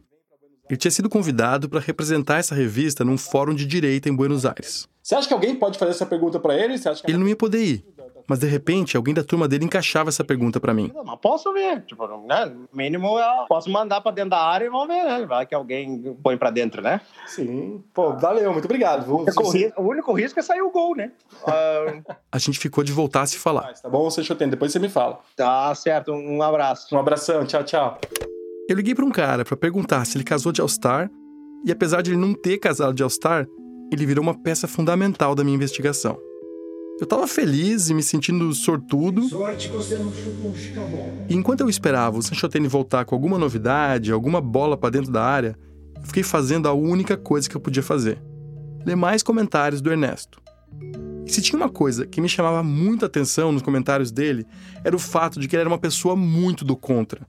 Ele 0.70 0.78
tinha 0.78 0.92
sido 0.92 1.10
convidado 1.10 1.70
para 1.70 1.80
representar 1.80 2.40
essa 2.40 2.56
revista 2.56 3.04
num 3.04 3.18
fórum 3.18 3.54
de 3.54 3.66
direita 3.66 4.10
em 4.10 4.16
Buenos 4.16 4.46
Aires. 4.46 4.88
Você 5.02 5.14
acha 5.14 5.28
que 5.28 5.34
alguém 5.34 5.56
pode 5.56 5.78
fazer 5.78 5.92
essa 5.92 6.06
pergunta 6.06 6.40
para 6.40 6.56
ele? 6.58 6.78
Você 6.78 6.90
acha 6.90 7.04
que... 7.04 7.12
Ele 7.12 7.20
não 7.20 7.28
ia 7.28 7.36
poder 7.36 7.64
ir, 7.64 7.86
mas 8.28 8.40
de 8.40 8.48
repente 8.48 8.98
alguém 8.98 9.14
da 9.14 9.24
turma 9.24 9.48
dele 9.48 9.64
encaixava 9.66 10.10
essa 10.10 10.24
pergunta 10.24 10.60
para 10.60 10.74
mim. 10.74 10.92
Mas 11.06 11.20
posso 11.20 11.54
ver, 11.54 11.82
tipo, 11.82 12.08
né? 12.28 12.52
Mínimo, 12.74 13.20
eu 13.20 13.46
posso 13.48 13.70
mandar 13.70 14.02
para 14.02 14.12
dentro 14.12 14.32
da 14.32 14.40
área 14.40 14.66
e 14.66 14.70
vamos 14.70 14.88
ver, 14.88 15.04
né? 15.04 15.24
Vai 15.28 15.46
que 15.46 15.54
alguém 15.54 16.18
põe 16.24 16.36
para 16.36 16.50
dentro, 16.50 16.82
né? 16.82 17.00
Sim. 17.28 17.84
Pô, 17.94 18.14
valeu, 18.14 18.52
muito 18.52 18.66
obrigado. 18.66 19.06
Vou... 19.06 19.20
O 19.20 19.22
único, 19.22 19.52
risco, 19.52 19.82
o 19.82 19.88
único 19.88 20.14
risco 20.14 20.40
é 20.40 20.42
sair 20.42 20.62
o 20.62 20.72
gol, 20.72 20.96
né? 20.96 21.12
Ah, 21.46 22.16
A 22.32 22.40
gente 22.40 22.58
ficou 22.58 22.84
de 22.84 22.92
voltar 22.92 23.22
a 23.22 23.26
se 23.28 23.38
falar. 23.38 23.72
Tá 23.74 23.88
bom, 23.88 24.10
Sanchotene, 24.10 24.50
depois 24.50 24.72
você 24.72 24.80
me 24.80 24.90
fala. 24.90 25.20
tá 25.36 25.76
certo, 25.76 26.12
um 26.12 26.42
abraço. 26.42 26.96
Um 26.96 26.98
abração, 26.98 27.46
tchau, 27.46 27.64
tchau. 27.64 28.00
Eu 28.68 28.76
liguei 28.76 28.96
para 28.96 29.06
um 29.06 29.12
cara 29.12 29.46
para 29.46 29.56
perguntar 29.56 30.04
se 30.06 30.18
ele 30.18 30.24
casou 30.24 30.52
de 30.52 30.60
All-Star, 30.60 31.12
e 31.64 31.72
apesar 31.72 32.02
de 32.02 32.10
ele 32.10 32.18
não 32.18 32.34
ter 32.34 32.58
casado 32.58 32.96
de 32.96 33.04
All-Star, 33.04 33.46
ele 33.94 34.08
virou 34.08 34.24
uma 34.24 34.34
peça 34.34 34.68
fundamental 34.68 35.36
da 35.36 35.44
minha 35.44 35.56
investigação. 35.56 36.18
Eu 37.00 37.06
tava 37.06 37.28
feliz 37.28 37.90
e 37.90 37.94
me 37.94 38.02
sentindo 38.02 38.52
sortudo, 38.54 39.30
Sorte 39.30 39.70
que 39.70 39.76
você 39.76 39.98
não 39.98 40.12
chupa 40.12 40.48
um 40.48 41.26
e 41.30 41.36
enquanto 41.36 41.62
eu 41.62 41.70
esperava 41.70 42.18
o 42.18 42.24
Sanchotene 42.24 42.68
voltar 42.68 43.06
com 43.06 43.14
alguma 43.14 43.38
novidade, 43.38 44.12
alguma 44.12 44.42
bola 44.42 44.76
para 44.76 44.90
dentro 44.90 45.12
da 45.12 45.24
área, 45.24 45.56
eu 45.98 46.08
fiquei 46.08 46.24
fazendo 46.24 46.68
a 46.68 46.74
única 46.74 47.16
coisa 47.16 47.48
que 47.48 47.56
eu 47.56 47.62
podia 47.62 47.84
fazer: 47.84 48.20
ler 48.84 48.96
mais 48.96 49.22
comentários 49.22 49.80
do 49.80 49.92
Ernesto. 49.92 50.42
E 51.24 51.32
se 51.32 51.42
tinha 51.42 51.58
uma 51.58 51.70
coisa 51.70 52.08
que 52.08 52.22
me 52.22 52.30
chamava 52.30 52.64
muita 52.64 53.06
atenção 53.06 53.52
nos 53.52 53.62
comentários 53.62 54.12
dele, 54.12 54.46
era 54.84 54.96
o 54.96 55.00
fato 55.00 55.40
de 55.40 55.48
que 55.48 55.56
ele 55.56 55.62
era 55.62 55.70
uma 55.70 55.78
pessoa 55.78 56.16
muito 56.16 56.66
do 56.66 56.76
contra. 56.76 57.28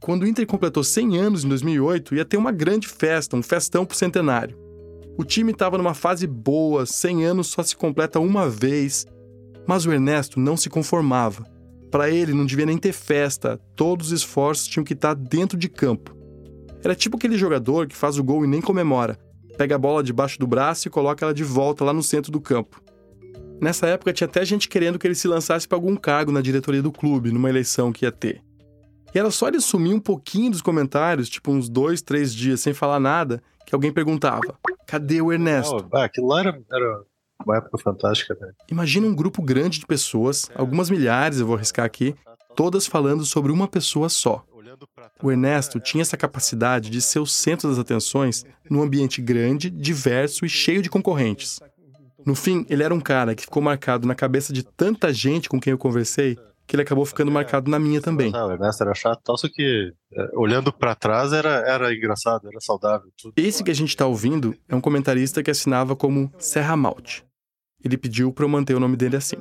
Quando 0.00 0.22
o 0.22 0.26
Inter 0.26 0.46
completou 0.46 0.84
100 0.84 1.18
anos 1.18 1.44
em 1.44 1.48
2008, 1.48 2.14
ia 2.14 2.24
ter 2.24 2.36
uma 2.36 2.52
grande 2.52 2.86
festa, 2.86 3.36
um 3.36 3.42
festão 3.42 3.84
pro 3.84 3.96
centenário. 3.96 4.56
O 5.16 5.24
time 5.24 5.50
estava 5.50 5.76
numa 5.76 5.94
fase 5.94 6.26
boa, 6.26 6.86
100 6.86 7.24
anos 7.24 7.48
só 7.48 7.62
se 7.62 7.76
completa 7.76 8.20
uma 8.20 8.48
vez. 8.48 9.04
Mas 9.66 9.84
o 9.84 9.92
Ernesto 9.92 10.38
não 10.38 10.56
se 10.56 10.70
conformava. 10.70 11.44
Para 11.90 12.08
ele 12.08 12.32
não 12.32 12.46
devia 12.46 12.66
nem 12.66 12.78
ter 12.78 12.92
festa, 12.92 13.60
todos 13.74 14.08
os 14.08 14.20
esforços 14.20 14.68
tinham 14.68 14.84
que 14.84 14.92
estar 14.92 15.14
dentro 15.14 15.58
de 15.58 15.68
campo. 15.68 16.16
Era 16.84 16.94
tipo 16.94 17.16
aquele 17.16 17.36
jogador 17.36 17.88
que 17.88 17.96
faz 17.96 18.18
o 18.18 18.24
gol 18.24 18.44
e 18.44 18.48
nem 18.48 18.60
comemora, 18.60 19.18
pega 19.56 19.74
a 19.74 19.78
bola 19.78 20.02
debaixo 20.02 20.38
do 20.38 20.46
braço 20.46 20.86
e 20.86 20.90
coloca 20.90 21.24
ela 21.24 21.34
de 21.34 21.42
volta 21.42 21.84
lá 21.84 21.92
no 21.92 22.02
centro 22.02 22.30
do 22.30 22.40
campo. 22.40 22.80
Nessa 23.60 23.88
época 23.88 24.12
tinha 24.12 24.28
até 24.28 24.44
gente 24.44 24.68
querendo 24.68 24.98
que 24.98 25.06
ele 25.06 25.16
se 25.16 25.26
lançasse 25.26 25.66
para 25.66 25.76
algum 25.76 25.96
cargo 25.96 26.30
na 26.30 26.40
diretoria 26.40 26.80
do 26.80 26.92
clube, 26.92 27.32
numa 27.32 27.48
eleição 27.48 27.92
que 27.92 28.04
ia 28.04 28.12
ter. 28.12 28.40
E 29.14 29.18
era 29.18 29.30
só 29.30 29.48
ele 29.48 29.60
sumir 29.60 29.94
um 29.94 30.00
pouquinho 30.00 30.50
dos 30.50 30.62
comentários, 30.62 31.28
tipo 31.28 31.50
uns 31.50 31.68
dois, 31.68 32.02
três 32.02 32.34
dias 32.34 32.60
sem 32.60 32.74
falar 32.74 33.00
nada, 33.00 33.42
que 33.66 33.74
alguém 33.74 33.92
perguntava: 33.92 34.58
cadê 34.86 35.20
o 35.20 35.32
Ernesto? 35.32 35.88
Ah, 35.92 36.04
aquilo 36.04 36.28
lá 36.28 36.40
era, 36.40 36.62
era 36.70 37.02
uma 37.44 37.56
época 37.56 37.78
fantástica, 37.78 38.36
né? 38.40 38.52
Imagina 38.70 39.06
um 39.06 39.14
grupo 39.14 39.42
grande 39.42 39.80
de 39.80 39.86
pessoas, 39.86 40.50
algumas 40.54 40.90
milhares 40.90 41.40
eu 41.40 41.46
vou 41.46 41.56
arriscar 41.56 41.84
aqui, 41.84 42.14
todas 42.54 42.86
falando 42.86 43.24
sobre 43.24 43.52
uma 43.52 43.68
pessoa 43.68 44.08
só. 44.08 44.44
O 45.22 45.30
Ernesto 45.30 45.80
tinha 45.80 46.02
essa 46.02 46.16
capacidade 46.16 46.90
de 46.90 47.00
ser 47.02 47.18
o 47.18 47.26
centro 47.26 47.68
das 47.68 47.78
atenções 47.78 48.44
num 48.70 48.82
ambiente 48.82 49.20
grande, 49.20 49.68
diverso 49.70 50.44
e 50.44 50.48
cheio 50.48 50.82
de 50.82 50.90
concorrentes. 50.90 51.58
No 52.24 52.34
fim, 52.34 52.64
ele 52.68 52.82
era 52.82 52.94
um 52.94 53.00
cara 53.00 53.34
que 53.34 53.42
ficou 53.42 53.62
marcado 53.62 54.06
na 54.06 54.14
cabeça 54.14 54.52
de 54.52 54.62
tanta 54.62 55.12
gente 55.12 55.48
com 55.48 55.60
quem 55.60 55.72
eu 55.72 55.78
conversei 55.78 56.38
que 56.68 56.76
ele 56.76 56.82
acabou 56.82 57.06
ficando 57.06 57.30
marcado 57.30 57.70
na 57.70 57.78
minha 57.78 57.98
também. 57.98 58.30
Ah, 58.34 58.46
o 58.46 58.52
Ernesto 58.52 58.84
era 58.84 58.94
chato, 58.94 59.22
tal, 59.24 59.38
só 59.38 59.48
que 59.50 59.90
é, 60.12 60.28
olhando 60.34 60.70
pra 60.70 60.94
trás 60.94 61.32
era, 61.32 61.66
era 61.66 61.92
engraçado, 61.94 62.46
era 62.46 62.60
saudável. 62.60 63.10
Tudo. 63.16 63.32
Esse 63.38 63.64
que 63.64 63.70
a 63.70 63.74
gente 63.74 63.88
está 63.88 64.06
ouvindo 64.06 64.54
é 64.68 64.76
um 64.76 64.80
comentarista 64.80 65.42
que 65.42 65.50
assinava 65.50 65.96
como 65.96 66.30
Serra 66.38 66.76
Malte. 66.76 67.24
Ele 67.82 67.96
pediu 67.96 68.30
para 68.32 68.44
eu 68.44 68.48
manter 68.50 68.74
o 68.74 68.80
nome 68.80 68.96
dele 68.96 69.16
assim. 69.16 69.36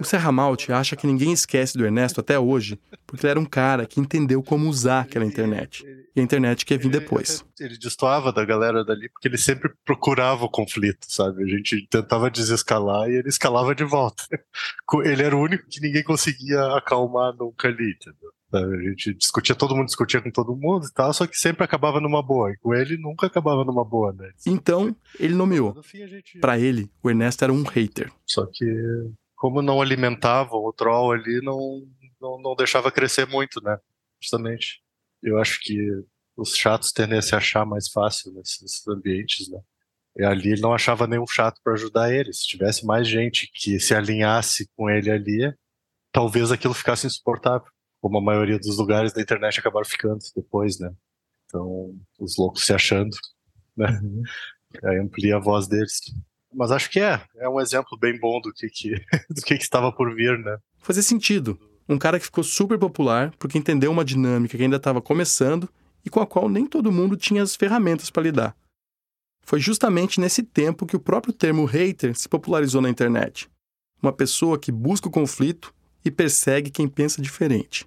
O 0.00 0.04
Serra 0.04 0.32
Malte 0.32 0.72
acha 0.72 0.96
que 0.96 1.06
ninguém 1.06 1.30
esquece 1.30 1.76
do 1.76 1.84
Ernesto 1.84 2.20
até 2.20 2.38
hoje, 2.38 2.80
porque 3.06 3.26
ele 3.26 3.32
era 3.32 3.40
um 3.40 3.44
cara 3.44 3.84
que 3.84 4.00
entendeu 4.00 4.42
como 4.42 4.66
usar 4.66 5.02
aquela 5.02 5.26
internet. 5.26 5.84
E 6.16 6.20
a 6.20 6.22
internet 6.22 6.64
que 6.64 6.72
ia 6.72 6.78
vir 6.78 6.90
depois. 6.90 7.44
Ele 7.60 7.76
destoava 7.76 8.32
da 8.32 8.44
galera 8.44 8.82
dali 8.82 9.10
porque 9.10 9.28
ele 9.28 9.36
sempre 9.36 9.70
procurava 9.84 10.44
o 10.44 10.50
conflito, 10.50 11.04
sabe? 11.06 11.44
A 11.44 11.46
gente 11.46 11.86
tentava 11.88 12.30
desescalar 12.30 13.10
e 13.10 13.16
ele 13.16 13.28
escalava 13.28 13.74
de 13.74 13.84
volta. 13.84 14.24
Ele 15.04 15.22
era 15.22 15.36
o 15.36 15.40
único 15.40 15.68
que 15.68 15.80
ninguém 15.80 16.02
conseguia 16.02 16.76
acalmar 16.76 17.32
nunca 17.36 17.68
ali, 17.68 17.92
entendeu? 17.92 18.30
A 18.52 18.82
gente 18.82 19.14
discutia, 19.14 19.54
todo 19.54 19.76
mundo 19.76 19.86
discutia 19.86 20.20
com 20.20 20.30
todo 20.30 20.56
mundo 20.56 20.84
e 20.84 20.92
tal, 20.92 21.12
só 21.14 21.26
que 21.26 21.36
sempre 21.36 21.62
acabava 21.62 22.00
numa 22.00 22.20
boa. 22.20 22.50
E 22.50 22.56
com 22.56 22.74
ele 22.74 22.96
nunca 22.96 23.28
acabava 23.28 23.64
numa 23.64 23.84
boa, 23.84 24.12
né? 24.12 24.28
Então, 24.44 24.94
ele 25.20 25.34
nomeou. 25.34 25.80
Para 26.40 26.58
ele, 26.58 26.90
o 27.00 27.08
Ernesto 27.08 27.44
era 27.44 27.52
um 27.52 27.62
hater. 27.62 28.10
Só 28.26 28.46
que, 28.46 28.64
como 29.40 29.62
não 29.62 29.80
alimentavam 29.80 30.60
o 30.60 30.70
troll 30.70 31.12
ali, 31.12 31.40
não, 31.42 31.82
não, 32.20 32.38
não 32.42 32.54
deixava 32.54 32.92
crescer 32.92 33.26
muito, 33.26 33.58
né? 33.62 33.78
Justamente. 34.20 34.82
Eu 35.22 35.38
acho 35.38 35.58
que 35.62 35.74
os 36.36 36.54
chatos 36.54 36.92
tendem 36.92 37.18
a 37.18 37.22
se 37.22 37.34
achar 37.34 37.64
mais 37.64 37.88
fácil 37.88 38.34
nesses 38.34 38.86
ambientes, 38.86 39.50
né? 39.50 39.58
E 40.18 40.24
ali 40.24 40.52
ele 40.52 40.60
não 40.60 40.74
achava 40.74 41.06
nenhum 41.06 41.26
chato 41.26 41.58
para 41.64 41.72
ajudar 41.72 42.12
ele. 42.12 42.34
Se 42.34 42.46
tivesse 42.46 42.84
mais 42.84 43.08
gente 43.08 43.50
que 43.54 43.80
se 43.80 43.94
alinhasse 43.94 44.68
com 44.76 44.90
ele 44.90 45.10
ali, 45.10 45.54
talvez 46.12 46.52
aquilo 46.52 46.74
ficasse 46.74 47.06
insuportável. 47.06 47.66
Como 47.98 48.18
a 48.18 48.22
maioria 48.22 48.58
dos 48.58 48.76
lugares 48.76 49.14
da 49.14 49.22
internet 49.22 49.58
acabaram 49.58 49.86
ficando 49.86 50.18
depois, 50.36 50.78
né? 50.78 50.92
Então, 51.46 51.98
os 52.18 52.36
loucos 52.36 52.66
se 52.66 52.74
achando, 52.74 53.16
né? 53.74 53.88
Uhum. 54.02 54.22
Aí 54.84 54.98
amplia 54.98 55.36
a 55.36 55.40
voz 55.40 55.66
deles. 55.66 55.98
Mas 56.52 56.70
acho 56.70 56.90
que 56.90 57.00
é, 57.00 57.20
é 57.36 57.48
um 57.48 57.60
exemplo 57.60 57.96
bem 57.98 58.18
bom 58.18 58.40
do 58.40 58.52
que, 58.52 58.68
que, 58.68 58.94
do 59.30 59.42
que, 59.42 59.56
que 59.56 59.62
estava 59.62 59.92
por 59.92 60.14
vir, 60.14 60.38
né? 60.38 60.58
Fazia 60.78 61.02
sentido. 61.02 61.58
Um 61.88 61.98
cara 61.98 62.18
que 62.18 62.24
ficou 62.24 62.44
super 62.44 62.78
popular 62.78 63.32
porque 63.38 63.58
entendeu 63.58 63.90
uma 63.90 64.04
dinâmica 64.04 64.56
que 64.56 64.62
ainda 64.62 64.76
estava 64.76 65.00
começando 65.00 65.68
e 66.04 66.10
com 66.10 66.20
a 66.20 66.26
qual 66.26 66.48
nem 66.48 66.66
todo 66.66 66.92
mundo 66.92 67.16
tinha 67.16 67.42
as 67.42 67.56
ferramentas 67.56 68.10
para 68.10 68.22
lidar. 68.22 68.56
Foi 69.42 69.58
justamente 69.58 70.20
nesse 70.20 70.42
tempo 70.42 70.86
que 70.86 70.96
o 70.96 71.00
próprio 71.00 71.32
termo 71.32 71.64
hater 71.64 72.16
se 72.16 72.28
popularizou 72.28 72.80
na 72.80 72.88
internet. 72.88 73.50
Uma 74.02 74.12
pessoa 74.12 74.58
que 74.58 74.70
busca 74.70 75.08
o 75.08 75.10
conflito 75.10 75.74
e 76.04 76.10
persegue 76.10 76.70
quem 76.70 76.88
pensa 76.88 77.20
diferente. 77.20 77.86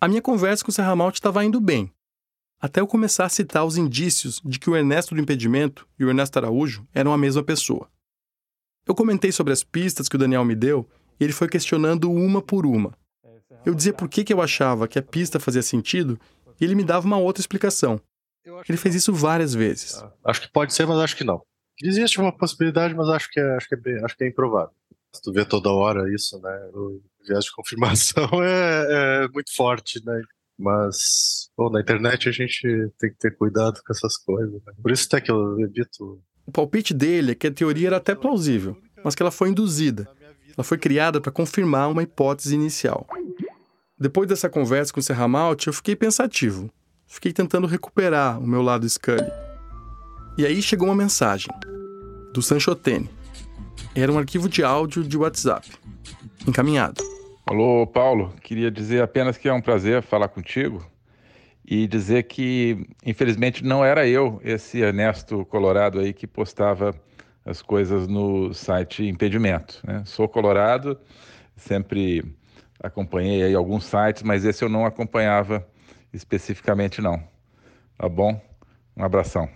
A 0.00 0.08
minha 0.08 0.20
conversa 0.20 0.64
com 0.64 0.70
o 0.70 0.74
Serra 0.74 0.94
Malte 0.96 1.16
estava 1.16 1.44
indo 1.44 1.60
bem, 1.60 1.90
até 2.64 2.80
eu 2.80 2.86
começar 2.86 3.26
a 3.26 3.28
citar 3.28 3.62
os 3.66 3.76
indícios 3.76 4.40
de 4.42 4.58
que 4.58 4.70
o 4.70 4.74
Ernesto 4.74 5.14
do 5.14 5.20
Impedimento 5.20 5.86
e 5.98 6.04
o 6.06 6.08
Ernesto 6.08 6.38
Araújo 6.38 6.88
eram 6.94 7.12
a 7.12 7.18
mesma 7.18 7.42
pessoa. 7.42 7.90
Eu 8.88 8.94
comentei 8.94 9.30
sobre 9.32 9.52
as 9.52 9.62
pistas 9.62 10.08
que 10.08 10.16
o 10.16 10.18
Daniel 10.18 10.46
me 10.46 10.54
deu 10.54 10.88
e 11.20 11.24
ele 11.24 11.34
foi 11.34 11.46
questionando 11.46 12.10
uma 12.10 12.40
por 12.40 12.64
uma. 12.64 12.96
Eu 13.66 13.74
dizia 13.74 13.92
por 13.92 14.08
que, 14.08 14.24
que 14.24 14.32
eu 14.32 14.40
achava 14.40 14.88
que 14.88 14.98
a 14.98 15.02
pista 15.02 15.38
fazia 15.38 15.60
sentido 15.60 16.18
e 16.58 16.64
ele 16.64 16.74
me 16.74 16.82
dava 16.82 17.06
uma 17.06 17.18
outra 17.18 17.42
explicação. 17.42 18.00
Ele 18.66 18.78
fez 18.78 18.94
isso 18.94 19.12
várias 19.12 19.52
vezes. 19.52 20.02
Acho 20.24 20.40
que 20.40 20.50
pode 20.50 20.72
ser, 20.72 20.86
mas 20.86 20.96
acho 21.00 21.18
que 21.18 21.24
não. 21.24 21.42
Existe 21.82 22.18
uma 22.18 22.34
possibilidade, 22.34 22.94
mas 22.94 23.10
acho 23.10 23.30
que 23.30 23.40
é, 23.40 23.56
acho 23.56 23.68
que 23.68 23.74
é, 23.74 23.78
bem, 23.78 24.02
acho 24.02 24.16
que 24.16 24.24
é 24.24 24.28
improvável. 24.28 24.74
Se 25.14 25.20
tu 25.20 25.34
vê 25.34 25.44
toda 25.44 25.70
hora 25.70 26.10
isso, 26.14 26.40
né? 26.40 26.70
O 26.72 27.02
viés 27.28 27.44
de 27.44 27.52
confirmação 27.52 28.26
é, 28.42 29.24
é 29.24 29.28
muito 29.28 29.54
forte, 29.54 30.02
né? 30.02 30.22
Mas 30.58 31.50
bom, 31.56 31.70
na 31.70 31.80
internet 31.80 32.28
a 32.28 32.32
gente 32.32 32.62
tem 32.98 33.10
que 33.10 33.18
ter 33.18 33.36
cuidado 33.36 33.80
com 33.84 33.92
essas 33.92 34.16
coisas. 34.16 34.52
Né? 34.52 34.72
Por 34.80 34.90
isso 34.90 35.06
até 35.06 35.20
que 35.20 35.30
eu 35.30 35.58
evito. 35.60 36.20
O 36.46 36.52
palpite 36.52 36.94
dele 36.94 37.32
é 37.32 37.34
que 37.34 37.46
a 37.46 37.52
teoria 37.52 37.88
era 37.88 37.96
até 37.96 38.14
plausível, 38.14 38.76
mas 39.02 39.14
que 39.14 39.22
ela 39.22 39.30
foi 39.30 39.48
induzida. 39.48 40.08
Ela 40.56 40.64
foi 40.64 40.78
criada 40.78 41.20
para 41.20 41.32
confirmar 41.32 41.90
uma 41.90 42.02
hipótese 42.02 42.54
inicial. 42.54 43.06
Depois 43.98 44.28
dessa 44.28 44.48
conversa 44.48 44.92
com 44.92 45.00
o 45.00 45.02
Serramalt, 45.02 45.66
eu 45.66 45.72
fiquei 45.72 45.96
pensativo. 45.96 46.70
Fiquei 47.06 47.32
tentando 47.32 47.66
recuperar 47.66 48.40
o 48.40 48.46
meu 48.46 48.62
lado 48.62 48.88
Scully. 48.88 49.30
E 50.36 50.44
aí 50.44 50.60
chegou 50.60 50.88
uma 50.88 50.94
mensagem 50.94 51.48
do 52.32 52.42
Sanchotene. 52.42 53.08
Era 53.94 54.12
um 54.12 54.18
arquivo 54.18 54.48
de 54.48 54.62
áudio 54.64 55.04
de 55.04 55.16
WhatsApp. 55.16 55.70
Encaminhado. 56.46 57.13
Alô, 57.46 57.86
Paulo. 57.86 58.32
Queria 58.40 58.70
dizer 58.70 59.02
apenas 59.02 59.36
que 59.36 59.46
é 59.46 59.52
um 59.52 59.60
prazer 59.60 60.02
falar 60.02 60.28
contigo 60.28 60.82
e 61.62 61.86
dizer 61.86 62.22
que, 62.22 62.86
infelizmente, 63.04 63.62
não 63.62 63.84
era 63.84 64.08
eu, 64.08 64.40
esse 64.42 64.80
Ernesto 64.80 65.44
Colorado 65.44 66.00
aí, 66.00 66.14
que 66.14 66.26
postava 66.26 66.94
as 67.44 67.60
coisas 67.60 68.08
no 68.08 68.54
site 68.54 69.06
Impedimento. 69.06 69.78
Né? 69.86 70.02
Sou 70.06 70.26
colorado, 70.26 70.98
sempre 71.54 72.24
acompanhei 72.82 73.42
aí 73.42 73.54
alguns 73.54 73.84
sites, 73.84 74.22
mas 74.22 74.46
esse 74.46 74.64
eu 74.64 74.70
não 74.70 74.86
acompanhava 74.86 75.66
especificamente 76.14 77.02
não. 77.02 77.22
Tá 77.98 78.08
bom? 78.08 78.40
Um 78.96 79.04
abração. 79.04 79.50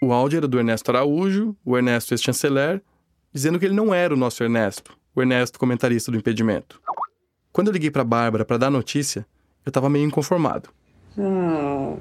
O 0.00 0.10
áudio 0.10 0.38
era 0.38 0.48
do 0.48 0.58
Ernesto 0.58 0.90
Araújo, 0.90 1.54
o 1.62 1.76
Ernesto 1.76 2.14
ex-chanceler, 2.14 2.82
dizendo 3.30 3.58
que 3.58 3.66
ele 3.66 3.74
não 3.74 3.92
era 3.92 4.14
o 4.14 4.16
nosso 4.16 4.42
Ernesto, 4.42 4.96
o 5.14 5.22
Ernesto 5.22 5.58
comentarista 5.58 6.10
do 6.10 6.18
impedimento. 6.18 6.80
Quando 7.52 7.68
eu 7.68 7.72
liguei 7.72 7.90
para 7.90 8.04
Bárbara 8.04 8.44
para 8.44 8.58
dar 8.58 8.66
a 8.66 8.70
notícia, 8.70 9.26
eu 9.64 9.70
estava 9.70 9.88
meio 9.88 10.04
inconformado. 10.04 10.68
Ah. 11.18 11.96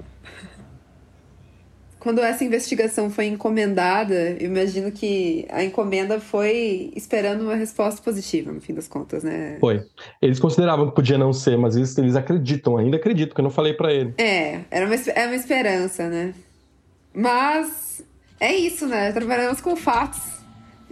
Quando 2.04 2.20
essa 2.20 2.44
investigação 2.44 3.10
foi 3.10 3.28
encomendada, 3.28 4.14
eu 4.14 4.48
imagino 4.48 4.92
que 4.92 5.46
a 5.50 5.64
encomenda 5.64 6.20
foi 6.20 6.92
esperando 6.98 7.44
uma 7.44 7.56
resposta 7.56 8.02
positiva, 8.02 8.52
no 8.52 8.60
fim 8.60 8.74
das 8.74 8.90
contas, 8.90 9.24
né? 9.24 9.56
Foi. 9.62 9.82
Eles 10.22 10.38
consideravam 10.38 10.90
que 10.90 10.96
podia 10.96 11.18
não 11.18 11.32
ser, 11.32 11.58
mas 11.58 11.78
eles, 11.78 11.98
eles 11.98 12.18
acreditam, 12.18 12.76
ainda 12.76 12.98
acreditam, 12.98 13.34
que 13.34 13.40
eu 13.40 13.44
não 13.44 13.50
falei 13.50 13.74
para 13.74 13.94
ele. 13.94 14.14
É, 14.18 14.64
era 14.70 14.86
uma, 14.86 14.96
é 14.96 15.28
uma 15.28 15.36
esperança, 15.36 16.10
né? 16.10 16.34
Mas 17.14 18.04
é 18.38 18.54
isso, 18.54 18.86
né? 18.86 19.14
Trabalhamos 19.14 19.62
com 19.62 19.74
fatos. 19.78 20.33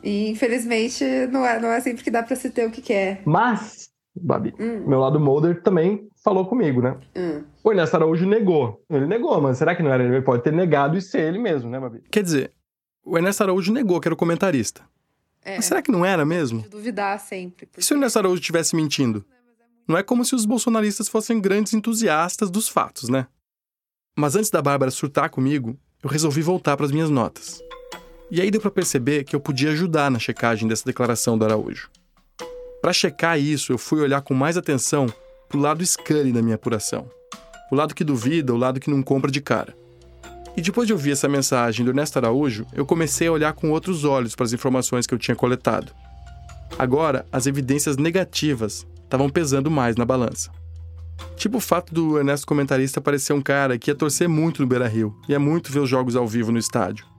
E 0.04 0.30
infelizmente 0.30 1.04
não 1.28 1.46
é, 1.46 1.60
não 1.60 1.70
é 1.70 1.80
sempre 1.80 2.04
que 2.04 2.12
dá 2.12 2.24
para 2.24 2.36
se 2.36 2.50
ter 2.50 2.68
o 2.68 2.72
que 2.72 2.82
quer. 2.82 3.22
Mas, 3.26 3.90
Babi, 4.16 4.54
hum. 4.60 4.88
meu 4.88 5.00
lado 5.00 5.20
Mulder 5.20 5.62
também 5.62 6.08
falou 6.24 6.46
comigo, 6.46 6.82
né? 6.82 6.98
Hum. 7.16 7.44
O 7.64 7.72
Ernesto 7.72 7.96
Araújo 7.96 8.26
negou. 8.26 8.84
Ele 8.90 9.06
negou, 9.06 9.40
mas 9.42 9.58
será 9.58 9.76
que 9.76 9.84
não 9.84 9.92
era 9.92 10.04
ele? 10.04 10.16
Ele 10.16 10.26
pode 10.26 10.44
ter 10.44 10.54
negado 10.54 10.98
e 10.98 11.02
ser 11.02 11.22
ele 11.22 11.40
mesmo, 11.40 11.70
né, 11.70 11.80
Babi? 11.80 12.02
Quer 12.10 12.24
dizer, 12.24 12.52
o 13.04 13.18
Ernesto 13.18 13.44
Araújo 13.44 13.72
negou 13.72 14.00
que 14.00 14.08
era 14.08 14.14
o 14.14 14.18
comentarista. 14.18 14.82
É. 15.44 15.56
Mas 15.56 15.66
será 15.66 15.82
que 15.82 15.92
não 15.92 16.06
era 16.06 16.26
mesmo? 16.26 16.62
De 16.62 16.70
duvidar 16.70 17.20
sempre. 17.20 17.66
Porque... 17.66 17.82
E 17.82 17.84
se 17.84 17.94
o 17.94 17.98
Ernesto 17.98 18.20
Araújo 18.20 18.40
estivesse 18.40 18.76
mentindo? 18.76 19.26
Não 19.88 19.98
é 19.98 20.04
como 20.04 20.24
se 20.24 20.36
os 20.36 20.46
bolsonaristas 20.46 21.10
fossem 21.10 21.42
grandes 21.42 21.74
entusiastas 21.74 22.50
dos 22.50 22.70
fatos, 22.70 23.10
né? 23.10 23.28
Mas 24.18 24.36
antes 24.36 24.50
da 24.50 24.62
Bárbara 24.62 24.92
surtar 24.92 25.30
comigo, 25.30 25.78
eu 26.04 26.10
resolvi 26.10 26.42
voltar 26.42 26.78
para 26.78 26.86
as 26.86 26.92
minhas 26.92 27.10
notas. 27.10 27.62
E 28.32 28.40
aí 28.40 28.50
deu 28.50 28.62
para 28.62 28.72
perceber 28.72 29.26
que 29.26 29.36
eu 29.36 29.42
podia 29.42 29.72
ajudar 29.72 30.10
na 30.10 30.18
checagem 30.18 30.66
dessa 30.66 30.86
declaração 30.86 31.38
do 31.38 31.44
Araújo. 31.44 31.90
Para 32.82 32.94
checar 32.94 33.38
isso, 33.38 33.74
eu 33.74 33.78
fui 33.78 34.00
olhar 34.00 34.22
com 34.22 34.34
mais 34.34 34.56
atenção 34.56 35.08
pro 35.50 35.60
lado 35.60 35.86
Scully 35.86 36.32
da 36.32 36.42
minha 36.42 36.56
apuração. 36.56 37.12
O 37.70 37.76
lado 37.76 37.94
que 37.94 38.06
duvida, 38.06 38.54
o 38.54 38.58
lado 38.58 38.80
que 38.80 38.90
não 38.90 39.04
compra 39.04 39.30
de 39.30 39.42
cara. 39.42 39.76
E 40.56 40.62
depois 40.62 40.88
de 40.88 40.94
ouvir 40.94 41.12
essa 41.12 41.28
mensagem 41.28 41.84
do 41.84 41.92
Ernesto 41.92 42.20
Araújo, 42.20 42.66
eu 42.72 42.86
comecei 42.86 43.28
a 43.28 43.34
olhar 43.34 43.52
com 43.52 43.70
outros 43.70 44.06
olhos 44.06 44.34
para 44.34 44.46
as 44.46 44.54
informações 44.54 45.06
que 45.06 45.14
eu 45.14 45.20
tinha 45.20 45.36
coletado. 45.36 45.92
Agora, 46.80 47.26
as 47.34 47.48
evidências 47.48 47.98
negativas 47.98 48.88
estavam 49.04 49.30
pesando 49.30 49.70
mais 49.70 49.98
na 49.98 50.06
balança. 50.06 50.50
Tipo 51.36 51.58
o 51.58 51.62
fato 51.62 51.94
do 51.94 52.18
Ernesto 52.18 52.48
comentarista 52.48 53.02
parecer 53.02 53.34
um 53.34 53.42
cara 53.42 53.78
que 53.78 53.92
ia 53.92 53.96
torcer 53.96 54.30
muito 54.30 54.62
no 54.62 54.68
Beira 54.68 54.88
Rio, 54.88 55.14
ia 55.28 55.40
muito 55.40 55.70
ver 55.70 55.80
os 55.80 55.90
jogos 55.90 56.16
ao 56.16 56.26
vivo 56.26 56.50
no 56.50 56.58
estádio 56.58 57.11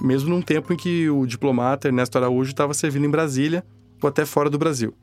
mesmo 0.00 0.30
num 0.30 0.42
tempo 0.42 0.72
em 0.72 0.76
que 0.76 1.08
o 1.10 1.26
diplomata 1.26 1.88
Ernesto 1.88 2.18
Araújo 2.18 2.50
estava 2.50 2.74
servindo 2.74 3.06
em 3.06 3.10
Brasília 3.10 3.64
ou 4.02 4.08
até 4.08 4.24
fora 4.24 4.48
do 4.48 4.58
Brasil. 4.58 4.94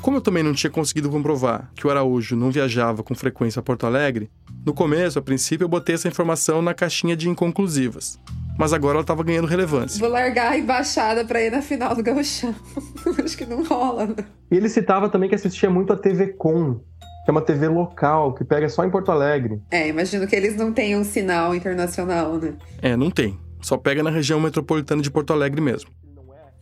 Como 0.00 0.16
eu 0.16 0.20
também 0.20 0.42
não 0.42 0.52
tinha 0.52 0.70
conseguido 0.70 1.10
comprovar 1.10 1.70
que 1.74 1.86
o 1.86 1.90
Araújo 1.90 2.36
não 2.36 2.50
viajava 2.50 3.02
com 3.02 3.14
frequência 3.14 3.60
a 3.60 3.62
Porto 3.62 3.84
Alegre, 3.84 4.30
no 4.64 4.74
começo, 4.74 5.18
a 5.18 5.22
princípio, 5.22 5.64
eu 5.64 5.68
botei 5.68 5.94
essa 5.94 6.08
informação 6.08 6.60
na 6.60 6.74
caixinha 6.74 7.16
de 7.16 7.28
inconclusivas. 7.28 8.20
Mas 8.58 8.72
agora 8.72 8.94
ela 8.94 9.00
estava 9.02 9.22
ganhando 9.22 9.46
relevância. 9.46 9.98
Vou 10.00 10.10
largar 10.10 10.52
a 10.52 10.58
embaixada 10.58 11.24
para 11.24 11.40
ir 11.40 11.50
na 11.50 11.62
final 11.62 11.94
do 11.94 12.02
Gauchão. 12.02 12.54
Acho 13.24 13.36
que 13.36 13.46
não 13.46 13.62
rola. 13.64 14.06
Né? 14.06 14.16
E 14.50 14.56
ele 14.56 14.68
citava 14.68 15.08
também 15.08 15.28
que 15.28 15.34
assistia 15.34 15.70
muito 15.70 15.92
a 15.92 15.96
TV 15.96 16.28
Com, 16.28 16.74
que 16.74 17.28
é 17.28 17.30
uma 17.30 17.40
TV 17.40 17.68
local, 17.68 18.34
que 18.34 18.44
pega 18.44 18.68
só 18.68 18.84
em 18.84 18.90
Porto 18.90 19.12
Alegre. 19.12 19.62
É, 19.70 19.88
imagino 19.88 20.26
que 20.26 20.34
eles 20.34 20.56
não 20.56 20.72
tenham 20.72 21.04
sinal 21.04 21.54
internacional, 21.54 22.36
né? 22.36 22.54
É, 22.82 22.96
não 22.96 23.10
tem. 23.10 23.38
Só 23.60 23.76
pega 23.76 24.02
na 24.02 24.10
região 24.10 24.40
metropolitana 24.40 25.02
de 25.02 25.10
Porto 25.10 25.32
Alegre 25.32 25.60
mesmo. 25.60 25.90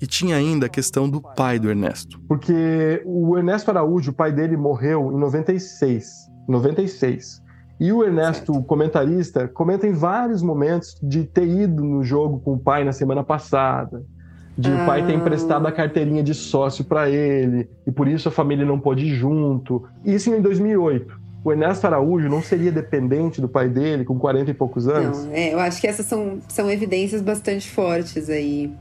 E 0.01 0.07
tinha 0.07 0.37
ainda 0.37 0.67
a 0.67 0.69
questão 0.69 1.09
do 1.09 1.23
pai 1.23 1.59
do 1.59 1.71
Ernesto. 1.71 2.21
Porque 2.29 3.03
o 3.05 3.37
Ernesto 3.37 3.71
Araújo, 3.71 4.11
o 4.11 4.15
pai 4.15 4.31
dele, 4.31 4.57
morreu 4.57 5.11
em 5.13 5.19
96. 5.19 6.31
96. 6.47 7.43
E 7.81 7.93
o 7.93 8.05
Ernesto, 8.05 8.53
o 8.53 8.63
comentarista, 8.63 9.49
comenta 9.49 9.87
em 9.87 9.93
vários 9.93 10.43
momentos 10.43 10.99
de 11.03 11.25
ter 11.25 11.47
ido 11.47 11.83
no 11.83 12.03
jogo 12.03 12.41
com 12.41 12.55
o 12.55 12.59
pai 12.59 12.85
na 12.85 12.93
semana 12.93 13.23
passada, 13.23 14.03
de 14.57 14.71
ah. 14.71 14.83
o 14.83 14.87
pai 14.87 15.05
ter 15.05 15.13
ah. 15.13 15.17
emprestado 15.17 15.67
a 15.67 15.73
carteirinha 15.73 16.23
de 16.23 16.35
sócio 16.35 16.85
para 16.85 17.09
ele, 17.11 17.69
e 17.87 17.93
por 17.93 18.09
isso 18.09 18.29
a 18.29 18.33
família 18.33 18.65
não 18.65 18.79
pôde 18.79 19.07
ir 19.07 19.15
junto. 19.15 19.85
Isso 20.05 20.33
em 20.35 20.41
2008 20.41 21.26
o 21.47 21.53
Ernesto 21.53 21.87
Araújo 21.87 22.29
não 22.29 22.43
seria 22.43 22.73
dependente 22.73 23.41
do 23.41 23.49
pai 23.49 23.69
dele 23.69 24.05
com 24.05 24.19
40 24.19 24.51
e 24.51 24.55
poucos 24.55 24.89
anos? 24.89 25.27
Não, 25.27 25.33
é, 25.33 25.55
eu 25.55 25.61
acho 25.61 25.81
que 25.81 25.87
essas 25.87 26.05
são, 26.05 26.41
são 26.49 26.69
evidências 26.69 27.23
bastante 27.23 27.71
fortes 27.71 28.29
aí 28.29 28.73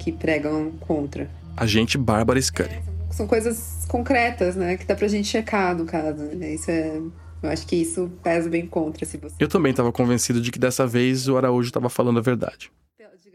que 0.00 0.10
pregam 0.10 0.72
contra. 0.80 1.30
Agente 1.56 1.96
Bárbara 1.96 2.42
Scully. 2.42 2.70
É, 2.70 2.82
são 3.12 3.28
coisas 3.28 3.86
concretas, 3.86 4.56
né? 4.56 4.76
Que 4.76 4.84
dá 4.84 4.96
pra 4.96 5.06
gente 5.06 5.28
checar, 5.28 5.76
no 5.76 5.84
caso. 5.84 6.24
Né? 6.24 6.54
Isso 6.54 6.68
é. 6.72 7.00
Eu 7.40 7.50
acho 7.50 7.64
que 7.64 7.76
isso 7.76 8.10
pesa 8.20 8.50
bem 8.50 8.66
contra 8.66 9.06
se 9.06 9.16
você. 9.16 9.36
Eu 9.38 9.46
também 9.46 9.70
estava 9.70 9.92
convencido 9.92 10.40
de 10.40 10.50
que 10.50 10.58
dessa 10.58 10.84
vez 10.88 11.28
o 11.28 11.36
Araújo 11.36 11.68
estava 11.68 11.88
falando 11.88 12.18
a 12.18 12.22
verdade. 12.22 12.72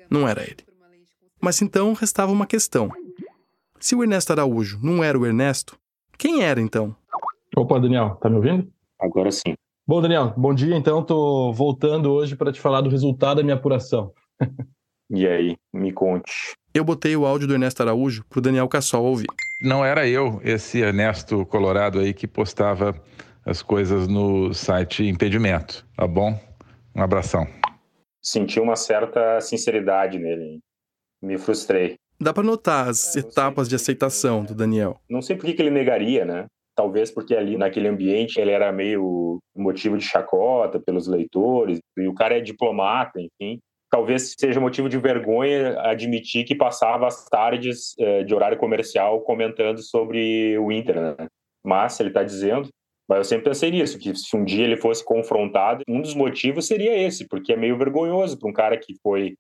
Não 0.09 0.27
era 0.27 0.43
ele. 0.43 0.57
Mas 1.39 1.61
então 1.61 1.93
restava 1.93 2.33
uma 2.33 2.45
questão. 2.45 2.91
Se 3.79 3.95
o 3.95 4.03
Ernesto 4.03 4.33
Araújo 4.33 4.77
não 4.83 5.01
era 5.01 5.17
o 5.17 5.25
Ernesto, 5.25 5.79
quem 6.17 6.43
era 6.43 6.59
então? 6.59 6.93
Opa, 7.55 7.79
Daniel, 7.79 8.15
tá 8.15 8.29
me 8.29 8.37
ouvindo? 8.37 8.67
Agora 8.99 9.31
sim. 9.31 9.53
Bom, 9.85 10.01
Daniel, 10.01 10.33
bom 10.35 10.55
dia. 10.55 10.75
Então, 10.75 11.03
tô 11.03 11.53
voltando 11.53 12.11
hoje 12.11 12.35
para 12.35 12.51
te 12.51 12.59
falar 12.59 12.81
do 12.81 12.89
resultado 12.89 13.37
da 13.37 13.43
minha 13.43 13.55
apuração. 13.55 14.11
e 15.11 15.27
aí, 15.27 15.55
me 15.71 15.91
conte. 15.91 16.31
Eu 16.73 16.83
botei 16.83 17.15
o 17.15 17.27
áudio 17.27 17.47
do 17.47 17.53
Ernesto 17.53 17.83
Araújo 17.83 18.25
pro 18.27 18.41
Daniel 18.41 18.67
Cassol 18.67 19.05
ouvir. 19.05 19.27
Não 19.61 19.85
era 19.85 20.07
eu, 20.07 20.41
esse 20.43 20.79
Ernesto 20.79 21.45
Colorado 21.45 21.99
aí 21.99 22.11
que 22.11 22.25
postava 22.25 22.99
as 23.45 23.61
coisas 23.61 24.07
no 24.07 24.51
site 24.51 25.05
Impedimento, 25.05 25.85
tá 25.95 26.07
bom? 26.07 26.39
Um 26.95 27.03
abração. 27.03 27.45
Senti 28.19 28.59
uma 28.59 28.75
certa 28.75 29.39
sinceridade 29.41 30.17
nele. 30.17 30.59
Me 31.21 31.37
frustrei. 31.37 31.95
Dá 32.19 32.33
para 32.33 32.43
notar 32.43 32.89
as 32.89 33.15
é, 33.15 33.19
etapas 33.19 33.69
de 33.69 33.75
aceitação 33.75 34.43
do 34.43 34.55
Daniel. 34.55 34.99
Não 35.07 35.21
sei 35.21 35.35
por 35.35 35.45
que 35.45 35.61
ele 35.61 35.69
negaria, 35.69 36.25
né? 36.25 36.47
Talvez 36.75 37.11
porque 37.11 37.35
ali 37.35 37.57
naquele 37.57 37.87
ambiente 37.87 38.39
ele 38.39 38.51
era 38.51 38.71
meio 38.71 39.39
motivo 39.55 39.97
de 39.97 40.03
chacota 40.03 40.79
pelos 40.79 41.07
leitores, 41.07 41.79
e 41.97 42.07
o 42.07 42.13
cara 42.13 42.37
é 42.37 42.41
diplomata, 42.41 43.19
enfim. 43.19 43.59
Talvez 43.89 44.33
seja 44.39 44.59
motivo 44.59 44.89
de 44.89 44.97
vergonha 44.97 45.79
admitir 45.81 46.45
que 46.45 46.55
passava 46.55 47.05
as 47.05 47.25
tardes 47.25 47.93
eh, 47.99 48.23
de 48.23 48.33
horário 48.33 48.57
comercial 48.57 49.21
comentando 49.21 49.83
sobre 49.83 50.57
o 50.57 50.71
Inter, 50.71 50.99
né? 50.99 51.27
Mas 51.63 51.99
ele 51.99 52.09
está 52.09 52.23
dizendo, 52.23 52.69
mas 53.07 53.19
eu 53.19 53.23
sempre 53.23 53.45
pensei 53.45 53.69
nisso, 53.69 53.99
que 53.99 54.15
se 54.15 54.35
um 54.35 54.43
dia 54.43 54.63
ele 54.63 54.77
fosse 54.77 55.05
confrontado, 55.05 55.83
um 55.87 56.01
dos 56.01 56.15
motivos 56.15 56.65
seria 56.65 56.97
esse, 56.97 57.27
porque 57.27 57.53
é 57.53 57.57
meio 57.57 57.77
vergonhoso 57.77 58.39
para 58.39 58.49
um 58.49 58.53
cara 58.53 58.77
que 58.77 58.95
foi 59.03 59.35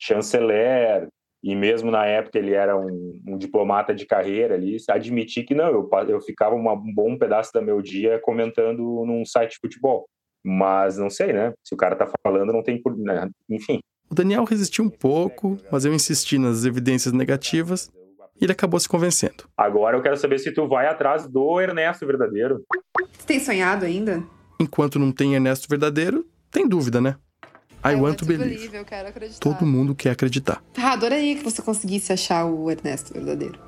chanceler, 0.00 1.08
e 1.42 1.54
mesmo 1.54 1.90
na 1.90 2.04
época 2.04 2.38
ele 2.38 2.52
era 2.52 2.76
um, 2.76 3.20
um, 3.26 3.38
diplomata 3.38 3.94
de 3.94 4.04
carreira 4.06 4.54
ali, 4.54 4.76
admitir 4.88 5.44
que 5.44 5.54
não, 5.54 5.68
eu, 5.68 5.88
eu 6.08 6.20
ficava 6.20 6.54
uma, 6.54 6.72
um 6.72 6.92
bom 6.92 7.16
pedaço 7.16 7.52
do 7.52 7.62
meu 7.62 7.80
dia 7.80 8.20
comentando 8.20 9.04
num 9.06 9.24
site 9.24 9.52
de 9.52 9.58
futebol. 9.60 10.08
Mas 10.44 10.96
não 10.96 11.10
sei, 11.10 11.32
né? 11.32 11.52
Se 11.64 11.74
o 11.74 11.76
cara 11.76 11.96
tá 11.96 12.08
falando, 12.22 12.52
não 12.52 12.62
tem 12.62 12.80
por. 12.80 12.96
Né? 12.96 13.28
Enfim. 13.48 13.80
O 14.10 14.14
Daniel 14.14 14.44
resistiu 14.44 14.84
um 14.84 14.90
pouco, 14.90 15.58
mas 15.70 15.84
eu 15.84 15.92
insisti 15.92 16.38
nas 16.38 16.64
evidências 16.64 17.12
negativas 17.12 17.90
e 18.40 18.44
ele 18.44 18.52
acabou 18.52 18.80
se 18.80 18.88
convencendo. 18.88 19.44
Agora 19.56 19.96
eu 19.96 20.02
quero 20.02 20.16
saber 20.16 20.38
se 20.38 20.52
tu 20.52 20.66
vai 20.66 20.86
atrás 20.86 21.26
do 21.26 21.60
Ernesto 21.60 22.06
verdadeiro. 22.06 22.62
Você 23.12 23.26
tem 23.26 23.40
sonhado 23.40 23.84
ainda? 23.84 24.22
Enquanto 24.58 24.98
não 24.98 25.12
tem 25.12 25.34
Ernesto 25.34 25.68
verdadeiro, 25.68 26.26
tem 26.50 26.66
dúvida, 26.66 27.00
né? 27.00 27.16
I, 27.84 27.94
want, 27.94 28.18
to 28.18 28.26
believe. 28.26 28.76
Eu 28.76 28.84
quero 28.84 29.08
acreditar. 29.08 29.40
Todo 29.40 29.64
mundo 29.64 29.94
quer 29.94 30.10
acreditar. 30.10 30.62
Ah, 30.76 30.92
adoraria 30.92 31.36
que 31.36 31.44
você 31.44 31.62
conseguisse 31.62 32.12
achar 32.12 32.44
o 32.44 32.70
Ernesto 32.70 33.12
verdadeiro. 33.12 33.58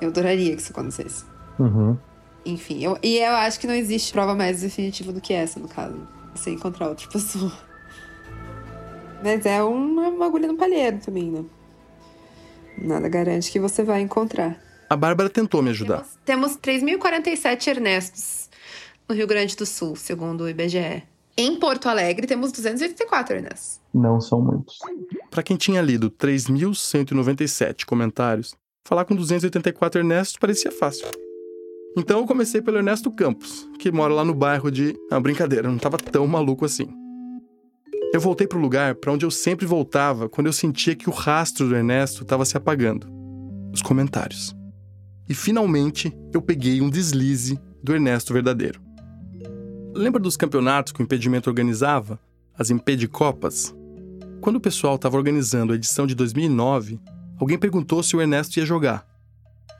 Eu 0.00 0.08
adoraria 0.08 0.54
que 0.54 0.60
isso 0.60 0.72
acontecesse. 0.72 1.24
Uhum. 1.58 1.96
Enfim, 2.44 2.82
eu, 2.82 2.98
e 3.02 3.18
eu 3.18 3.32
acho 3.36 3.58
que 3.60 3.66
não 3.66 3.74
existe 3.74 4.12
prova 4.12 4.34
mais 4.34 4.60
definitiva 4.60 5.12
do 5.12 5.20
que 5.20 5.32
essa, 5.32 5.60
no 5.60 5.68
caso. 5.68 5.96
Você 6.34 6.50
encontrar 6.50 6.88
outra 6.88 7.08
pessoa. 7.08 7.52
Mas 9.22 9.46
é 9.46 9.62
uma, 9.62 10.08
uma 10.08 10.26
agulha 10.26 10.48
no 10.48 10.56
palheiro 10.56 10.98
também, 10.98 11.30
né? 11.30 11.44
Nada 12.76 13.08
garante 13.08 13.50
que 13.50 13.60
você 13.60 13.84
vai 13.84 14.00
encontrar. 14.00 14.60
A 14.90 14.96
Bárbara 14.96 15.30
tentou 15.30 15.62
me 15.62 15.70
ajudar. 15.70 16.04
Temos 16.24 16.56
3.047 16.56 17.68
Ernestos 17.68 18.50
no 19.08 19.14
Rio 19.14 19.26
Grande 19.26 19.56
do 19.56 19.64
Sul, 19.64 19.94
segundo 19.94 20.42
o 20.42 20.48
IBGE. 20.48 21.02
Em 21.36 21.58
Porto 21.58 21.88
Alegre, 21.88 22.26
temos 22.26 22.52
284 22.52 23.36
Ernestos. 23.36 23.80
Não 23.92 24.20
são 24.20 24.40
muitos. 24.40 24.78
Para 25.30 25.42
quem 25.42 25.56
tinha 25.56 25.80
lido 25.80 26.10
3.197 26.10 27.86
comentários, 27.86 28.54
falar 28.86 29.06
com 29.06 29.14
284 29.14 30.00
Ernestos 30.00 30.36
parecia 30.36 30.70
fácil. 30.70 31.06
Então 31.96 32.20
eu 32.20 32.26
comecei 32.26 32.60
pelo 32.60 32.78
Ernesto 32.78 33.10
Campos, 33.10 33.68
que 33.78 33.90
mora 33.90 34.12
lá 34.12 34.24
no 34.24 34.34
bairro 34.34 34.70
de. 34.70 34.94
Ah, 35.10 35.20
brincadeira, 35.20 35.68
não 35.68 35.76
estava 35.76 35.96
tão 35.96 36.26
maluco 36.26 36.64
assim. 36.64 36.86
Eu 38.12 38.20
voltei 38.20 38.46
para 38.46 38.58
o 38.58 38.60
lugar 38.60 38.94
para 38.96 39.12
onde 39.12 39.24
eu 39.24 39.30
sempre 39.30 39.64
voltava 39.64 40.28
quando 40.28 40.48
eu 40.48 40.52
sentia 40.52 40.94
que 40.94 41.08
o 41.08 41.12
rastro 41.12 41.66
do 41.66 41.74
Ernesto 41.74 42.22
estava 42.22 42.44
se 42.44 42.56
apagando 42.58 43.06
os 43.72 43.80
comentários. 43.80 44.54
E 45.26 45.34
finalmente 45.34 46.14
eu 46.32 46.42
peguei 46.42 46.82
um 46.82 46.90
deslize 46.90 47.58
do 47.82 47.94
Ernesto 47.94 48.34
verdadeiro. 48.34 48.81
Lembra 49.94 50.20
dos 50.20 50.38
campeonatos 50.38 50.92
que 50.92 51.02
o 51.02 51.04
impedimento 51.04 51.50
organizava? 51.50 52.18
As 52.58 52.70
Impedicopas? 52.70 53.74
Quando 54.40 54.56
o 54.56 54.60
pessoal 54.60 54.96
estava 54.96 55.16
organizando 55.16 55.72
a 55.72 55.76
edição 55.76 56.06
de 56.06 56.14
2009, 56.14 56.98
alguém 57.38 57.58
perguntou 57.58 58.02
se 58.02 58.16
o 58.16 58.20
Ernesto 58.20 58.58
ia 58.58 58.64
jogar. 58.64 59.06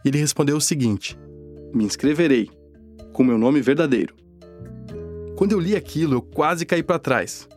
Ele 0.04 0.18
respondeu 0.18 0.56
o 0.58 0.60
seguinte: 0.60 1.18
Me 1.72 1.84
inscreverei, 1.84 2.50
com 3.12 3.24
meu 3.24 3.38
nome 3.38 3.62
verdadeiro. 3.62 4.14
Quando 5.34 5.52
eu 5.52 5.60
li 5.60 5.74
aquilo, 5.74 6.14
eu 6.14 6.22
quase 6.22 6.66
caí 6.66 6.82
para 6.82 6.98
trás. 6.98 7.48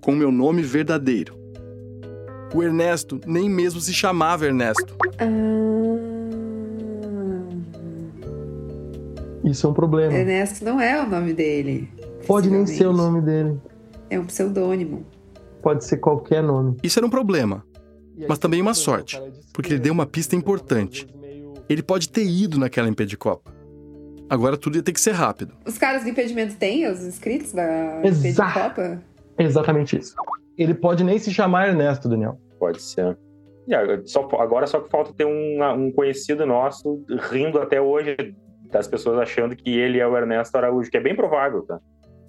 Com 0.00 0.12
meu 0.12 0.32
nome 0.32 0.62
verdadeiro. 0.62 1.38
O 2.52 2.62
Ernesto 2.62 3.20
nem 3.24 3.48
mesmo 3.48 3.80
se 3.80 3.94
chamava 3.94 4.44
Ernesto. 4.44 4.96
Isso 9.44 9.66
é 9.66 9.70
um 9.70 9.74
problema. 9.74 10.12
Ernesto 10.12 10.64
não 10.64 10.80
é 10.80 11.02
o 11.02 11.08
nome 11.08 11.32
dele. 11.32 11.90
Pode 12.26 12.48
nem 12.48 12.64
ser 12.66 12.86
o 12.86 12.92
nome 12.92 13.20
dele. 13.20 13.60
É 14.08 14.18
um 14.18 14.24
pseudônimo. 14.24 15.04
Pode 15.62 15.84
ser 15.84 15.98
qualquer 15.98 16.42
nome. 16.42 16.76
Isso 16.82 16.98
era 16.98 17.06
um 17.06 17.10
problema, 17.10 17.64
mas 18.28 18.38
também 18.38 18.60
uma 18.60 18.74
sorte, 18.74 19.20
porque 19.52 19.72
ele 19.72 19.80
deu 19.80 19.92
uma 19.92 20.06
pista 20.06 20.36
importante. 20.36 21.06
Ele 21.68 21.82
pode 21.82 22.08
ter 22.08 22.24
ido 22.24 22.58
naquela 22.58 22.88
Impedicopa. 22.88 23.52
Agora 24.28 24.56
tudo 24.56 24.76
ia 24.76 24.82
ter 24.82 24.92
que 24.92 25.00
ser 25.00 25.12
rápido. 25.12 25.54
Os 25.66 25.78
caras 25.78 26.02
do 26.02 26.08
impedimento 26.08 26.56
têm 26.56 26.90
os 26.90 27.02
inscritos 27.02 27.52
da 27.52 28.00
Exato. 28.04 28.28
Impedicopa? 28.28 29.02
Exatamente 29.38 29.98
isso. 29.98 30.14
Ele 30.56 30.74
pode 30.74 31.04
nem 31.04 31.18
se 31.18 31.32
chamar 31.32 31.68
Ernesto, 31.68 32.08
Daniel. 32.08 32.38
Pode 32.58 32.80
ser. 32.80 33.16
E 33.66 33.74
agora 33.74 34.02
só, 34.04 34.28
agora 34.38 34.66
só 34.66 34.80
que 34.80 34.90
falta 34.90 35.12
ter 35.12 35.24
um, 35.24 35.62
um 35.74 35.92
conhecido 35.92 36.44
nosso 36.44 37.04
rindo 37.30 37.58
até 37.58 37.80
hoje 37.80 38.16
das 38.72 38.88
pessoas 38.88 39.18
achando 39.18 39.54
que 39.54 39.70
ele 39.78 39.98
é 40.00 40.06
o 40.06 40.16
Ernesto 40.16 40.56
Araújo, 40.56 40.90
que 40.90 40.96
é 40.96 41.00
bem 41.00 41.14
provável, 41.14 41.62
tá? 41.62 41.78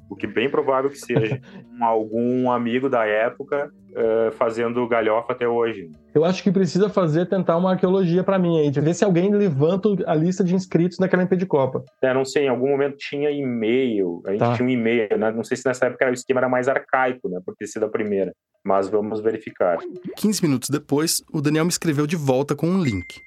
O 0.09 0.15
que 0.15 0.25
é 0.27 0.29
bem 0.29 0.49
provável 0.49 0.91
que 0.91 0.97
seja 0.99 1.41
um, 1.79 1.83
algum 1.83 2.51
amigo 2.51 2.87
da 2.89 3.05
época 3.05 3.71
uh, 3.91 4.31
fazendo 4.33 4.87
galhofa 4.87 5.31
até 5.31 5.47
hoje. 5.47 5.89
Eu 6.13 6.23
acho 6.23 6.43
que 6.43 6.51
precisa 6.51 6.89
fazer, 6.89 7.25
tentar 7.27 7.57
uma 7.57 7.71
arqueologia 7.71 8.23
para 8.23 8.37
mim 8.37 8.59
aí, 8.59 8.69
de 8.69 8.79
ver 8.81 8.93
se 8.93 9.03
alguém 9.03 9.33
levanta 9.33 9.89
a 10.05 10.13
lista 10.13 10.43
de 10.43 10.53
inscritos 10.53 10.99
naquela 10.99 11.23
Impedicopa. 11.23 11.83
É, 12.03 12.13
não 12.13 12.25
sei, 12.25 12.45
em 12.45 12.49
algum 12.49 12.67
momento 12.69 12.97
tinha 12.97 13.31
e-mail, 13.31 14.21
a 14.27 14.31
gente 14.31 14.39
Tá. 14.39 14.53
tinha 14.55 14.67
um 14.67 14.71
e-mail, 14.71 15.17
né? 15.17 15.31
Não 15.31 15.43
sei 15.43 15.57
se 15.57 15.65
nessa 15.65 15.85
época 15.87 16.07
o 16.09 16.13
esquema 16.13 16.41
era 16.41 16.49
mais 16.49 16.67
arcaico, 16.67 17.29
né? 17.29 17.39
Por 17.43 17.55
ter 17.55 17.65
sido 17.65 17.85
a 17.85 17.89
primeira. 17.89 18.33
Mas 18.63 18.87
vamos 18.89 19.19
verificar. 19.19 19.77
15 20.17 20.41
minutos 20.43 20.69
depois, 20.69 21.21
o 21.33 21.41
Daniel 21.41 21.65
me 21.65 21.71
escreveu 21.71 22.05
de 22.05 22.15
volta 22.15 22.55
com 22.55 22.67
um 22.67 22.81
link. 22.83 23.19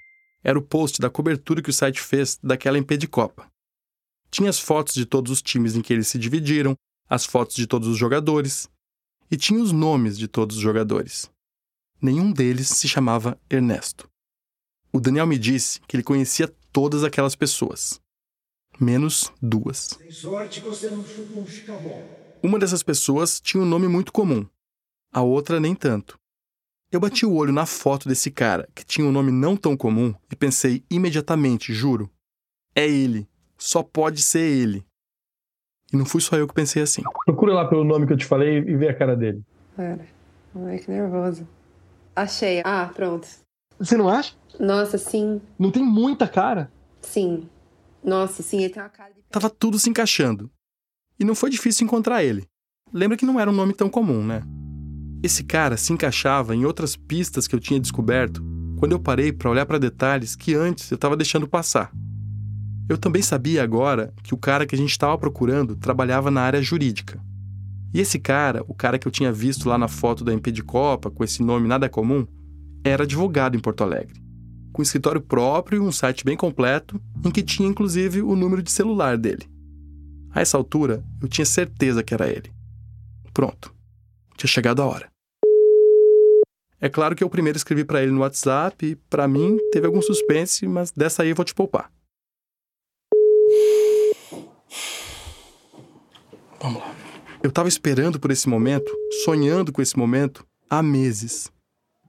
Era 0.47 0.61
o 0.61 0.63
post 0.63 1.01
da 1.01 1.11
cobertura 1.11 1.61
que 1.61 1.71
o 1.71 1.73
site 1.73 2.01
fez 2.01 2.39
daquela 2.41 2.79
Impedicopa. 2.79 3.51
Tinha 4.31 4.49
as 4.49 4.61
fotos 4.61 4.95
de 4.95 5.05
todos 5.05 5.33
os 5.33 5.43
times 5.43 5.75
em 5.75 5.83
que 5.83 5.93
eles 5.93 6.07
se 6.07 6.21
dividiram, 6.21 6.77
as 7.11 7.27
fotos 7.27 7.57
de 7.57 7.67
todos 7.67 7.89
os 7.89 7.99
jogadores, 7.99 8.71
e 9.29 9.37
tinha 9.37 9.61
os 9.61 9.73
nomes 9.73 10.17
de 10.17 10.29
todos 10.29 10.55
os 10.55 10.63
jogadores. 10.63 11.29
Nenhum 12.01 12.31
deles 12.31 12.69
se 12.69 12.87
chamava 12.87 13.37
Ernesto. 13.51 14.09
O 14.93 15.01
Daniel 15.01 15.27
me 15.27 15.37
disse 15.37 15.81
que 15.81 15.97
ele 15.97 16.05
conhecia 16.05 16.47
todas 16.73 17.03
aquelas 17.03 17.35
pessoas, 17.35 18.01
menos 18.79 19.33
duas. 19.43 19.99
Um. 22.43 22.49
Uma 22.49 22.61
dessas 22.61 22.85
pessoas 22.85 23.41
tinha 23.41 23.61
um 23.61 23.67
nome 23.67 23.89
muito 23.89 24.13
comum, 24.13 24.47
a 25.13 25.23
outra 25.23 25.59
nem 25.59 25.75
tanto. 25.75 26.17
Eu 26.91 27.01
bati 27.01 27.27
o 27.27 27.35
olho 27.35 27.53
na 27.53 27.67
foto 27.67 28.09
desse 28.09 28.31
cara, 28.31 28.69
que 28.75 28.85
tinha 28.85 29.07
um 29.07 29.13
nome 29.13 29.33
não 29.33 29.57
tão 29.57 29.77
comum, 29.77 30.15
e 30.31 30.37
pensei 30.37 30.85
imediatamente, 30.89 31.73
juro: 31.73 32.11
é 32.75 32.87
ele, 32.87 33.29
só 33.59 33.83
pode 33.83 34.23
ser 34.23 34.41
ele. 34.41 34.85
E 35.93 35.97
não 35.97 36.05
fui 36.05 36.21
só 36.21 36.37
eu 36.37 36.47
que 36.47 36.55
pensei 36.55 36.83
assim. 36.83 37.03
Procura 37.25 37.55
lá 37.55 37.67
pelo 37.67 37.85
nome 37.85 38.07
que 38.07 38.13
eu 38.13 38.17
te 38.17 38.25
falei 38.25 38.59
e 38.59 38.77
vê 38.77 38.89
a 38.89 38.95
cara 38.95 39.17
dele. 39.17 39.43
Pera. 39.77 40.07
Ai, 40.55 40.79
que 40.79 40.91
nervoso. 40.91 41.47
Achei. 42.15 42.63
Ah, 42.65 42.91
pronto. 42.95 43.29
Você 43.79 43.97
não 43.97 44.09
acha? 44.09 44.35
Nossa, 44.59 44.99
sim. 44.99 45.41
Não 45.59 45.71
tem 45.71 45.83
muita 45.83 46.27
cara? 46.27 46.71
Sim. 47.03 47.49
Nossa, 48.03 48.43
sim, 48.43 48.63
ele 48.63 48.73
tem 48.73 48.83
uma 48.83 48.89
cara 48.89 49.13
de. 49.13 49.21
Tava 49.31 49.51
tudo 49.51 49.79
se 49.79 49.91
encaixando. 49.91 50.51
E 51.19 51.25
não 51.25 51.35
foi 51.35 51.51
difícil 51.51 51.85
encontrar 51.85 52.23
ele. 52.23 52.47
Lembra 52.93 53.17
que 53.17 53.27
não 53.27 53.41
era 53.41 53.51
um 53.51 53.55
nome 53.55 53.73
tão 53.73 53.89
comum, 53.89 54.25
né? 54.25 54.43
Esse 55.27 55.43
cara 55.43 55.77
se 55.77 55.93
encaixava 55.93 56.55
em 56.55 56.65
outras 56.65 56.95
pistas 56.95 57.49
que 57.49 57.55
eu 57.57 57.59
tinha 57.59 57.81
descoberto 57.81 58.41
quando 58.79 58.93
eu 58.93 59.01
parei 59.01 59.33
para 59.33 59.51
olhar 59.51 59.67
para 59.67 59.77
detalhes 59.77 60.37
que 60.37 60.55
antes 60.55 60.89
eu 60.89 60.95
estava 60.95 61.17
deixando 61.17 61.49
passar. 61.49 61.91
Eu 62.89 62.97
também 62.97 63.21
sabia 63.23 63.61
agora 63.61 64.15
que 64.23 64.33
o 64.33 64.37
cara 64.37 64.65
que 64.65 64.77
a 64.77 64.79
gente 64.79 64.93
estava 64.93 65.19
procurando 65.19 65.75
trabalhava 65.75 66.31
na 66.31 66.43
área 66.43 66.63
jurídica. 66.63 67.21
E 67.93 67.99
esse 67.99 68.21
cara, 68.21 68.65
o 68.69 68.73
cara 68.73 69.01
que 69.01 69.09
eu 69.09 69.11
tinha 69.11 69.33
visto 69.33 69.69
lá 69.69 69.77
na 69.77 69.89
foto 69.89 70.23
da 70.23 70.33
Impedicopa, 70.33 71.11
com 71.11 71.25
esse 71.25 71.43
nome 71.43 71.67
nada 71.67 71.89
comum, 71.89 72.25
era 72.85 73.03
advogado 73.03 73.57
em 73.57 73.61
Porto 73.61 73.83
Alegre, 73.83 74.23
com 74.73 74.81
escritório 74.81 75.21
próprio 75.21 75.83
e 75.83 75.85
um 75.85 75.91
site 75.91 76.25
bem 76.25 76.37
completo, 76.37 77.03
em 77.25 77.33
que 77.33 77.43
tinha 77.43 77.69
inclusive 77.69 78.23
o 78.23 78.37
número 78.37 78.63
de 78.63 78.71
celular 78.71 79.19
dele. 79.19 79.45
A 80.31 80.41
essa 80.41 80.57
altura, 80.57 81.03
eu 81.21 81.27
tinha 81.27 81.45
certeza 81.45 82.05
que 82.05 82.15
era 82.15 82.31
ele. 82.31 82.53
Pronto. 83.35 83.75
Tinha 84.37 84.49
chegado 84.49 84.81
a 84.83 84.87
hora. 84.87 85.16
É 86.81 86.89
claro 86.91 87.17
que 87.17 87.25
eu 87.25 87.31
primeiro 87.31 87.57
escrevi 87.57 87.85
para 87.85 88.03
ele 88.03 88.13
no 88.13 88.21
WhatsApp 88.21 88.85
e, 88.85 88.97
para 89.09 89.27
mim, 89.27 89.59
teve 89.73 89.87
algum 89.87 90.03
suspense, 90.03 90.67
mas 90.67 90.91
dessa 90.91 91.23
aí 91.23 91.31
eu 91.31 91.35
vou 91.35 91.45
te 91.45 91.55
poupar. 91.55 91.91
Vamos 96.61 96.83
lá. 96.83 96.95
Eu 97.43 97.51
tava 97.51 97.69
esperando 97.69 98.21
por 98.21 98.31
esse 98.31 98.49
momento, 98.49 98.93
sonhando 99.25 99.73
com 99.73 99.81
esse 99.81 99.97
momento, 99.97 100.47
há 100.69 100.83
meses. 100.83 101.51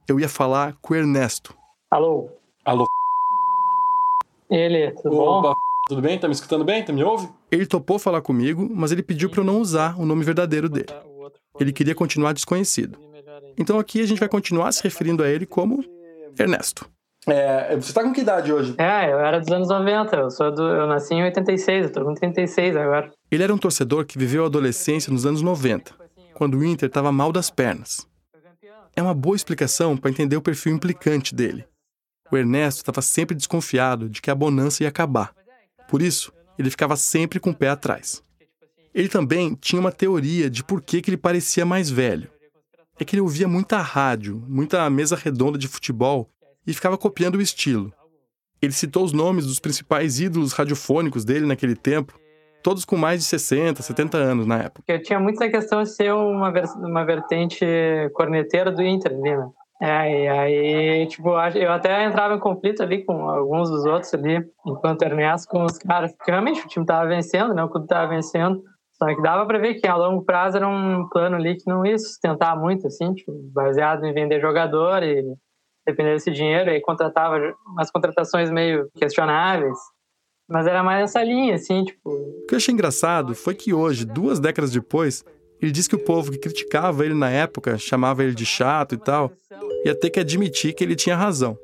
Eu 0.06 0.20
ia 0.20 0.28
falar 0.28 0.76
com 0.82 0.92
o 0.92 0.96
Ernesto. 0.96 1.56
Alô? 1.90 2.30
Alô? 2.64 2.86
Ele, 4.50 4.90
tudo 5.02 5.16
Opa, 5.16 5.48
bom? 5.48 5.54
tudo 5.86 6.02
bem? 6.02 6.18
Tá 6.18 6.26
me 6.28 6.34
escutando 6.34 6.64
bem? 6.64 6.84
Tá 6.84 6.92
me 6.92 7.04
ouve? 7.04 7.28
Ele 7.50 7.66
topou 7.66 7.98
falar 7.98 8.20
comigo, 8.20 8.68
mas 8.74 8.92
ele 8.92 9.02
pediu 9.02 9.30
para 9.30 9.40
eu 9.40 9.44
não 9.44 9.60
usar 9.60 9.98
o 9.98 10.04
nome 10.04 10.24
verdadeiro 10.24 10.68
dele. 10.68 10.92
Ele 11.58 11.72
queria 11.72 11.94
continuar 11.94 12.32
desconhecido. 12.32 13.07
Então 13.58 13.78
aqui 13.78 14.00
a 14.00 14.06
gente 14.06 14.20
vai 14.20 14.28
continuar 14.28 14.70
se 14.72 14.82
referindo 14.82 15.22
a 15.22 15.28
ele 15.28 15.44
como 15.44 15.84
Ernesto. 16.38 16.88
É, 17.26 17.76
você 17.76 17.92
tá 17.92 18.02
com 18.02 18.12
que 18.12 18.20
idade 18.20 18.52
hoje? 18.52 18.74
É, 18.78 19.12
eu 19.12 19.18
era 19.18 19.38
dos 19.38 19.50
anos 19.50 19.68
90, 19.68 20.16
eu, 20.16 20.30
sou 20.30 20.50
do, 20.54 20.62
eu 20.62 20.86
nasci 20.86 21.12
em 21.12 21.22
86, 21.24 21.86
eu 21.86 21.92
tô 21.92 22.04
com 22.04 22.14
36 22.14 22.76
agora. 22.76 23.10
Ele 23.30 23.42
era 23.42 23.52
um 23.52 23.58
torcedor 23.58 24.06
que 24.06 24.16
viveu 24.16 24.44
a 24.44 24.46
adolescência 24.46 25.12
nos 25.12 25.26
anos 25.26 25.42
90, 25.42 25.92
quando 26.34 26.56
o 26.56 26.64
Inter 26.64 26.86
estava 26.86 27.12
mal 27.12 27.32
das 27.32 27.50
pernas. 27.50 28.06
É 28.96 29.02
uma 29.02 29.12
boa 29.12 29.36
explicação 29.36 29.96
para 29.96 30.10
entender 30.10 30.36
o 30.36 30.42
perfil 30.42 30.74
implicante 30.74 31.34
dele. 31.34 31.66
O 32.30 32.36
Ernesto 32.36 32.80
estava 32.80 33.02
sempre 33.02 33.36
desconfiado 33.36 34.08
de 34.08 34.22
que 34.22 34.30
a 34.30 34.34
bonança 34.34 34.82
ia 34.82 34.88
acabar. 34.88 35.34
Por 35.88 36.00
isso, 36.00 36.32
ele 36.58 36.70
ficava 36.70 36.96
sempre 36.96 37.38
com 37.38 37.50
o 37.50 37.54
pé 37.54 37.68
atrás. 37.68 38.22
Ele 38.94 39.08
também 39.08 39.54
tinha 39.54 39.80
uma 39.80 39.92
teoria 39.92 40.48
de 40.48 40.64
por 40.64 40.80
que, 40.80 41.02
que 41.02 41.10
ele 41.10 41.16
parecia 41.16 41.66
mais 41.66 41.90
velho. 41.90 42.30
É 42.98 43.04
que 43.04 43.14
ele 43.14 43.22
ouvia 43.22 43.46
muita 43.46 43.78
rádio, 43.78 44.42
muita 44.48 44.88
mesa 44.90 45.16
redonda 45.16 45.58
de 45.58 45.68
futebol 45.68 46.28
e 46.66 46.74
ficava 46.74 46.98
copiando 46.98 47.36
o 47.36 47.40
estilo. 47.40 47.92
Ele 48.60 48.72
citou 48.72 49.04
os 49.04 49.12
nomes 49.12 49.46
dos 49.46 49.60
principais 49.60 50.20
ídolos 50.20 50.52
radiofônicos 50.52 51.24
dele 51.24 51.46
naquele 51.46 51.76
tempo, 51.76 52.18
todos 52.62 52.84
com 52.84 52.96
mais 52.96 53.20
de 53.20 53.26
60, 53.26 53.82
70 53.82 54.18
anos 54.18 54.46
na 54.46 54.58
época. 54.58 54.82
Eu 54.88 55.00
tinha 55.00 55.20
muito 55.20 55.42
essa 55.42 55.50
questão 55.50 55.82
de 55.82 55.90
ser 55.94 56.12
uma, 56.12 56.52
uma 56.76 57.04
vertente 57.04 57.64
corneteira 58.14 58.72
do 58.72 58.82
Inter 58.82 59.16
né? 59.16 59.48
É, 59.80 60.24
e 60.24 60.28
aí, 60.28 61.06
tipo, 61.06 61.28
eu 61.54 61.70
até 61.70 62.04
entrava 62.04 62.34
em 62.34 62.40
conflito 62.40 62.82
ali 62.82 63.04
com 63.04 63.28
alguns 63.30 63.70
dos 63.70 63.84
outros 63.84 64.12
ali, 64.12 64.44
enquanto 64.66 65.02
Ernesto 65.02 65.48
com 65.48 65.64
os 65.64 65.78
caras. 65.78 66.12
Porque 66.16 66.32
realmente 66.32 66.64
o 66.64 66.66
time 66.66 66.84
tava 66.84 67.06
vencendo, 67.06 67.54
né? 67.54 67.62
O 67.62 67.68
clube 67.68 67.86
tava 67.86 68.08
vencendo. 68.08 68.60
Só 68.98 69.06
que 69.14 69.22
dava 69.22 69.46
pra 69.46 69.58
ver 69.58 69.74
que 69.74 69.86
a 69.86 69.94
longo 69.94 70.24
prazo 70.24 70.56
era 70.56 70.68
um 70.68 71.08
plano 71.08 71.36
ali 71.36 71.56
que 71.56 71.68
não 71.68 71.86
ia 71.86 71.96
sustentar 71.96 72.58
muito, 72.58 72.88
assim, 72.88 73.14
tipo, 73.14 73.32
baseado 73.52 74.04
em 74.04 74.12
vender 74.12 74.40
jogador 74.40 75.04
e 75.04 75.24
depender 75.86 76.14
desse 76.14 76.32
dinheiro. 76.32 76.68
Aí 76.68 76.80
contratava 76.80 77.36
umas 77.66 77.90
contratações 77.92 78.50
meio 78.50 78.88
questionáveis. 78.96 79.78
Mas 80.50 80.66
era 80.66 80.82
mais 80.82 81.04
essa 81.04 81.22
linha, 81.22 81.54
assim, 81.54 81.84
tipo, 81.84 82.10
O 82.10 82.46
que 82.46 82.54
eu 82.54 82.56
achei 82.56 82.72
engraçado 82.72 83.34
foi 83.34 83.54
que 83.54 83.72
hoje, 83.72 84.04
duas 84.04 84.40
décadas 84.40 84.72
depois, 84.72 85.22
ele 85.60 85.70
disse 85.70 85.88
que 85.88 85.94
o 85.94 86.04
povo 86.04 86.32
que 86.32 86.38
criticava 86.38 87.04
ele 87.04 87.14
na 87.14 87.30
época, 87.30 87.76
chamava 87.78 88.24
ele 88.24 88.34
de 88.34 88.46
chato 88.46 88.94
e 88.94 88.98
tal, 88.98 89.30
ia 89.84 89.94
ter 89.94 90.10
que 90.10 90.18
admitir 90.18 90.74
que 90.74 90.82
ele 90.82 90.96
tinha 90.96 91.14
razão. 91.14 91.56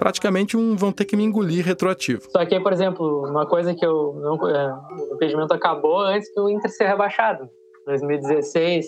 Praticamente 0.00 0.56
um 0.56 0.74
vão 0.76 0.90
ter 0.90 1.04
que 1.04 1.14
me 1.14 1.22
engolir 1.22 1.62
retroativo. 1.62 2.22
Só 2.30 2.44
que, 2.46 2.58
por 2.58 2.72
exemplo, 2.72 3.28
uma 3.28 3.46
coisa 3.46 3.74
que 3.74 3.84
eu 3.84 4.14
não. 4.14 4.48
é, 4.48 4.74
o 4.98 5.14
impedimento 5.14 5.52
acabou 5.52 6.00
antes 6.00 6.32
que 6.32 6.40
o 6.40 6.48
Inter 6.48 6.70
ser 6.70 6.86
rebaixado. 6.86 7.50
2016, 7.86 8.86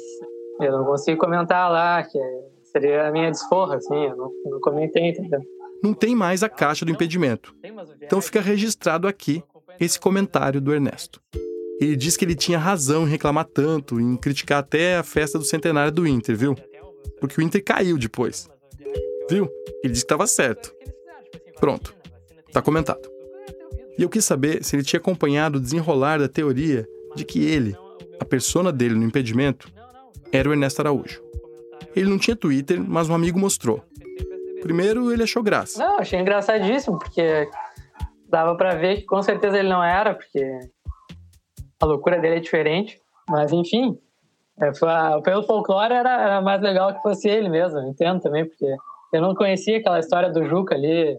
eu 0.61 0.73
não 0.73 0.85
consigo 0.87 1.21
comentar 1.21 1.71
lá, 1.71 2.03
que 2.03 2.19
seria 2.65 3.09
a 3.09 3.13
minha 3.13 3.31
desforra, 3.31 3.77
assim, 3.77 4.07
eu 4.07 4.17
não, 4.17 4.33
não 4.47 4.61
comentei, 4.61 5.09
entendeu? 5.09 5.41
Não 5.85 5.93
tem 5.93 6.15
mais 6.15 6.43
a 6.43 6.49
caixa 6.49 6.85
do 6.85 6.91
impedimento. 6.91 7.55
Então 8.01 8.23
fica 8.23 8.41
registrado 8.41 9.07
aqui 9.07 9.43
esse 9.79 10.01
comentário 10.01 10.63
do 10.63 10.73
Ernesto. 10.73 11.21
Ele 11.79 11.95
diz 11.95 12.17
que 12.17 12.25
ele 12.25 12.37
tinha 12.37 12.59
razão 12.59 13.07
em 13.07 13.11
reclamar 13.11 13.45
tanto, 13.45 14.01
em 14.01 14.17
criticar 14.17 14.61
até 14.61 14.97
a 14.97 15.03
festa 15.03 15.39
do 15.39 15.45
centenário 15.45 15.93
do 15.93 16.07
Inter, 16.07 16.37
viu? 16.37 16.55
Porque 17.21 17.39
o 17.39 17.43
Inter 17.43 17.63
caiu 17.63 17.99
depois. 17.99 18.49
Viu? 19.29 19.49
Ele 19.83 19.93
disse 19.93 20.05
que 20.05 20.13
estava 20.13 20.27
certo. 20.27 20.73
Pronto. 21.63 21.95
Tá 22.53 22.61
comentado. 22.61 23.09
E 23.97 24.03
eu 24.03 24.09
quis 24.09 24.25
saber 24.25 24.65
se 24.65 24.75
ele 24.75 24.83
tinha 24.83 24.99
acompanhado 24.99 25.59
o 25.59 25.61
desenrolar 25.61 26.19
da 26.19 26.27
teoria 26.29 26.85
de 27.15 27.25
que 27.25 27.49
ele, 27.49 27.77
a 28.19 28.25
persona 28.25 28.73
dele 28.73 28.97
no 28.97 29.05
impedimento, 29.05 29.73
era 30.33 30.49
o 30.49 30.53
Ernesto 30.53 30.83
Araújo. 30.83 31.23
Ele 31.95 32.11
não 32.11 32.19
tinha 32.19 32.35
Twitter, 32.35 32.83
mas 32.83 33.09
um 33.09 33.15
amigo 33.15 33.39
mostrou. 33.39 33.81
Primeiro, 34.61 35.13
ele 35.13 35.23
achou 35.23 35.41
graça. 35.41 35.79
Não, 35.79 36.01
achei 36.01 36.19
engraçadíssimo, 36.19 36.99
porque 36.99 37.49
dava 38.29 38.57
pra 38.57 38.75
ver 38.75 38.97
que 38.97 39.05
com 39.05 39.23
certeza 39.23 39.57
ele 39.57 39.69
não 39.69 39.85
era, 39.85 40.17
porque 40.17 40.45
a 41.81 41.87
loucura 41.87 42.19
dele 42.19 42.39
é 42.39 42.41
diferente. 42.41 43.01
Mas, 43.31 43.53
enfim, 43.53 43.97
é, 44.61 44.73
pelo 45.23 45.45
folclore 45.45 45.95
era, 45.95 46.23
era 46.23 46.41
mais 46.41 46.61
legal 46.61 46.93
que 46.93 47.03
fosse 47.03 47.29
ele 47.29 47.49
mesmo, 47.49 47.79
entendo 47.83 48.21
também, 48.21 48.49
porque 48.49 48.67
eu 49.13 49.23
não 49.23 49.33
conhecia 49.33 49.79
aquela 49.79 50.01
história 50.01 50.29
do 50.29 50.45
Juca 50.45 50.75
ali. 50.75 51.17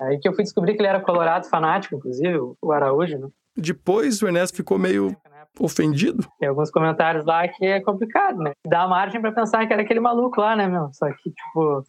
Aí 0.00 0.18
que 0.18 0.28
eu 0.28 0.32
fui 0.34 0.42
descobrir 0.44 0.74
que 0.74 0.80
ele 0.80 0.88
era 0.88 1.00
colorado 1.00 1.46
fanático, 1.48 1.94
inclusive, 1.96 2.38
o- 2.62 2.72
Araújo, 2.72 3.18
né? 3.18 3.28
Depois, 3.56 4.22
o 4.22 4.26
Ernesto 4.26 4.56
ficou 4.56 4.78
meio 4.78 5.14
ofendido. 5.58 6.26
Tem 6.38 6.48
alguns 6.48 6.70
comentários 6.70 7.24
lá 7.26 7.46
que 7.48 7.64
é 7.66 7.80
complicado, 7.80 8.38
né? 8.38 8.52
Dá 8.66 8.86
margem 8.88 9.20
pra 9.20 9.32
pensar 9.32 9.66
que 9.66 9.72
era 9.72 9.82
aquele 9.82 10.00
maluco 10.00 10.40
lá, 10.40 10.56
né, 10.56 10.66
meu? 10.66 10.88
Só 10.92 11.06
que, 11.12 11.30
tipo, 11.30 11.84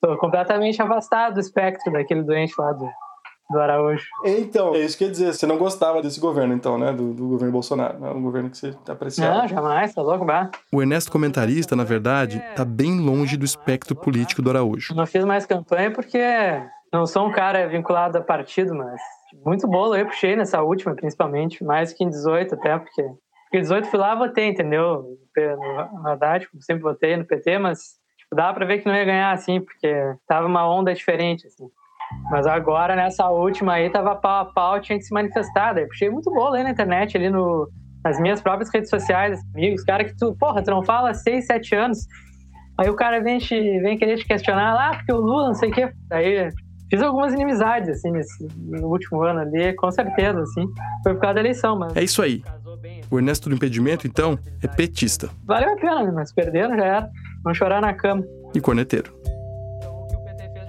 tô 0.00 0.16
completamente 0.16 0.80
afastado 0.80 1.34
do 1.34 1.40
espectro 1.40 1.92
daquele 1.92 2.22
doente 2.22 2.54
lá 2.58 2.72
do, 2.72 2.88
do 3.50 3.58
Araújo. 3.58 4.06
Então, 4.24 4.74
é 4.74 4.78
isso 4.78 4.96
que 4.96 5.04
eu 5.04 5.08
ia 5.08 5.12
dizer. 5.12 5.34
Você 5.34 5.44
não 5.46 5.58
gostava 5.58 6.00
desse 6.00 6.20
governo, 6.20 6.54
então, 6.54 6.78
né? 6.78 6.92
Do, 6.92 7.12
do 7.12 7.28
governo 7.28 7.52
Bolsonaro. 7.52 7.98
Não 7.98 8.08
é 8.08 8.12
um 8.12 8.22
governo 8.22 8.48
que 8.48 8.56
você 8.56 8.74
apreciava. 8.88 9.40
Não, 9.42 9.48
jamais, 9.48 9.92
tá 9.92 10.00
louco, 10.00 10.24
bah. 10.24 10.50
O 10.72 10.80
Ernesto 10.80 11.10
comentarista, 11.10 11.74
na 11.76 11.84
verdade, 11.84 12.40
tá 12.54 12.64
bem 12.64 12.98
longe 13.00 13.36
do 13.36 13.44
espectro 13.44 13.94
político 13.96 14.40
do 14.40 14.48
Araújo. 14.50 14.94
Não 14.94 15.04
fiz 15.06 15.24
mais 15.24 15.44
campanha 15.44 15.90
porque 15.90 16.18
não 16.92 17.06
sou 17.06 17.26
um 17.26 17.32
cara 17.32 17.66
vinculado 17.68 18.18
a 18.18 18.22
partido, 18.22 18.74
mas 18.74 19.00
muito 19.44 19.66
bolo 19.66 19.96
eu 19.96 20.06
puxei 20.06 20.36
nessa 20.36 20.62
última, 20.62 20.94
principalmente, 20.94 21.64
mais 21.64 21.92
que 21.92 22.04
em 22.04 22.08
18 22.08 22.54
até, 22.54 22.78
porque, 22.78 23.02
porque 23.02 23.58
em 23.58 23.60
18 23.60 23.88
fui 23.88 23.98
lá 23.98 24.14
votei, 24.14 24.48
entendeu? 24.48 25.04
No, 25.36 26.08
Haddad, 26.08 26.48
como 26.48 26.62
sempre 26.62 26.82
votei 26.82 27.16
no 27.16 27.24
PT, 27.24 27.58
mas 27.58 27.78
tipo, 28.16 28.34
dava 28.34 28.54
pra 28.54 28.66
ver 28.66 28.78
que 28.78 28.86
não 28.86 28.94
ia 28.94 29.04
ganhar 29.04 29.32
assim, 29.32 29.60
porque 29.60 29.92
tava 30.26 30.46
uma 30.46 30.68
onda 30.68 30.94
diferente, 30.94 31.46
assim. 31.46 31.68
Mas 32.30 32.46
agora, 32.46 32.94
nessa 32.94 33.28
última 33.28 33.74
aí, 33.74 33.90
tava 33.90 34.14
pau 34.14 34.40
a 34.42 34.44
pau, 34.44 34.80
tinha 34.80 34.96
que 34.96 35.04
se 35.04 35.12
manifestar. 35.12 35.74
Daí 35.74 35.86
puxei 35.86 36.08
muito 36.08 36.30
bolo 36.30 36.54
aí 36.54 36.62
na 36.62 36.70
internet, 36.70 37.16
ali 37.16 37.28
no, 37.28 37.68
nas 38.04 38.20
minhas 38.20 38.40
próprias 38.40 38.72
redes 38.72 38.88
sociais, 38.88 39.40
amigos, 39.52 39.82
cara 39.82 40.04
que 40.04 40.16
tu, 40.16 40.34
porra, 40.36 40.62
tu 40.62 40.70
não 40.70 40.84
fala 40.84 41.10
há 41.10 41.14
6, 41.14 41.46
7 41.46 41.74
anos. 41.74 41.98
Aí 42.78 42.88
o 42.88 42.94
cara 42.94 43.20
vem, 43.20 43.38
te, 43.38 43.58
vem 43.80 43.98
querer 43.98 44.18
te 44.18 44.26
questionar 44.26 44.74
lá, 44.74 44.96
porque 44.96 45.12
o 45.12 45.16
Lula, 45.16 45.48
não 45.48 45.54
sei 45.54 45.70
o 45.70 45.72
quê. 45.72 45.92
Aí 46.12 46.48
fiz 46.96 47.02
algumas 47.02 47.32
inimizades, 47.32 47.88
assim, 47.88 48.10
nesse, 48.10 48.48
no 48.56 48.88
último 48.88 49.22
ano 49.22 49.40
ali, 49.40 49.74
com 49.74 49.90
certeza, 49.90 50.40
assim. 50.40 50.66
Foi 51.02 51.14
por 51.14 51.20
causa 51.20 51.34
da 51.34 51.40
eleição, 51.40 51.78
mas 51.78 51.94
É 51.96 52.02
isso 52.02 52.22
aí. 52.22 52.42
O 53.10 53.18
Ernesto 53.18 53.48
do 53.48 53.54
impedimento, 53.54 54.06
então, 54.06 54.38
é 54.62 54.66
petista 54.66 55.28
valeu 55.44 55.72
a 55.72 55.76
pena, 55.76 56.12
mas 56.12 56.32
perderam 56.32 56.76
já 56.76 56.84
era. 56.84 57.10
Vamos 57.42 57.58
chorar 57.58 57.80
na 57.80 57.92
cama. 57.94 58.24
e 58.54 58.60
corneteiro. 58.60 59.14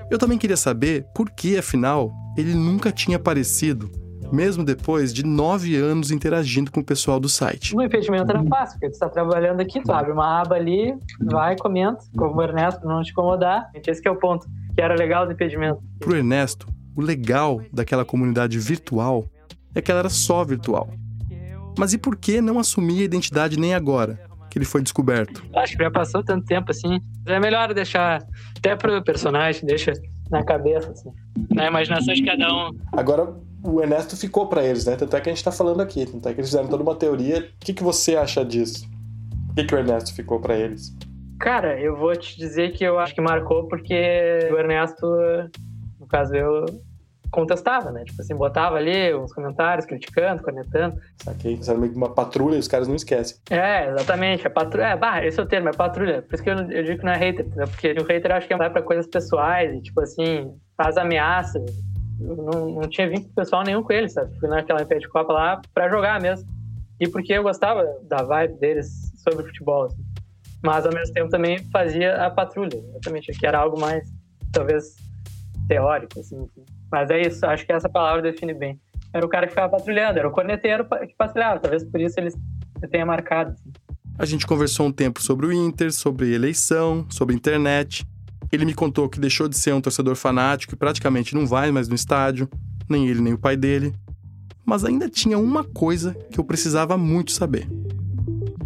Eu 0.10 0.18
também 0.18 0.38
queria 0.38 0.58
saber 0.58 1.06
por 1.14 1.30
que, 1.30 1.58
afinal, 1.58 2.12
ele 2.38 2.54
nunca 2.54 2.92
tinha 2.92 3.18
aparecido, 3.18 3.90
mesmo 4.32 4.64
depois 4.64 5.14
de 5.14 5.26
nove 5.26 5.76
anos 5.76 6.12
interagindo 6.12 6.72
com 6.72 6.80
o 6.80 6.84
pessoal 6.84 7.20
do 7.20 7.28
site. 7.28 7.76
O 7.76 7.82
impedimento 7.82 8.30
era 8.30 8.44
fácil, 8.44 8.80
porque 8.80 8.94
tu 8.94 9.00
tá 9.00 9.10
trabalhando 9.10 9.60
aqui, 9.60 9.82
tu 9.82 9.92
abre 9.92 10.12
uma 10.12 10.42
aba 10.42 10.56
ali, 10.56 10.96
vai, 11.22 11.58
comenta, 11.58 12.00
como 12.18 12.36
o 12.36 12.42
Ernesto, 12.42 12.88
não 12.88 13.02
te 13.02 13.12
incomodar. 13.12 13.70
Esse 13.74 14.02
que 14.02 14.08
é 14.08 14.12
o 14.12 14.16
ponto, 14.16 14.48
que 14.78 14.82
era 14.82 14.94
legal 14.94 15.26
do 15.26 15.34
impedimento. 15.34 15.82
Pro 16.00 16.16
Ernesto, 16.16 16.68
o 16.96 17.02
legal 17.02 17.60
daquela 17.74 18.06
comunidade 18.06 18.60
virtual 18.60 19.28
é 19.74 19.82
que 19.82 19.90
ela 19.90 20.02
era 20.02 20.10
só 20.10 20.44
virtual. 20.46 20.88
Mas 21.80 21.94
e 21.94 21.98
por 21.98 22.16
que 22.16 22.40
não 22.42 22.60
assumir 22.60 23.02
a 23.02 23.06
identidade 23.06 23.60
nem 23.60 23.74
agora, 23.74 24.20
que 24.52 24.58
ele 24.60 24.66
foi 24.66 24.84
descoberto? 24.84 25.44
Acho 25.56 25.76
que 25.76 25.84
já 25.84 25.90
passou 25.90 26.24
tanto 26.24 26.46
tempo 26.46 26.70
assim. 26.70 27.00
É 27.26 27.40
melhor 27.40 27.74
deixar 27.74 28.24
até 28.56 28.76
pro 28.76 29.04
personagem, 29.04 29.66
deixa 29.66 29.94
na 30.30 30.44
cabeça, 30.44 30.92
assim. 30.92 31.10
Na 31.56 31.66
imaginação 31.66 32.14
de 32.14 32.24
cada 32.24 32.48
um. 32.48 32.70
Agora, 32.94 33.36
o 33.64 33.82
Ernesto 33.82 34.16
ficou 34.16 34.46
pra 34.46 34.64
eles, 34.64 34.86
né? 34.86 34.96
Tanto 34.96 35.16
é 35.16 35.22
que 35.22 35.30
a 35.30 35.34
gente 35.34 35.44
tá 35.44 35.52
falando 35.52 35.82
aqui. 35.82 36.06
Tanto 36.06 36.30
é 36.30 36.34
que 36.36 36.40
eles 36.40 36.52
fizeram 36.52 36.68
toda 36.68 36.84
uma 36.84 36.96
teoria. 36.96 37.40
O 37.40 37.66
que, 37.66 37.74
que 37.74 37.84
você 37.84 38.16
acha 38.16 38.46
disso? 38.46 38.88
Por 39.48 39.56
que, 39.56 39.64
que 39.64 39.74
o 39.74 39.78
Ernesto 39.80 40.14
ficou 40.14 40.40
pra 40.40 40.56
eles? 40.56 40.96
Cara, 41.40 41.80
eu 41.80 41.96
vou 41.96 42.16
te 42.16 42.38
dizer 42.38 42.72
que 42.72 42.84
eu 42.84 43.00
acho 43.00 43.14
que 43.14 43.22
marcou 43.22 43.68
porque 43.68 44.50
o 44.52 44.58
Ernesto, 44.58 45.06
no 46.00 46.08
caso 46.08 46.36
eu, 46.36 46.66
contestava, 47.30 47.92
né? 47.92 48.04
Tipo 48.06 48.22
assim, 48.22 48.36
botava 48.36 48.78
ali 48.78 49.14
uns 49.14 49.34
comentários 49.34 49.86
criticando, 49.86 50.42
cornetando. 50.42 50.98
Saquei. 51.24 51.58
Fizeram 51.58 51.80
meio 51.80 51.92
que 51.92 51.98
uma 51.98 52.14
patrulha 52.14 52.58
os 52.58 52.68
caras 52.68 52.88
não 52.88 52.96
esquecem. 52.96 53.38
É, 53.50 53.90
exatamente. 53.90 54.48
A 54.48 54.50
patrulha. 54.50 54.86
É, 54.86 54.96
bah, 54.96 55.24
esse 55.26 55.40
é 55.40 55.44
o 55.44 55.46
termo, 55.46 55.70
é 55.70 55.74
patrulha. 55.74 56.22
Por 56.22 56.36
isso 56.36 56.44
que 56.44 56.50
eu, 56.50 56.56
eu 56.56 56.84
digo 56.84 57.00
que 57.00 57.06
não 57.06 57.12
é 57.12 57.18
hater, 57.18 57.46
entendeu? 57.46 57.68
Porque 57.68 57.92
o 57.92 58.04
hater 58.04 58.32
acho 58.32 58.48
que 58.48 58.56
vai 58.56 58.70
pra 58.70 58.82
coisas 58.82 59.08
pessoais 59.08 59.74
e, 59.74 59.82
tipo 59.82 60.02
assim, 60.02 60.54
faz 60.76 60.98
ameaça. 60.98 61.64
Eu 62.20 62.36
não, 62.36 62.70
não 62.72 62.90
tinha 62.90 63.10
vínculo 63.10 63.34
pessoal 63.36 63.64
nenhum 63.64 63.84
com 63.84 63.94
eles, 63.94 64.14
sabe? 64.14 64.38
Fui 64.40 64.50
naquela 64.50 64.82
MP 64.82 65.00
de 65.00 65.10
Copa 65.10 65.34
lá 65.34 65.62
pra 65.74 65.90
jogar 65.90 66.20
mesmo. 66.22 66.48
E 67.00 67.08
porque 67.08 67.34
eu 67.34 67.44
gostava 67.44 67.86
da 68.04 68.24
vibe 68.24 68.56
deles 68.60 69.12
sobre 69.24 69.46
futebol, 69.46 69.84
assim. 69.84 70.07
Mas 70.64 70.86
ao 70.86 70.94
mesmo 70.94 71.14
tempo 71.14 71.30
também 71.30 71.60
fazia 71.72 72.26
a 72.26 72.30
patrulha, 72.30 72.76
exatamente. 72.76 73.32
Que 73.34 73.46
era 73.46 73.60
algo 73.60 73.80
mais, 73.80 74.08
talvez, 74.52 74.96
teórico, 75.68 76.20
assim. 76.20 76.48
Mas 76.92 77.10
é 77.10 77.22
isso, 77.22 77.46
acho 77.46 77.66
que 77.66 77.72
essa 77.72 77.90
palavra 77.90 78.22
define 78.22 78.54
bem. 78.54 78.80
Era 79.14 79.26
o 79.26 79.30
cara 79.30 79.46
que 79.46 79.52
ficava 79.52 79.70
patrulhando, 79.70 80.20
era 80.20 80.28
o 80.28 80.32
corneteiro 80.32 80.86
que 80.86 81.16
patrulhava. 81.18 81.60
Talvez 81.60 81.84
por 81.84 82.00
isso 82.00 82.20
eles 82.20 82.36
tenha 82.92 83.06
marcado. 83.06 83.52
assim. 83.52 83.72
A 84.20 84.26
gente 84.26 84.48
conversou 84.48 84.88
um 84.88 84.92
tempo 84.92 85.22
sobre 85.22 85.46
o 85.46 85.54
Inter, 85.54 85.92
sobre 85.92 86.34
eleição, 86.34 87.06
sobre 87.10 87.36
internet. 87.36 88.06
Ele 88.52 88.66
me 88.66 88.74
contou 88.74 89.10
que 89.10 89.20
deixou 89.20 89.48
de 89.48 89.58
ser 89.58 89.74
um 89.74 89.82
torcedor 89.82 90.16
fanático 90.16 90.74
e 90.74 90.78
praticamente 90.78 91.36
não 91.36 91.46
vai 91.46 91.72
mais 91.72 91.88
no 91.88 91.96
estádio, 91.96 92.50
nem 92.90 93.08
ele 93.08 93.22
nem 93.22 93.34
o 93.34 93.38
pai 93.38 93.58
dele. 93.58 93.94
Mas 94.66 94.84
ainda 94.84 95.10
tinha 95.10 95.38
uma 95.38 95.64
coisa 95.64 96.14
que 96.32 96.40
eu 96.40 96.44
precisava 96.44 96.98
muito 96.98 97.32
saber. 97.32 97.68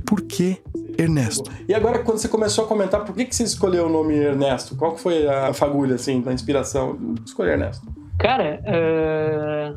Por 0.05 0.21
que 0.21 0.61
Ernesto? 1.01 1.51
E 1.67 1.73
agora, 1.73 1.99
quando 1.99 2.17
você 2.17 2.27
começou 2.27 2.65
a 2.65 2.67
comentar, 2.67 3.03
por 3.03 3.15
que, 3.15 3.25
que 3.25 3.35
você 3.35 3.43
escolheu 3.43 3.87
o 3.87 3.89
nome 3.89 4.15
Ernesto? 4.15 4.75
Qual 4.75 4.93
que 4.93 5.01
foi 5.01 5.27
a 5.27 5.53
fagulha, 5.53 5.95
assim, 5.95 6.21
da 6.21 6.33
inspiração? 6.33 6.97
Escolher 7.25 7.53
Ernesto. 7.53 7.85
Cara, 8.19 8.61
eh, 8.65 9.73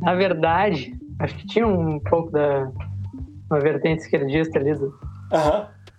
na 0.00 0.14
verdade, 0.14 0.94
acho 1.18 1.36
que 1.36 1.46
tinha 1.46 1.66
um 1.66 2.00
pouco 2.00 2.30
da 2.30 2.70
uma 3.50 3.60
vertente 3.60 4.02
esquerdista 4.02 4.58
ali 4.58 4.74
do, 4.74 4.92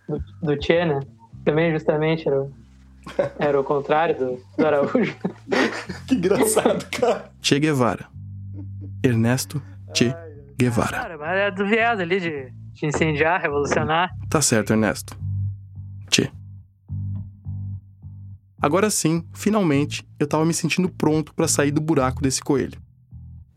do, 0.07 0.24
do 0.41 0.57
Tchê, 0.57 0.86
né? 0.86 0.99
Também, 1.45 1.72
justamente, 1.72 2.28
era 2.28 2.41
o, 2.41 2.51
era 3.39 3.59
o 3.59 3.63
contrário 3.63 4.18
do, 4.18 4.41
do 4.57 4.65
Araújo. 4.65 5.15
que 6.07 6.15
engraçado, 6.15 6.86
cara. 6.91 7.32
Che 7.41 7.59
Guevara. 7.59 8.07
Ernesto 9.03 9.61
Che 9.93 10.13
Guevara. 10.57 10.97
Cara, 10.97 11.18
mas 11.18 11.38
é 11.38 11.51
do 11.51 11.65
viés 11.65 11.99
ali 11.99 12.20
de, 12.20 12.53
de 12.78 12.86
incendiar, 12.86 13.41
revolucionar. 13.41 14.09
Tá 14.30 14.41
certo, 14.41 14.71
Ernesto. 14.71 15.17
Che. 16.11 16.32
Agora 18.61 18.89
sim, 18.89 19.23
finalmente, 19.34 20.07
eu 20.19 20.28
tava 20.28 20.45
me 20.45 20.53
sentindo 20.53 20.89
pronto 20.89 21.34
para 21.34 21.47
sair 21.47 21.71
do 21.71 21.82
buraco 21.82 22.21
desse 22.21 22.41
coelho. 22.41 22.80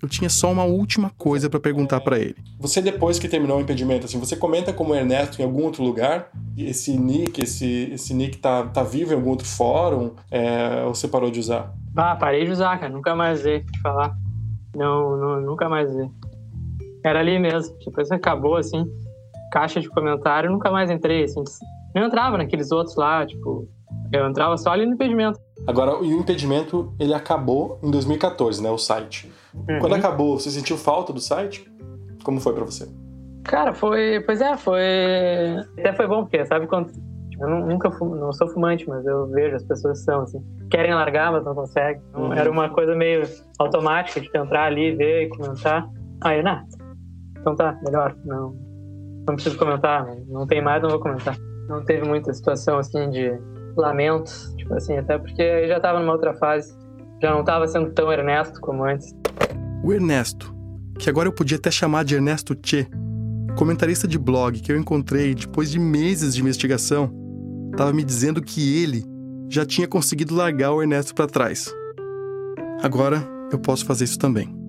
Eu 0.02 0.08
tinha 0.08 0.30
só 0.30 0.50
uma 0.50 0.64
última 0.64 1.10
coisa 1.10 1.50
para 1.50 1.60
perguntar 1.60 2.00
para 2.00 2.18
ele. 2.18 2.36
Você, 2.58 2.80
depois 2.80 3.18
que 3.18 3.28
terminou 3.28 3.58
o 3.58 3.60
impedimento, 3.60 4.06
assim, 4.06 4.18
você 4.18 4.34
comenta 4.34 4.72
como 4.72 4.94
Ernesto 4.94 5.42
em 5.42 5.44
algum 5.44 5.64
outro 5.64 5.82
lugar? 5.82 6.30
Esse 6.56 6.96
nick, 6.98 7.42
esse, 7.42 7.90
esse 7.92 8.14
nick 8.14 8.38
tá, 8.38 8.66
tá 8.66 8.82
vivo 8.82 9.12
em 9.12 9.16
algum 9.16 9.28
outro 9.28 9.46
fórum? 9.46 10.14
É, 10.30 10.84
ou 10.84 10.94
você 10.94 11.06
parou 11.06 11.30
de 11.30 11.38
usar? 11.38 11.74
Ah, 11.94 12.16
parei 12.16 12.46
de 12.46 12.50
usar, 12.50 12.78
cara. 12.80 12.90
Nunca 12.90 13.14
mais 13.14 13.40
usei, 13.40 13.60
te 13.60 13.80
falar. 13.80 14.16
Não, 14.74 15.18
não, 15.18 15.40
nunca 15.42 15.68
mais 15.68 15.90
usei. 15.90 16.08
Era 17.04 17.20
ali 17.20 17.38
mesmo. 17.38 17.76
Depois 17.84 18.10
acabou, 18.10 18.56
assim, 18.56 18.86
caixa 19.50 19.80
de 19.80 19.88
comentário, 19.88 20.50
nunca 20.50 20.70
mais 20.70 20.90
entrei, 20.90 21.24
assim. 21.24 21.42
Não 21.94 22.04
entrava 22.04 22.38
naqueles 22.38 22.70
outros 22.70 22.96
lá, 22.96 23.26
tipo... 23.26 23.68
Eu 24.12 24.28
entrava 24.28 24.56
só 24.56 24.70
ali 24.70 24.86
no 24.86 24.94
impedimento. 24.94 25.38
Agora, 25.66 26.00
o 26.00 26.04
impedimento, 26.04 26.92
ele 26.98 27.14
acabou 27.14 27.78
em 27.82 27.90
2014, 27.90 28.62
né? 28.62 28.70
O 28.70 28.78
site. 28.78 29.30
Uhum. 29.54 29.78
Quando 29.80 29.94
acabou, 29.94 30.38
você 30.38 30.50
sentiu 30.50 30.76
falta 30.76 31.12
do 31.12 31.20
site? 31.20 31.70
Como 32.24 32.40
foi 32.40 32.54
para 32.54 32.64
você? 32.64 32.88
Cara, 33.44 33.72
foi. 33.72 34.20
Pois 34.26 34.40
é, 34.40 34.56
foi. 34.56 34.82
Até 35.78 35.92
foi 35.92 36.06
bom, 36.06 36.22
porque 36.22 36.44
sabe 36.44 36.66
quando. 36.66 36.90
Eu 37.40 37.48
nunca 37.48 37.90
fumo, 37.90 38.14
não 38.14 38.32
sou 38.32 38.48
fumante, 38.48 38.86
mas 38.86 39.04
eu 39.06 39.26
vejo 39.28 39.56
as 39.56 39.64
pessoas 39.64 40.04
são 40.04 40.22
assim. 40.22 40.44
Querem 40.70 40.92
largar, 40.92 41.32
mas 41.32 41.44
não 41.44 41.54
conseguem. 41.54 42.02
Então, 42.10 42.24
uhum. 42.24 42.32
Era 42.34 42.50
uma 42.50 42.68
coisa 42.68 42.94
meio 42.94 43.22
automática 43.58 44.20
de 44.20 44.28
entrar 44.36 44.64
ali, 44.64 44.94
ver 44.94 45.24
e 45.24 45.28
comentar. 45.30 45.88
Aí, 46.22 46.42
nada. 46.42 46.66
Então 47.38 47.56
tá, 47.56 47.78
melhor. 47.82 48.14
Não, 48.24 48.54
não 49.26 49.34
preciso 49.34 49.56
comentar. 49.58 50.06
Não 50.28 50.46
tem 50.46 50.62
mais, 50.62 50.82
não 50.82 50.90
vou 50.90 51.00
comentar. 51.00 51.36
Não 51.68 51.84
teve 51.84 52.06
muita 52.06 52.32
situação 52.32 52.78
assim 52.78 53.10
de 53.10 53.38
lamentos, 53.76 54.52
tipo 54.56 54.74
assim, 54.74 54.96
até 54.96 55.18
porque 55.18 55.42
eu 55.42 55.68
já 55.68 55.80
tava 55.80 56.00
numa 56.00 56.12
outra 56.12 56.34
fase. 56.34 56.74
Já 57.22 57.32
não 57.32 57.44
tava 57.44 57.66
sendo 57.68 57.90
tão 57.92 58.12
Ernesto 58.12 58.60
como 58.60 58.84
antes. 58.84 59.14
O 59.84 59.92
Ernesto, 59.92 60.54
que 60.98 61.08
agora 61.08 61.28
eu 61.28 61.32
podia 61.32 61.56
até 61.56 61.70
chamar 61.70 62.04
de 62.04 62.14
Ernesto 62.14 62.56
Che, 62.62 62.88
comentarista 63.56 64.08
de 64.08 64.18
blog 64.18 64.60
que 64.60 64.72
eu 64.72 64.78
encontrei 64.78 65.34
depois 65.34 65.70
de 65.70 65.78
meses 65.78 66.34
de 66.34 66.40
investigação, 66.40 67.12
estava 67.70 67.92
me 67.92 68.04
dizendo 68.04 68.42
que 68.42 68.82
ele 68.82 69.04
já 69.48 69.64
tinha 69.64 69.86
conseguido 69.86 70.34
largar 70.34 70.72
o 70.72 70.82
Ernesto 70.82 71.14
para 71.14 71.26
trás. 71.26 71.74
Agora 72.82 73.22
eu 73.52 73.58
posso 73.58 73.84
fazer 73.84 74.04
isso 74.04 74.18
também. 74.18 74.59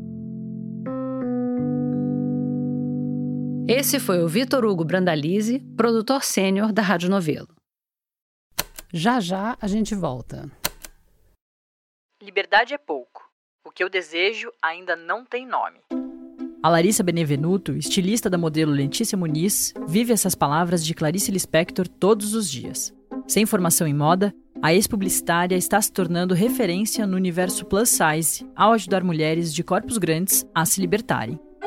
Esse 3.73 4.01
foi 4.01 4.21
o 4.21 4.27
Vitor 4.27 4.65
Hugo 4.65 4.83
Brandalize, 4.83 5.59
produtor 5.77 6.25
sênior 6.25 6.73
da 6.73 6.81
Rádio 6.81 7.09
Novelo. 7.09 7.47
Já 8.91 9.21
já 9.21 9.57
a 9.61 9.65
gente 9.65 9.95
volta. 9.95 10.51
Liberdade 12.21 12.73
é 12.73 12.77
pouco. 12.77 13.31
O 13.65 13.71
que 13.71 13.81
eu 13.81 13.89
desejo 13.89 14.51
ainda 14.61 14.97
não 14.97 15.23
tem 15.23 15.47
nome. 15.47 15.79
A 16.61 16.67
Larissa 16.67 17.01
Benevenuto, 17.01 17.71
estilista 17.71 18.29
da 18.29 18.37
modelo 18.37 18.73
Letícia 18.73 19.17
Muniz, 19.17 19.73
vive 19.87 20.11
essas 20.11 20.35
palavras 20.35 20.85
de 20.85 20.93
Clarice 20.93 21.31
Lispector 21.31 21.87
todos 21.87 22.33
os 22.33 22.51
dias. 22.51 22.93
Sem 23.25 23.45
formação 23.45 23.87
em 23.87 23.93
moda, 23.93 24.35
a 24.61 24.73
ex-publicitária 24.73 25.55
está 25.55 25.81
se 25.81 25.93
tornando 25.93 26.35
referência 26.35 27.07
no 27.07 27.15
universo 27.15 27.63
plus 27.63 27.87
size 27.87 28.45
ao 28.53 28.73
ajudar 28.73 29.01
mulheres 29.01 29.53
de 29.53 29.63
corpos 29.63 29.97
grandes 29.97 30.45
a 30.53 30.65
se 30.65 30.81
libertarem 30.81 31.39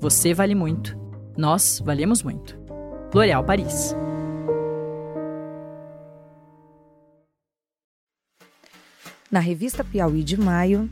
você 0.00 0.32
vale 0.32 0.54
muito, 0.54 0.96
nós 1.36 1.82
valemos 1.84 2.22
muito. 2.22 2.58
L'Oréal 3.12 3.42
Paris. 3.42 3.96
Na 9.30 9.40
revista 9.40 9.84
Piauí 9.84 10.22
de 10.22 10.40
maio, 10.40 10.88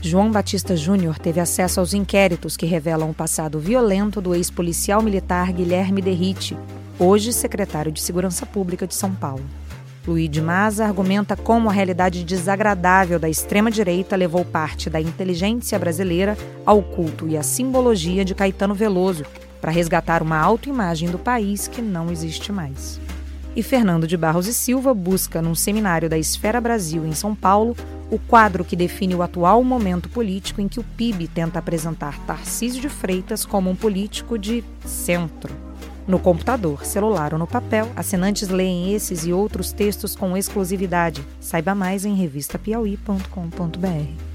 João 0.00 0.30
Batista 0.30 0.76
Júnior 0.76 1.18
teve 1.18 1.40
acesso 1.40 1.80
aos 1.80 1.94
inquéritos 1.94 2.56
que 2.56 2.66
revelam 2.66 3.10
o 3.10 3.14
passado 3.14 3.58
violento 3.58 4.20
do 4.20 4.34
ex-policial 4.34 5.02
militar 5.02 5.52
Guilherme 5.52 6.02
Derrite, 6.02 6.56
hoje 6.98 7.32
secretário 7.32 7.92
de 7.92 8.00
Segurança 8.00 8.46
Pública 8.46 8.86
de 8.86 8.94
São 8.94 9.14
Paulo. 9.14 9.44
Luiz 10.06 10.30
de 10.30 10.40
Maza 10.40 10.84
argumenta 10.84 11.36
como 11.36 11.68
a 11.68 11.72
realidade 11.72 12.22
desagradável 12.22 13.18
da 13.18 13.28
extrema-direita 13.28 14.14
levou 14.14 14.44
parte 14.44 14.88
da 14.88 15.00
inteligência 15.00 15.76
brasileira 15.78 16.38
ao 16.64 16.80
culto 16.80 17.26
e 17.26 17.36
à 17.36 17.42
simbologia 17.42 18.24
de 18.24 18.34
Caetano 18.34 18.72
Veloso 18.72 19.24
para 19.60 19.72
resgatar 19.72 20.22
uma 20.22 20.38
autoimagem 20.38 21.10
do 21.10 21.18
país 21.18 21.66
que 21.66 21.82
não 21.82 22.10
existe 22.12 22.52
mais. 22.52 23.00
E 23.56 23.64
Fernando 23.64 24.06
de 24.06 24.16
Barros 24.16 24.46
e 24.46 24.54
Silva 24.54 24.94
busca, 24.94 25.42
num 25.42 25.54
seminário 25.54 26.08
da 26.08 26.18
Esfera 26.18 26.60
Brasil 26.60 27.04
em 27.04 27.12
São 27.12 27.34
Paulo, 27.34 27.74
o 28.08 28.18
quadro 28.18 28.64
que 28.64 28.76
define 28.76 29.14
o 29.16 29.22
atual 29.22 29.64
momento 29.64 30.08
político 30.08 30.60
em 30.60 30.68
que 30.68 30.78
o 30.78 30.84
PIB 30.84 31.26
tenta 31.26 31.58
apresentar 31.58 32.16
Tarcísio 32.26 32.80
de 32.80 32.88
Freitas 32.88 33.44
como 33.44 33.70
um 33.70 33.74
político 33.74 34.38
de 34.38 34.62
centro. 34.84 35.65
No 36.06 36.20
computador, 36.20 36.84
celular 36.84 37.32
ou 37.32 37.38
no 37.38 37.48
papel, 37.48 37.90
assinantes 37.96 38.48
leem 38.48 38.94
esses 38.94 39.26
e 39.26 39.32
outros 39.32 39.72
textos 39.72 40.14
com 40.14 40.36
exclusividade. 40.36 41.26
Saiba 41.40 41.74
mais 41.74 42.04
em 42.04 42.14
revistapiauí.com.br. 42.14 44.26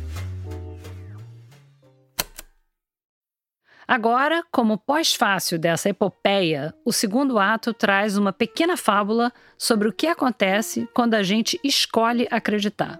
Agora, 3.87 4.43
como 4.51 4.77
pós-fácil 4.77 5.59
dessa 5.59 5.89
epopeia, 5.89 6.73
o 6.85 6.93
segundo 6.93 7.39
ato 7.39 7.73
traz 7.73 8.17
uma 8.17 8.31
pequena 8.31 8.77
fábula 8.77 9.33
sobre 9.57 9.87
o 9.87 9.93
que 9.93 10.07
acontece 10.07 10.87
quando 10.93 11.13
a 11.13 11.23
gente 11.23 11.59
escolhe 11.63 12.27
acreditar. 12.31 12.99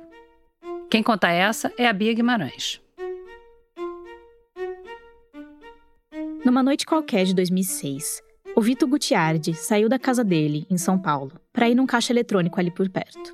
Quem 0.90 1.02
conta 1.02 1.30
essa 1.30 1.72
é 1.78 1.88
a 1.88 1.94
Bia 1.94 2.14
Guimarães. 2.14 2.82
Numa 6.44 6.62
noite 6.62 6.86
qualquer 6.86 7.24
de 7.24 7.34
2006, 7.36 8.22
o 8.56 8.62
Vitor 8.62 8.88
Gutiardi 8.88 9.54
saiu 9.54 9.88
da 9.88 9.97
casa 9.97 10.24
dele, 10.24 10.66
em 10.70 10.78
São 10.78 10.99
Paulo, 10.99 11.32
para 11.54 11.70
ir 11.70 11.76
num 11.76 11.86
caixa 11.86 12.12
eletrônico 12.12 12.60
ali 12.60 12.70
por 12.70 12.89
perto. 12.89 13.34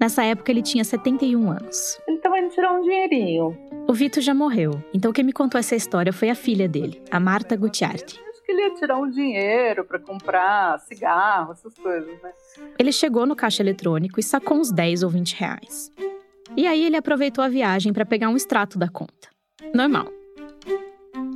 Nessa 0.00 0.24
época 0.24 0.50
ele 0.50 0.62
tinha 0.62 0.84
71 0.84 1.50
anos. 1.50 2.00
Ele 2.06 2.18
tava 2.18 2.38
indo 2.38 2.50
tirar 2.50 2.72
um 2.72 2.82
dinheirinho. 2.82 3.56
O 3.88 3.92
Vitor 3.92 4.22
já 4.22 4.34
morreu, 4.34 4.82
então 4.92 5.12
quem 5.12 5.24
me 5.24 5.32
contou 5.32 5.58
essa 5.58 5.76
história 5.76 6.12
foi 6.12 6.30
a 6.30 6.34
filha 6.34 6.68
dele, 6.68 7.02
a 7.10 7.18
Marta 7.18 7.56
Gutiardi. 7.56 8.20
Acho 8.30 8.42
que 8.44 8.52
ele 8.52 8.62
ia 8.62 8.74
tirar 8.74 8.98
um 8.98 9.10
dinheiro 9.10 9.84
para 9.84 9.98
comprar 9.98 10.78
cigarro, 10.80 11.52
essas 11.52 11.74
coisas, 11.74 12.22
né? 12.22 12.32
Ele 12.78 12.92
chegou 12.92 13.26
no 13.26 13.36
caixa 13.36 13.62
eletrônico 13.62 14.18
e 14.18 14.22
sacou 14.22 14.58
uns 14.58 14.70
10 14.70 15.02
ou 15.02 15.10
20 15.10 15.34
reais. 15.34 15.92
E 16.56 16.66
aí 16.66 16.84
ele 16.84 16.96
aproveitou 16.96 17.42
a 17.42 17.48
viagem 17.48 17.92
para 17.92 18.04
pegar 18.04 18.28
um 18.28 18.36
extrato 18.36 18.78
da 18.78 18.88
conta. 18.88 19.28
Normal. 19.74 20.21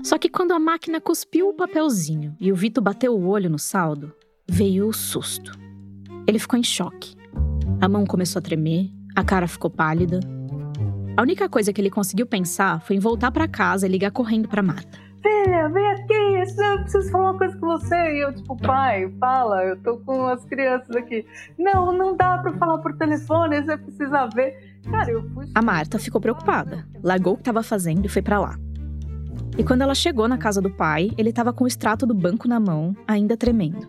Só 0.07 0.17
que 0.19 0.29
quando 0.29 0.53
a 0.53 0.59
máquina 0.61 1.01
cuspiu 1.01 1.49
o 1.49 1.53
papelzinho 1.53 2.37
e 2.39 2.53
o 2.53 2.55
Vitor 2.55 2.81
bateu 2.81 3.13
o 3.13 3.27
olho 3.27 3.51
no 3.51 3.59
saldo, 3.59 4.15
veio 4.49 4.87
o 4.87 4.93
susto. 4.93 5.59
Ele 6.29 6.39
ficou 6.39 6.57
em 6.57 6.63
choque. 6.63 7.17
A 7.81 7.89
mão 7.89 8.07
começou 8.07 8.39
a 8.39 8.43
tremer, 8.43 8.89
a 9.17 9.25
cara 9.25 9.49
ficou 9.49 9.69
pálida. 9.69 10.21
A 11.17 11.23
única 11.23 11.49
coisa 11.49 11.73
que 11.73 11.81
ele 11.81 11.91
conseguiu 11.91 12.25
pensar 12.25 12.81
foi 12.83 12.95
em 12.95 13.01
voltar 13.01 13.33
para 13.33 13.49
casa 13.49 13.85
e 13.85 13.91
ligar 13.91 14.13
correndo 14.13 14.49
para 14.49 14.63
Marta. 14.63 14.97
Filha, 15.21 15.69
vem 15.71 15.89
aqui, 15.89 16.15
eu 16.15 16.79
preciso 16.83 17.11
falar 17.11 17.33
uma 17.33 17.39
coisa 17.39 17.57
com 17.59 17.67
você. 17.67 17.97
E 17.97 18.23
eu, 18.23 18.33
tipo, 18.33 18.57
pai, 18.59 19.13
fala, 19.19 19.65
eu 19.65 19.77
tô 19.83 19.97
com 19.97 20.25
as 20.29 20.45
crianças 20.45 20.95
aqui. 20.95 21.27
Não, 21.59 21.93
não 21.93 22.17
dá 22.17 22.39
para 22.39 22.53
falar 22.53 22.79
por 22.79 22.97
telefone, 22.97 23.61
você 23.61 23.77
precisa 23.77 24.29
ver. 24.29 24.79
Cara, 24.89 25.11
eu 25.11 25.29
fui. 25.31 25.47
A 25.53 25.61
Marta 25.61 25.99
ficou 25.99 26.21
preocupada, 26.21 26.87
largou 27.03 27.33
o 27.33 27.37
que 27.37 27.43
estava 27.43 27.65
fazendo 27.65 28.07
e 28.07 28.09
foi 28.09 28.23
para 28.23 28.39
lá. 28.39 28.66
E 29.59 29.65
quando 29.65 29.81
ela 29.81 29.95
chegou 29.95 30.29
na 30.29 30.37
casa 30.37 30.61
do 30.61 30.71
pai, 30.71 31.11
ele 31.17 31.31
estava 31.31 31.51
com 31.51 31.65
o 31.65 31.67
extrato 31.67 32.07
do 32.07 32.13
banco 32.13 32.47
na 32.47 32.61
mão, 32.61 32.95
ainda 33.09 33.39
tremendo. 33.39 33.89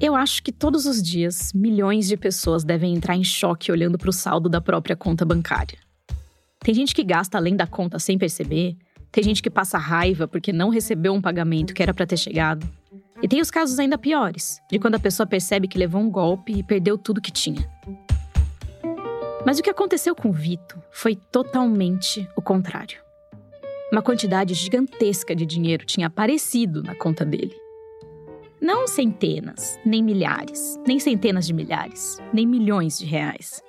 Eu 0.00 0.16
acho 0.16 0.42
que 0.42 0.50
todos 0.50 0.86
os 0.86 1.02
dias, 1.02 1.52
milhões 1.52 2.08
de 2.08 2.16
pessoas 2.16 2.64
devem 2.64 2.94
entrar 2.94 3.16
em 3.16 3.22
choque 3.22 3.70
olhando 3.70 3.98
para 3.98 4.08
o 4.08 4.14
saldo 4.14 4.48
da 4.48 4.62
própria 4.62 4.96
conta 4.96 5.26
bancária. 5.26 5.78
Tem 6.60 6.74
gente 6.74 6.94
que 6.94 7.04
gasta 7.04 7.36
além 7.36 7.54
da 7.54 7.66
conta 7.66 7.98
sem 7.98 8.16
perceber, 8.16 8.78
tem 9.12 9.22
gente 9.22 9.42
que 9.42 9.50
passa 9.50 9.76
raiva 9.76 10.26
porque 10.26 10.54
não 10.54 10.70
recebeu 10.70 11.12
um 11.12 11.20
pagamento 11.20 11.74
que 11.74 11.82
era 11.82 11.92
para 11.92 12.06
ter 12.06 12.16
chegado. 12.16 12.66
E 13.22 13.28
tem 13.28 13.42
os 13.42 13.50
casos 13.50 13.78
ainda 13.78 13.98
piores, 13.98 14.58
de 14.70 14.78
quando 14.78 14.94
a 14.94 15.00
pessoa 15.00 15.26
percebe 15.26 15.68
que 15.68 15.78
levou 15.78 16.00
um 16.00 16.10
golpe 16.10 16.52
e 16.54 16.62
perdeu 16.62 16.96
tudo 16.96 17.20
que 17.20 17.30
tinha. 17.30 17.68
Mas 19.44 19.58
o 19.58 19.62
que 19.62 19.68
aconteceu 19.68 20.14
com 20.14 20.30
o 20.30 20.32
Vito 20.32 20.82
foi 20.90 21.14
totalmente 21.14 22.26
o 22.34 22.40
contrário. 22.40 23.09
Uma 23.92 24.02
quantidade 24.02 24.54
gigantesca 24.54 25.34
de 25.34 25.44
dinheiro 25.44 25.84
tinha 25.84 26.06
aparecido 26.06 26.80
na 26.80 26.94
conta 26.94 27.24
dele. 27.24 27.56
Não 28.60 28.86
centenas, 28.86 29.80
nem 29.84 30.00
milhares, 30.00 30.78
nem 30.86 31.00
centenas 31.00 31.44
de 31.44 31.52
milhares, 31.52 32.18
nem 32.32 32.46
milhões 32.46 33.00
de 33.00 33.04
reais, 33.04 33.60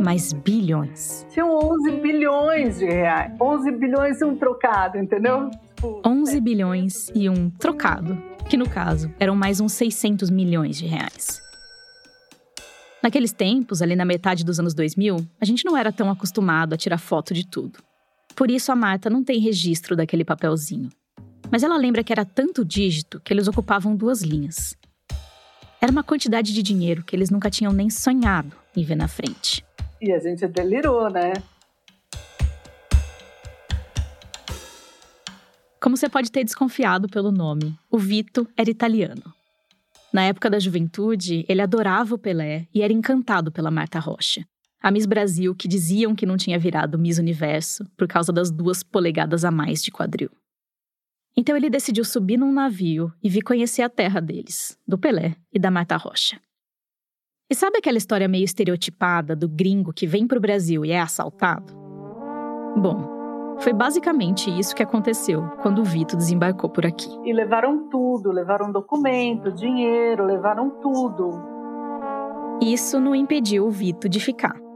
mas 0.00 0.32
bilhões. 0.32 1.26
Tinham 1.28 1.54
11 1.54 1.90
bilhões 2.00 2.78
de 2.78 2.86
reais. 2.86 3.36
11 3.38 3.70
bilhões 3.72 4.20
e 4.22 4.24
um 4.24 4.38
trocado, 4.38 4.96
entendeu? 4.96 5.50
11 6.06 6.40
bilhões 6.40 7.10
e 7.14 7.28
um 7.28 7.50
trocado, 7.50 8.16
que 8.48 8.56
no 8.56 8.70
caso 8.70 9.12
eram 9.20 9.36
mais 9.36 9.60
uns 9.60 9.74
600 9.74 10.30
milhões 10.30 10.78
de 10.78 10.86
reais. 10.86 11.42
Naqueles 13.02 13.32
tempos, 13.32 13.82
ali 13.82 13.94
na 13.94 14.06
metade 14.06 14.46
dos 14.46 14.58
anos 14.58 14.72
2000, 14.72 15.18
a 15.38 15.44
gente 15.44 15.66
não 15.66 15.76
era 15.76 15.92
tão 15.92 16.10
acostumado 16.10 16.72
a 16.72 16.76
tirar 16.78 16.98
foto 16.98 17.34
de 17.34 17.46
tudo. 17.46 17.86
Por 18.34 18.50
isso 18.50 18.70
a 18.70 18.76
Marta 18.76 19.10
não 19.10 19.24
tem 19.24 19.40
registro 19.40 19.96
daquele 19.96 20.24
papelzinho. 20.24 20.88
Mas 21.50 21.62
ela 21.62 21.76
lembra 21.76 22.04
que 22.04 22.12
era 22.12 22.24
tanto 22.24 22.64
dígito 22.64 23.20
que 23.20 23.32
eles 23.32 23.48
ocupavam 23.48 23.96
duas 23.96 24.22
linhas. 24.22 24.76
Era 25.80 25.92
uma 25.92 26.02
quantidade 26.02 26.52
de 26.52 26.62
dinheiro 26.62 27.04
que 27.04 27.14
eles 27.14 27.30
nunca 27.30 27.50
tinham 27.50 27.72
nem 27.72 27.88
sonhado 27.88 28.54
em 28.76 28.84
ver 28.84 28.96
na 28.96 29.08
frente. 29.08 29.64
E 30.00 30.12
a 30.12 30.18
gente 30.18 30.46
delirou, 30.46 31.10
né? 31.10 31.32
Como 35.80 35.96
você 35.96 36.08
pode 36.08 36.30
ter 36.30 36.44
desconfiado 36.44 37.08
pelo 37.08 37.30
nome, 37.30 37.78
o 37.90 37.98
Vito 37.98 38.46
era 38.56 38.68
italiano. 38.68 39.32
Na 40.12 40.22
época 40.22 40.50
da 40.50 40.58
juventude, 40.58 41.44
ele 41.48 41.62
adorava 41.62 42.14
o 42.14 42.18
Pelé 42.18 42.66
e 42.74 42.82
era 42.82 42.92
encantado 42.92 43.52
pela 43.52 43.70
Marta 43.70 43.98
Rocha, 43.98 44.44
a 44.80 44.90
Miss 44.90 45.06
Brasil 45.06 45.54
que 45.54 45.68
diziam 45.68 46.14
que 46.14 46.26
não 46.26 46.36
tinha 46.36 46.58
virado 46.58 46.98
Miss 46.98 47.18
Universo 47.18 47.84
por 47.96 48.06
causa 48.06 48.32
das 48.32 48.50
duas 48.50 48.82
polegadas 48.82 49.44
a 49.44 49.50
mais 49.50 49.82
de 49.82 49.90
quadril. 49.90 50.30
Então 51.36 51.56
ele 51.56 51.70
decidiu 51.70 52.04
subir 52.04 52.36
num 52.36 52.52
navio 52.52 53.12
e 53.22 53.28
vir 53.28 53.42
conhecer 53.42 53.82
a 53.82 53.88
terra 53.88 54.20
deles, 54.20 54.78
do 54.86 54.98
Pelé 54.98 55.36
e 55.52 55.58
da 55.58 55.70
Marta 55.70 55.96
Rocha. 55.96 56.40
E 57.50 57.54
sabe 57.54 57.78
aquela 57.78 57.96
história 57.96 58.28
meio 58.28 58.44
estereotipada 58.44 59.34
do 59.34 59.48
gringo 59.48 59.92
que 59.92 60.06
vem 60.06 60.26
para 60.26 60.36
o 60.36 60.40
Brasil 60.40 60.84
e 60.84 60.90
é 60.90 61.00
assaltado? 61.00 61.72
Bom, 62.76 63.56
foi 63.60 63.72
basicamente 63.72 64.50
isso 64.50 64.74
que 64.74 64.82
aconteceu 64.82 65.42
quando 65.62 65.80
o 65.80 65.84
Vito 65.84 66.16
desembarcou 66.16 66.68
por 66.68 66.84
aqui. 66.84 67.08
E 67.24 67.32
levaram 67.32 67.88
tudo, 67.88 68.30
levaram 68.30 68.70
documento, 68.70 69.50
dinheiro, 69.52 70.24
levaram 70.26 70.70
tudo. 70.82 71.30
Isso 72.60 73.00
não 73.00 73.14
impediu 73.14 73.66
o 73.66 73.70
Vito 73.70 74.08
de 74.08 74.20
ficar. 74.20 74.67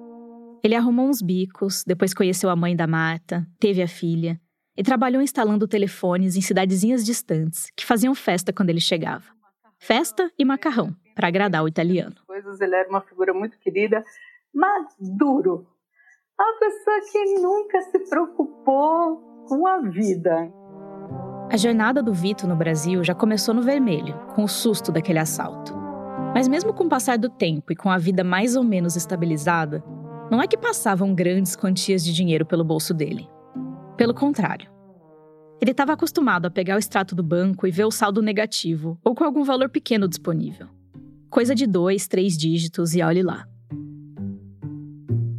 Ele 0.63 0.77
arrumou 0.77 1.09
uns 1.09 1.21
bicos, 1.21 1.83
depois 1.85 2.15
conheceu 2.15 2.49
a 2.49 2.55
mãe 2.55 2.77
da 2.77 2.87
Marta, 2.87 3.45
teve 3.59 3.83
a 3.83 3.89
filha 3.89 4.41
e 4.77 4.83
trabalhou 4.83 5.21
instalando 5.21 5.67
telefones 5.67 6.37
em 6.37 6.41
cidadezinhas 6.41 7.05
distantes 7.05 7.69
que 7.77 7.85
faziam 7.85 8.15
festa 8.15 8.53
quando 8.53 8.71
ele 8.71 8.81
chegava. 8.81 9.25
Festa 9.81 10.31
e 10.39 10.45
macarrão, 10.45 10.95
para 11.17 11.27
agradar 11.27 11.65
o 11.65 11.69
italiano. 11.69 12.15
Coisas, 12.27 12.61
ele 12.61 12.77
era 12.77 12.89
uma 12.89 13.01
figura 13.01 13.35
muito 13.35 13.59
querida, 13.59 14.05
maduro. 14.55 15.67
Uma 16.39 16.59
pessoa 16.61 17.01
que 17.11 17.41
nunca 17.41 17.81
se 17.83 17.99
preocupou 18.09 19.47
com 19.49 19.67
a 19.67 19.81
vida. 19.81 20.49
A 21.51 21.57
jornada 21.57 22.01
do 22.01 22.15
Vito 22.15 22.47
no 22.47 22.55
Brasil 22.55 23.03
já 23.03 23.15
começou 23.15 23.53
no 23.53 23.63
vermelho, 23.63 24.17
com 24.35 24.45
o 24.45 24.49
susto 24.49 24.93
daquele 24.93 25.19
assalto. 25.19 25.75
Mas 26.33 26.47
mesmo 26.47 26.73
com 26.73 26.85
o 26.85 26.89
passar 26.89 27.19
do 27.19 27.29
tempo 27.29 27.73
e 27.73 27.77
com 27.77 27.91
a 27.91 27.99
vida 27.99 28.23
mais 28.23 28.55
ou 28.55 28.63
menos 28.63 28.97
estabilizada, 28.97 29.85
não 30.33 30.41
é 30.41 30.47
que 30.47 30.57
passavam 30.57 31.15
grandes 31.15 31.55
quantias 31.55 32.03
de 32.03 32.11
dinheiro 32.11 32.47
pelo 32.47 32.65
bolso 32.65 32.95
dele. 32.95 33.29
Pelo 33.99 34.15
contrário. 34.15 34.73
Ele 35.61 35.73
estava 35.73 35.93
acostumado 35.93 36.47
a 36.47 36.51
pegar 36.51 36.77
o 36.77 36.79
extrato 36.79 37.15
do 37.15 37.23
banco 37.23 37.67
e 37.67 37.71
ver 37.71 37.85
o 37.85 37.91
saldo 37.91 38.23
negativo 38.23 38.99
ou 39.05 39.15
com 39.15 39.25
algum 39.25 39.45
valor 39.45 39.69
pequeno 39.69 40.09
disponível. 40.09 40.69
Coisa 41.29 41.55
de 41.55 41.67
dois, 41.67 42.09
três 42.09 42.35
dígitos 42.35 42.95
e 42.95 43.03
olhe 43.03 43.23
lá. 43.23 43.47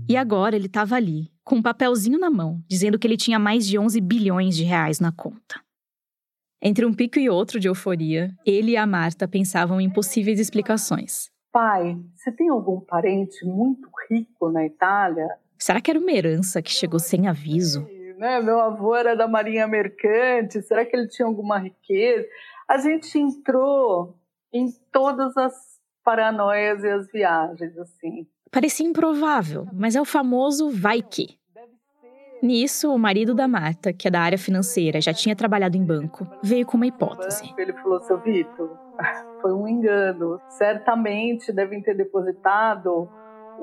E 0.07 0.15
agora 0.15 0.55
ele 0.55 0.67
estava 0.67 0.95
ali, 0.95 1.31
com 1.43 1.55
um 1.55 1.61
papelzinho 1.63 2.19
na 2.19 2.29
mão, 2.29 2.63
dizendo 2.69 2.99
que 2.99 3.07
ele 3.07 3.17
tinha 3.17 3.39
mais 3.39 3.65
de 3.65 3.79
11 3.79 3.99
bilhões 3.99 4.55
de 4.55 4.63
reais 4.63 4.99
na 4.99 5.11
conta. 5.11 5.59
Entre 6.61 6.85
um 6.85 6.93
pico 6.93 7.17
e 7.17 7.31
outro 7.31 7.59
de 7.59 7.67
euforia, 7.67 8.31
ele 8.45 8.73
e 8.73 8.77
a 8.77 8.85
Marta 8.85 9.27
pensavam 9.27 9.81
em 9.81 9.89
possíveis 9.89 10.39
explicações. 10.39 11.33
Pai, 11.53 11.95
você 12.15 12.31
tem 12.31 12.49
algum 12.49 12.79
parente 12.79 13.45
muito 13.45 13.87
rico 14.13 14.49
na 14.49 14.65
Itália? 14.65 15.27
Será 15.57 15.81
que 15.81 15.89
era 15.89 15.99
uma 15.99 16.11
herança 16.11 16.61
que 16.61 16.71
chegou 16.71 16.99
sem 16.99 17.27
aviso? 17.27 17.87
Né? 18.17 18.41
Meu 18.41 18.59
avô 18.59 18.95
era 18.95 19.15
da 19.15 19.27
Marinha 19.27 19.67
Mercante, 19.67 20.61
será 20.61 20.85
que 20.85 20.95
ele 20.95 21.07
tinha 21.07 21.27
alguma 21.27 21.57
riqueza? 21.57 22.27
A 22.69 22.77
gente 22.77 23.17
entrou 23.17 24.15
em 24.51 24.71
todas 24.91 25.35
as 25.35 25.53
paranoias 26.03 26.83
e 26.83 26.89
as 26.89 27.11
viagens, 27.11 27.77
assim. 27.77 28.27
Parecia 28.51 28.85
improvável, 28.85 29.67
mas 29.73 29.95
é 29.95 30.01
o 30.01 30.05
famoso 30.05 30.69
vai 30.69 31.01
que. 31.01 31.37
Nisso, 32.41 32.93
o 32.93 32.99
marido 32.99 33.33
da 33.33 33.47
Marta, 33.47 33.93
que 33.93 34.05
é 34.05 34.11
da 34.11 34.19
área 34.19 34.37
financeira, 34.37 34.99
já 34.99 35.13
tinha 35.13 35.33
trabalhado 35.33 35.77
em 35.77 35.83
banco, 35.83 36.27
veio 36.43 36.65
com 36.65 36.75
uma 36.75 36.85
hipótese. 36.85 37.53
Ele 37.57 37.71
falou: 37.71 38.01
seu 38.01 38.19
Vitor, 38.19 38.77
foi 39.41 39.53
um 39.53 39.65
engano. 39.65 40.41
Certamente 40.49 41.53
devem 41.53 41.81
ter 41.81 41.95
depositado 41.95 43.09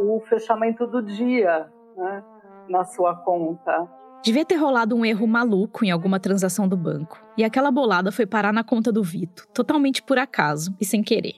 o 0.01 0.21
fechamento 0.21 0.87
do 0.87 1.03
dia 1.03 1.69
né, 1.97 2.25
na 2.69 2.85
sua 2.85 3.15
conta. 3.15 3.89
Devia 4.23 4.45
ter 4.45 4.57
rolado 4.57 4.95
um 4.97 5.05
erro 5.05 5.27
maluco 5.27 5.85
em 5.85 5.91
alguma 5.91 6.21
transação 6.21 6.69
do 6.69 6.77
banco, 6.77 7.23
e 7.37 7.45
aquela 7.45 7.71
bolada 7.71 8.13
foi 8.13 8.27
parar 8.27 8.53
na 8.53 8.63
conta 8.63 8.93
do 8.93 9.03
Vito, 9.03 9.47
totalmente 9.55 10.03
por 10.03 10.19
acaso 10.19 10.75
e 10.81 10.85
sem 10.85 11.03
querer. 11.03 11.37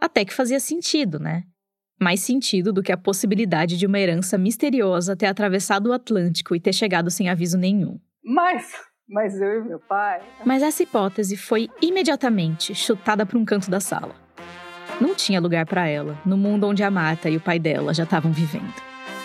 Até 0.00 0.24
que 0.24 0.34
fazia 0.34 0.58
sentido, 0.58 1.20
né? 1.20 1.44
Mais 2.00 2.20
sentido 2.20 2.72
do 2.72 2.82
que 2.82 2.90
a 2.90 2.96
possibilidade 2.96 3.78
de 3.78 3.86
uma 3.86 4.00
herança 4.00 4.36
misteriosa 4.36 5.16
ter 5.16 5.26
atravessado 5.26 5.88
o 5.88 5.92
Atlântico 5.92 6.56
e 6.56 6.60
ter 6.60 6.72
chegado 6.72 7.10
sem 7.10 7.28
aviso 7.28 7.56
nenhum. 7.56 8.00
Mas, 8.24 8.72
Mas 9.08 9.40
eu 9.40 9.60
e 9.60 9.64
meu 9.68 9.78
pai. 9.78 10.20
Mas 10.44 10.64
essa 10.64 10.82
hipótese 10.82 11.36
foi 11.36 11.68
imediatamente 11.80 12.74
chutada 12.74 13.24
para 13.24 13.38
um 13.38 13.44
canto 13.44 13.70
da 13.70 13.78
sala. 13.78 14.21
Não 15.00 15.14
tinha 15.14 15.40
lugar 15.40 15.66
para 15.66 15.86
ela 15.86 16.16
no 16.24 16.36
mundo 16.36 16.66
onde 16.66 16.82
a 16.82 16.90
Marta 16.90 17.28
e 17.28 17.36
o 17.36 17.40
pai 17.40 17.58
dela 17.58 17.92
já 17.92 18.04
estavam 18.04 18.32
vivendo. 18.32 18.72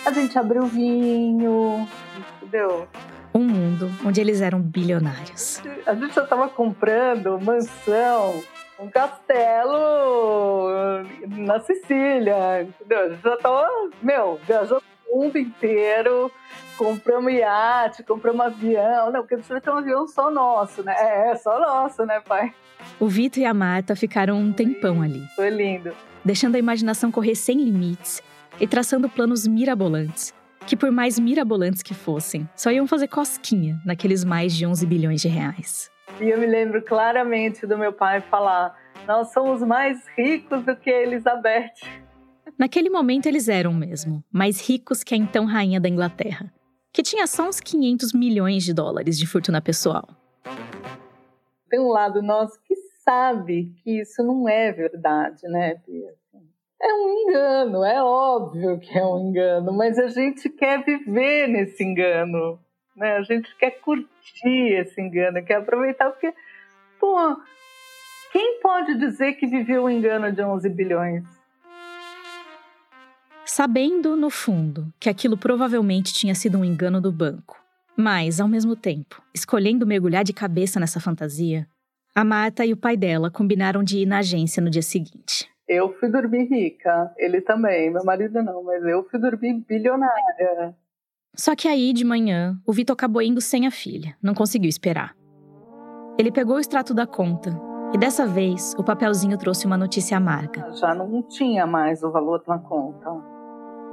A 0.04 0.12
gente 0.12 0.38
abriu 0.38 0.66
vinho, 0.66 1.88
entendeu? 2.36 2.88
Um 3.34 3.44
mundo 3.44 3.90
onde 4.04 4.20
eles 4.20 4.40
eram 4.40 4.60
bilionários. 4.60 5.62
A 5.86 5.94
gente 5.94 6.14
já 6.14 6.24
estava 6.24 6.48
comprando 6.48 7.38
mansão, 7.40 8.42
um 8.80 8.88
castelo 8.88 10.68
na 11.28 11.60
Sicília, 11.60 12.62
entendeu? 12.62 13.00
A 13.00 13.08
gente 13.10 13.22
já 13.22 13.34
estava, 13.34 13.68
meu, 14.02 14.40
viajou 14.46 14.82
o 15.10 15.18
mundo 15.18 15.38
inteiro, 15.38 16.30
compramos 16.78 17.32
iate, 17.32 18.02
compramos 18.04 18.46
avião. 18.46 19.10
Não, 19.10 19.20
porque 19.20 19.34
a 19.34 19.38
gente 19.38 19.48
vai 19.48 19.60
ter 19.60 19.70
um 19.70 19.76
avião 19.76 20.06
só 20.06 20.30
nosso, 20.30 20.82
né? 20.82 20.94
É, 20.96 21.34
só 21.34 21.58
nosso, 21.58 22.06
né, 22.06 22.20
pai? 22.20 22.54
O 23.00 23.08
Vitor 23.08 23.42
e 23.42 23.44
a 23.44 23.52
Marta 23.52 23.96
ficaram 23.96 24.38
um 24.38 24.52
tempão 24.52 25.02
ali. 25.02 25.26
Foi 25.34 25.50
lindo. 25.50 25.92
Deixando 26.24 26.54
a 26.54 26.58
imaginação 26.58 27.10
correr 27.10 27.34
sem 27.34 27.58
limites 27.58 28.22
e 28.60 28.66
traçando 28.66 29.08
planos 29.08 29.46
mirabolantes, 29.46 30.32
que 30.66 30.76
por 30.76 30.90
mais 30.90 31.18
mirabolantes 31.18 31.82
que 31.82 31.94
fossem, 31.94 32.48
só 32.54 32.70
iam 32.70 32.86
fazer 32.86 33.08
cosquinha 33.08 33.80
naqueles 33.84 34.24
mais 34.24 34.54
de 34.54 34.64
11 34.64 34.86
bilhões 34.86 35.20
de 35.20 35.28
reais. 35.28 35.90
E 36.20 36.30
eu 36.30 36.38
me 36.38 36.46
lembro 36.46 36.82
claramente 36.82 37.66
do 37.66 37.76
meu 37.76 37.92
pai 37.92 38.20
falar: 38.20 38.76
nós 39.06 39.32
somos 39.32 39.62
mais 39.62 39.98
ricos 40.16 40.64
do 40.64 40.76
que 40.76 40.90
a 40.90 41.02
Elizabeth. 41.02 41.72
Naquele 42.58 42.90
momento 42.90 43.26
eles 43.26 43.48
eram 43.48 43.72
mesmo, 43.72 44.24
mais 44.32 44.60
ricos 44.66 45.04
que 45.04 45.14
a 45.14 45.16
então 45.16 45.44
rainha 45.44 45.80
da 45.80 45.88
Inglaterra, 45.88 46.52
que 46.92 47.02
tinha 47.02 47.26
só 47.26 47.48
uns 47.48 47.60
500 47.60 48.12
milhões 48.12 48.64
de 48.64 48.72
dólares 48.72 49.18
de 49.18 49.26
fortuna 49.26 49.60
pessoal. 49.60 50.08
Tem 51.68 51.78
um 51.78 51.88
lado 51.88 52.22
nosso 52.22 52.58
que 52.62 52.74
sabe 53.04 53.72
que 53.82 54.00
isso 54.00 54.22
não 54.22 54.48
é 54.48 54.72
verdade, 54.72 55.46
né, 55.48 55.80
Bia? 55.86 56.14
É 56.80 56.94
um 56.94 57.08
engano, 57.08 57.84
é 57.84 58.02
óbvio 58.02 58.78
que 58.78 58.96
é 58.96 59.04
um 59.04 59.28
engano, 59.28 59.72
mas 59.72 59.98
a 59.98 60.08
gente 60.08 60.48
quer 60.48 60.84
viver 60.84 61.48
nesse 61.48 61.82
engano, 61.82 62.58
né? 62.94 63.16
A 63.16 63.22
gente 63.22 63.54
quer 63.56 63.72
curtir 63.80 64.74
esse 64.74 65.00
engano, 65.00 65.44
quer 65.44 65.56
aproveitar, 65.56 66.10
porque, 66.10 66.32
pô, 67.00 67.16
quem 68.32 68.60
pode 68.60 68.96
dizer 68.96 69.32
que 69.34 69.46
viveu 69.46 69.84
o 69.84 69.90
engano 69.90 70.30
de 70.30 70.40
11 70.42 70.68
bilhões? 70.68 71.37
Sabendo, 73.50 74.14
no 74.14 74.28
fundo, 74.28 74.92
que 75.00 75.08
aquilo 75.08 75.34
provavelmente 75.34 76.12
tinha 76.12 76.34
sido 76.34 76.58
um 76.58 76.64
engano 76.64 77.00
do 77.00 77.10
banco, 77.10 77.56
mas, 77.96 78.40
ao 78.40 78.46
mesmo 78.46 78.76
tempo, 78.76 79.22
escolhendo 79.34 79.86
mergulhar 79.86 80.22
de 80.22 80.34
cabeça 80.34 80.78
nessa 80.78 81.00
fantasia, 81.00 81.66
a 82.14 82.22
Marta 82.22 82.66
e 82.66 82.74
o 82.74 82.76
pai 82.76 82.94
dela 82.94 83.30
combinaram 83.30 83.82
de 83.82 84.00
ir 84.00 84.06
na 84.06 84.18
agência 84.18 84.62
no 84.62 84.68
dia 84.68 84.82
seguinte. 84.82 85.48
Eu 85.66 85.94
fui 85.98 86.10
dormir 86.10 86.44
rica, 86.44 87.10
ele 87.16 87.40
também, 87.40 87.90
meu 87.90 88.04
marido 88.04 88.42
não, 88.42 88.62
mas 88.62 88.84
eu 88.84 89.02
fui 89.08 89.18
dormir 89.18 89.64
bilionária. 89.66 90.76
Só 91.34 91.56
que 91.56 91.66
aí, 91.66 91.94
de 91.94 92.04
manhã, 92.04 92.60
o 92.66 92.72
Vitor 92.72 92.92
acabou 92.92 93.22
indo 93.22 93.40
sem 93.40 93.66
a 93.66 93.70
filha, 93.70 94.14
não 94.22 94.34
conseguiu 94.34 94.68
esperar. 94.68 95.16
Ele 96.18 96.30
pegou 96.30 96.56
o 96.56 96.60
extrato 96.60 96.92
da 96.92 97.06
conta 97.06 97.58
e 97.94 97.98
dessa 97.98 98.26
vez 98.26 98.74
o 98.76 98.84
papelzinho 98.84 99.38
trouxe 99.38 99.66
uma 99.66 99.78
notícia 99.78 100.18
amarga. 100.18 100.70
Já 100.72 100.94
não 100.94 101.22
tinha 101.22 101.66
mais 101.66 102.02
o 102.02 102.10
valor 102.10 102.42
na 102.46 102.58
conta. 102.58 103.37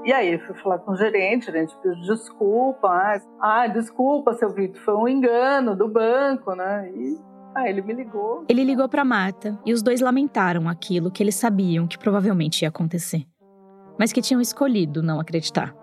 E 0.06 0.14
aí 0.14 0.38
fui 0.38 0.54
falar 0.58 0.78
com 0.78 0.92
o 0.92 0.96
gerente, 0.96 1.50
o 1.50 1.52
gerente 1.52 1.76
pediu 1.82 2.00
desculpa. 2.02 3.20
Ah, 3.42 3.66
desculpa, 3.66 4.34
seu 4.34 4.54
Vitor, 4.54 4.80
foi 4.84 4.94
um 4.94 5.08
engano 5.08 5.76
do 5.76 5.88
banco, 5.88 6.54
né? 6.54 6.92
E 6.92 7.20
ah, 7.56 7.68
ele 7.68 7.82
me 7.82 7.92
ligou. 7.92 8.46
Ele 8.48 8.64
ligou 8.64 8.88
para 8.88 9.04
Marta 9.04 9.58
e 9.66 9.74
os 9.74 9.82
dois 9.82 10.02
lamentaram 10.02 10.70
aquilo 10.70 11.10
que 11.10 11.24
eles 11.24 11.34
sabiam 11.34 11.88
que 11.88 11.98
provavelmente 11.98 12.62
ia 12.62 12.70
acontecer, 12.70 13.26
mas 13.98 14.14
que 14.14 14.22
tinham 14.22 14.40
escolhido 14.40 15.02
não 15.02 15.20
acreditar. 15.20 15.74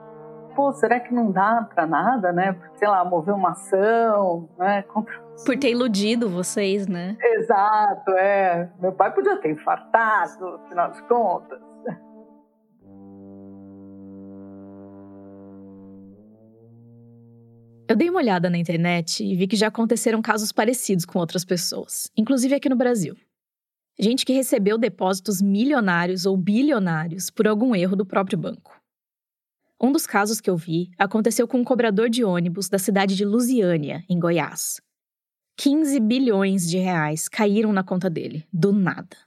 Pô, 0.54 0.72
será 0.72 1.00
que 1.00 1.12
não 1.12 1.32
dá 1.32 1.66
para 1.74 1.84
nada, 1.84 2.30
né? 2.30 2.56
Sei 2.76 2.86
lá, 2.86 3.04
mover 3.04 3.34
uma 3.34 3.50
ação, 3.50 4.48
né? 4.56 4.84
Por 5.44 5.58
ter 5.58 5.70
iludido 5.70 6.28
vocês, 6.28 6.86
né? 6.86 7.16
Exato, 7.20 8.12
é. 8.12 8.70
Meu 8.78 8.92
pai 8.92 9.12
podia 9.12 9.36
ter 9.38 9.50
infartado, 9.50 10.60
afinal 10.64 10.92
de 10.92 11.02
contas. 11.08 11.71
Eu 17.92 17.96
dei 17.96 18.08
uma 18.08 18.20
olhada 18.20 18.48
na 18.48 18.56
internet 18.56 19.22
e 19.22 19.36
vi 19.36 19.46
que 19.46 19.54
já 19.54 19.66
aconteceram 19.66 20.22
casos 20.22 20.50
parecidos 20.50 21.04
com 21.04 21.18
outras 21.18 21.44
pessoas, 21.44 22.10
inclusive 22.16 22.54
aqui 22.54 22.66
no 22.66 22.74
Brasil. 22.74 23.14
Gente 24.00 24.24
que 24.24 24.32
recebeu 24.32 24.78
depósitos 24.78 25.42
milionários 25.42 26.24
ou 26.24 26.34
bilionários 26.34 27.28
por 27.28 27.46
algum 27.46 27.74
erro 27.76 27.94
do 27.94 28.06
próprio 28.06 28.38
banco. 28.38 28.80
Um 29.78 29.92
dos 29.92 30.06
casos 30.06 30.40
que 30.40 30.48
eu 30.48 30.56
vi 30.56 30.90
aconteceu 30.96 31.46
com 31.46 31.58
um 31.58 31.64
cobrador 31.64 32.08
de 32.08 32.24
ônibus 32.24 32.66
da 32.66 32.78
cidade 32.78 33.14
de 33.14 33.26
Lusiânia, 33.26 34.02
em 34.08 34.18
Goiás. 34.18 34.80
15 35.58 36.00
bilhões 36.00 36.66
de 36.66 36.78
reais 36.78 37.28
caíram 37.28 37.74
na 37.74 37.84
conta 37.84 38.08
dele, 38.08 38.48
do 38.50 38.72
nada. 38.72 39.18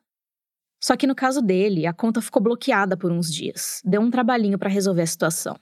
Só 0.81 0.97
que 0.97 1.05
no 1.05 1.13
caso 1.13 1.39
dele, 1.39 1.85
a 1.85 1.93
conta 1.93 2.19
ficou 2.19 2.41
bloqueada 2.41 2.97
por 2.97 3.11
uns 3.11 3.31
dias. 3.31 3.79
Deu 3.85 4.01
um 4.01 4.09
trabalhinho 4.09 4.57
para 4.57 4.71
resolver 4.71 5.03
a 5.03 5.07
situação. 5.07 5.55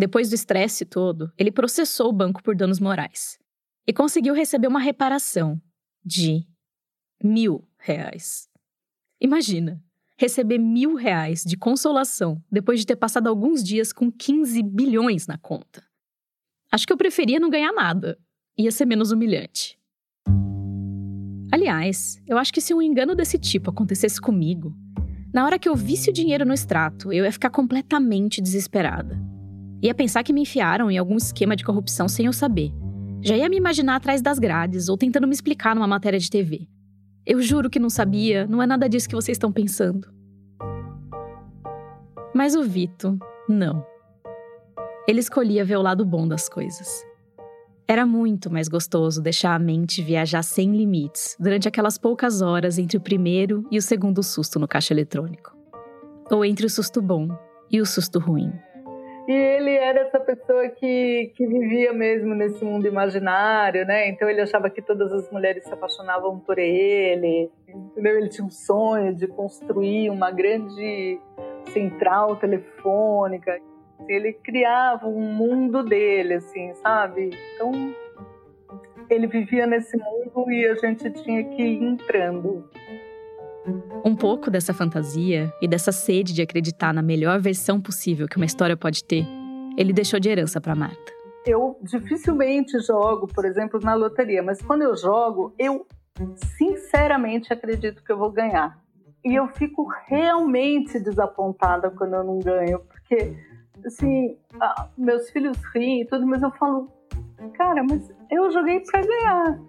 Depois 0.00 0.30
do 0.30 0.34
estresse 0.34 0.86
todo, 0.86 1.30
ele 1.36 1.52
processou 1.52 2.08
o 2.08 2.12
banco 2.12 2.42
por 2.42 2.56
danos 2.56 2.80
morais 2.80 3.38
e 3.86 3.92
conseguiu 3.92 4.32
receber 4.32 4.66
uma 4.66 4.80
reparação 4.80 5.60
de 6.02 6.46
mil 7.22 7.68
reais. 7.76 8.48
Imagina, 9.20 9.78
receber 10.16 10.56
mil 10.56 10.94
reais 10.94 11.44
de 11.44 11.54
consolação 11.54 12.42
depois 12.50 12.80
de 12.80 12.86
ter 12.86 12.96
passado 12.96 13.26
alguns 13.26 13.62
dias 13.62 13.92
com 13.92 14.10
15 14.10 14.62
bilhões 14.62 15.26
na 15.26 15.36
conta. 15.36 15.84
Acho 16.72 16.86
que 16.86 16.94
eu 16.94 16.96
preferia 16.96 17.38
não 17.38 17.50
ganhar 17.50 17.72
nada. 17.72 18.18
Ia 18.56 18.72
ser 18.72 18.86
menos 18.86 19.12
humilhante. 19.12 19.78
Aliás, 21.52 22.18
eu 22.26 22.38
acho 22.38 22.54
que 22.54 22.62
se 22.62 22.72
um 22.72 22.80
engano 22.80 23.14
desse 23.14 23.38
tipo 23.38 23.68
acontecesse 23.68 24.18
comigo, 24.18 24.74
na 25.30 25.44
hora 25.44 25.58
que 25.58 25.68
eu 25.68 25.76
visse 25.76 26.08
o 26.08 26.12
dinheiro 26.12 26.46
no 26.46 26.54
extrato, 26.54 27.12
eu 27.12 27.26
ia 27.26 27.32
ficar 27.32 27.50
completamente 27.50 28.40
desesperada. 28.40 29.28
Ia 29.82 29.94
pensar 29.94 30.22
que 30.22 30.32
me 30.32 30.42
enfiaram 30.42 30.90
em 30.90 30.98
algum 30.98 31.16
esquema 31.16 31.56
de 31.56 31.64
corrupção 31.64 32.06
sem 32.06 32.26
eu 32.26 32.32
saber. 32.32 32.72
Já 33.22 33.36
ia 33.36 33.48
me 33.48 33.56
imaginar 33.56 33.96
atrás 33.96 34.20
das 34.20 34.38
grades 34.38 34.88
ou 34.88 34.96
tentando 34.96 35.26
me 35.26 35.32
explicar 35.32 35.74
numa 35.74 35.86
matéria 35.86 36.18
de 36.18 36.28
TV. 36.28 36.68
Eu 37.24 37.40
juro 37.40 37.70
que 37.70 37.78
não 37.78 37.90
sabia, 37.90 38.46
não 38.46 38.62
é 38.62 38.66
nada 38.66 38.88
disso 38.88 39.08
que 39.08 39.14
vocês 39.14 39.36
estão 39.36 39.52
pensando. 39.52 40.08
Mas 42.34 42.54
o 42.54 42.62
Vito, 42.62 43.18
não. 43.48 43.84
Ele 45.06 45.20
escolhia 45.20 45.64
ver 45.64 45.76
o 45.76 45.82
lado 45.82 46.04
bom 46.04 46.28
das 46.28 46.48
coisas. 46.48 47.04
Era 47.88 48.06
muito 48.06 48.50
mais 48.50 48.68
gostoso 48.68 49.20
deixar 49.20 49.54
a 49.54 49.58
mente 49.58 50.00
viajar 50.02 50.42
sem 50.42 50.76
limites 50.76 51.36
durante 51.40 51.66
aquelas 51.66 51.98
poucas 51.98 52.40
horas 52.40 52.78
entre 52.78 52.96
o 52.96 53.00
primeiro 53.00 53.66
e 53.70 53.78
o 53.78 53.82
segundo 53.82 54.22
susto 54.22 54.60
no 54.60 54.68
caixa 54.68 54.94
eletrônico. 54.94 55.56
Ou 56.30 56.44
entre 56.44 56.66
o 56.66 56.70
susto 56.70 57.02
bom 57.02 57.28
e 57.70 57.80
o 57.80 57.86
susto 57.86 58.18
ruim. 58.18 58.52
E 59.30 59.32
ele 59.32 59.70
era 59.76 60.00
essa 60.00 60.18
pessoa 60.18 60.68
que, 60.70 61.32
que 61.36 61.46
vivia 61.46 61.92
mesmo 61.92 62.34
nesse 62.34 62.64
mundo 62.64 62.88
imaginário, 62.88 63.86
né? 63.86 64.08
Então 64.08 64.28
ele 64.28 64.40
achava 64.40 64.68
que 64.68 64.82
todas 64.82 65.12
as 65.12 65.30
mulheres 65.30 65.62
se 65.62 65.72
apaixonavam 65.72 66.40
por 66.40 66.58
ele, 66.58 67.48
entendeu? 67.68 68.18
Ele 68.18 68.28
tinha 68.28 68.44
um 68.44 68.50
sonho 68.50 69.14
de 69.14 69.28
construir 69.28 70.10
uma 70.10 70.32
grande 70.32 71.20
central 71.68 72.34
telefônica. 72.38 73.56
Ele 74.08 74.32
criava 74.32 75.06
um 75.06 75.20
mundo 75.20 75.84
dele, 75.84 76.34
assim, 76.34 76.74
sabe? 76.82 77.30
Então 77.54 77.70
ele 79.08 79.28
vivia 79.28 79.64
nesse 79.64 79.96
mundo 79.96 80.50
e 80.50 80.66
a 80.66 80.74
gente 80.74 81.08
tinha 81.08 81.44
que 81.44 81.62
ir 81.62 81.80
entrando. 81.80 82.68
Um 84.04 84.16
pouco 84.16 84.50
dessa 84.50 84.72
fantasia 84.72 85.52
e 85.60 85.68
dessa 85.68 85.92
sede 85.92 86.32
de 86.32 86.42
acreditar 86.42 86.94
na 86.94 87.02
melhor 87.02 87.38
versão 87.40 87.80
possível 87.80 88.26
que 88.26 88.36
uma 88.36 88.46
história 88.46 88.76
pode 88.76 89.04
ter, 89.04 89.26
ele 89.76 89.92
deixou 89.92 90.18
de 90.18 90.28
herança 90.28 90.60
para 90.60 90.74
Marta. 90.74 91.12
Eu 91.46 91.78
dificilmente 91.82 92.78
jogo, 92.80 93.26
por 93.26 93.44
exemplo, 93.44 93.80
na 93.80 93.94
loteria, 93.94 94.42
mas 94.42 94.60
quando 94.60 94.82
eu 94.82 94.96
jogo, 94.96 95.54
eu 95.58 95.86
sinceramente 96.56 97.52
acredito 97.52 98.02
que 98.02 98.12
eu 98.12 98.18
vou 98.18 98.30
ganhar. 98.30 98.78
E 99.24 99.34
eu 99.34 99.48
fico 99.48 99.86
realmente 100.06 100.98
desapontada 100.98 101.90
quando 101.90 102.14
eu 102.14 102.24
não 102.24 102.38
ganho, 102.38 102.80
porque 102.80 103.36
assim, 103.84 104.36
meus 104.96 105.30
filhos 105.30 105.56
riem 105.74 106.02
e 106.02 106.04
tudo, 106.06 106.26
mas 106.26 106.42
eu 106.42 106.50
falo, 106.52 106.90
cara, 107.54 107.82
mas 107.82 108.10
eu 108.30 108.50
joguei 108.50 108.80
para 108.80 109.00
ganhar. 109.02 109.60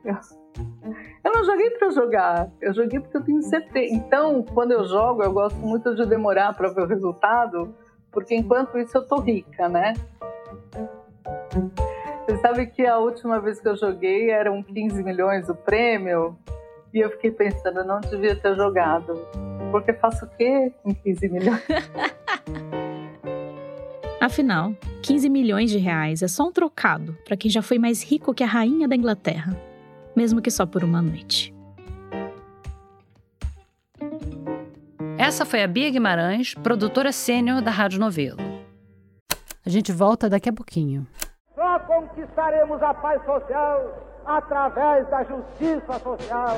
Não 1.23 1.43
joguei 1.43 1.71
para 1.71 1.89
jogar, 1.89 2.49
eu 2.61 2.73
joguei 2.73 2.99
porque 2.99 3.17
eu 3.17 3.23
tenho 3.23 3.41
certeza. 3.41 3.93
Então, 3.93 4.43
quando 4.43 4.71
eu 4.71 4.85
jogo, 4.85 5.23
eu 5.23 5.33
gosto 5.33 5.57
muito 5.57 5.95
de 5.95 6.05
demorar 6.05 6.53
para 6.53 6.69
ver 6.69 6.81
o 6.81 6.87
resultado, 6.87 7.73
porque 8.11 8.35
enquanto 8.35 8.77
isso 8.77 8.97
eu 8.97 9.07
tô 9.07 9.19
rica, 9.19 9.67
né? 9.67 9.93
sabe 12.41 12.65
que 12.67 12.85
a 12.85 12.97
última 12.97 13.39
vez 13.39 13.59
que 13.59 13.67
eu 13.67 13.75
joguei 13.75 14.29
eram 14.29 14.63
15 14.63 15.03
milhões 15.03 15.49
o 15.49 15.55
prêmio. 15.55 16.37
E 16.93 16.99
eu 16.99 17.09
fiquei 17.11 17.31
pensando, 17.31 17.79
eu 17.79 17.85
não 17.85 18.01
devia 18.01 18.35
ter 18.35 18.55
jogado. 18.55 19.13
Porque 19.71 19.93
faço 19.93 20.25
o 20.25 20.29
quê 20.29 20.73
com 20.83 20.93
15 20.93 21.29
milhões? 21.29 21.61
Afinal, 24.19 24.73
15 25.01 25.29
milhões 25.29 25.71
de 25.71 25.77
reais 25.79 26.21
é 26.21 26.27
só 26.27 26.43
um 26.43 26.51
trocado 26.51 27.17
para 27.25 27.35
quem 27.35 27.49
já 27.49 27.61
foi 27.61 27.79
mais 27.79 28.03
rico 28.03 28.33
que 28.33 28.43
a 28.43 28.47
rainha 28.47 28.87
da 28.87 28.95
Inglaterra, 28.95 29.57
mesmo 30.15 30.41
que 30.41 30.51
só 30.51 30.65
por 30.65 30.83
uma 30.83 31.01
noite. 31.01 31.53
Essa 35.17 35.45
foi 35.45 35.63
a 35.63 35.67
Bia 35.67 35.89
Guimarães, 35.89 36.55
produtora 36.55 37.11
sênior 37.11 37.61
da 37.61 37.71
Rádio 37.71 37.99
Novelo. 37.99 38.39
A 39.65 39.69
gente 39.69 39.91
volta 39.91 40.27
daqui 40.27 40.49
a 40.49 40.53
pouquinho. 40.53 41.05
Só 41.55 41.79
conquistaremos 41.79 42.81
a 42.81 42.93
paz 42.93 43.23
social 43.23 44.21
através 44.25 45.07
da 45.09 45.23
justiça 45.23 45.99
social. 45.99 46.57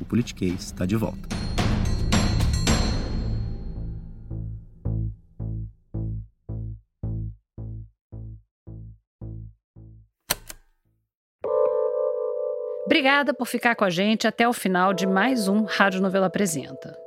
o 0.00 0.04
Politiquês 0.04 0.64
está 0.64 0.86
de 0.86 0.96
volta. 0.96 1.28
Obrigada 12.86 13.32
por 13.32 13.46
ficar 13.46 13.76
com 13.76 13.84
a 13.84 13.90
gente 13.90 14.26
até 14.26 14.48
o 14.48 14.52
final 14.52 14.92
de 14.92 15.06
mais 15.06 15.46
um 15.46 15.62
Rádio 15.62 16.02
Novela 16.02 16.26
Apresenta. 16.26 16.98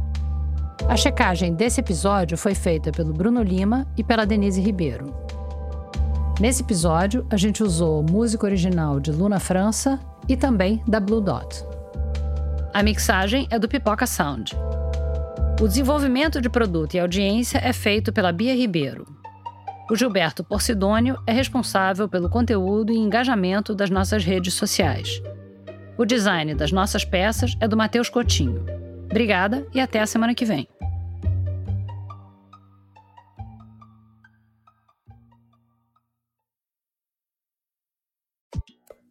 A 0.89 0.97
checagem 0.97 1.55
desse 1.55 1.79
episódio 1.79 2.37
foi 2.37 2.57
feita 2.57 2.91
pelo 2.91 3.13
Bruno 3.13 3.41
Lima 3.41 3.87
e 3.97 4.03
pela 4.03 4.27
Denise 4.27 4.61
Ribeiro. 4.61 5.28
Nesse 6.41 6.63
episódio, 6.63 7.27
a 7.31 7.37
gente 7.37 7.65
usou 7.65 8.01
música 8.01 8.47
original 8.47 9.01
de 9.01 9.11
Luna 9.11 9.41
França 9.41 9.99
e 10.29 10.37
também 10.37 10.81
da 10.87 11.01
Blue 11.01 11.21
Dot. 11.21 11.65
A 12.73 12.81
mixagem 12.81 13.49
é 13.51 13.59
do 13.59 13.69
Pipoca 13.69 14.07
Sound. 14.07 14.57
O 15.61 15.67
desenvolvimento 15.67 16.41
de 16.41 16.49
produto 16.49 16.95
e 16.95 17.01
audiência 17.01 17.59
é 17.59 17.73
feito 17.73 18.13
pela 18.13 18.31
Bia 18.31 18.55
Ribeiro. 18.55 19.05
O 19.91 19.97
Gilberto 19.97 20.45
Porcidônio 20.45 21.19
é 21.27 21.33
responsável 21.33 22.09
pelo 22.09 22.31
conteúdo 22.31 22.93
e 22.93 22.97
engajamento 22.97 23.75
das 23.75 23.91
nossas 23.91 24.23
redes 24.23 24.55
sociais. 24.55 25.21
O 25.97 26.05
design 26.05 26.55
das 26.55 26.71
nossas 26.71 27.05
peças 27.05 27.57
é 27.61 27.67
do 27.67 27.77
Matheus 27.77 28.09
Coutinho. 28.09 28.65
Obrigada 29.11 29.67
e 29.75 29.81
até 29.81 30.01
a 30.01 30.07
semana 30.07 30.37
que 30.37 30.45
vem. 30.45 30.69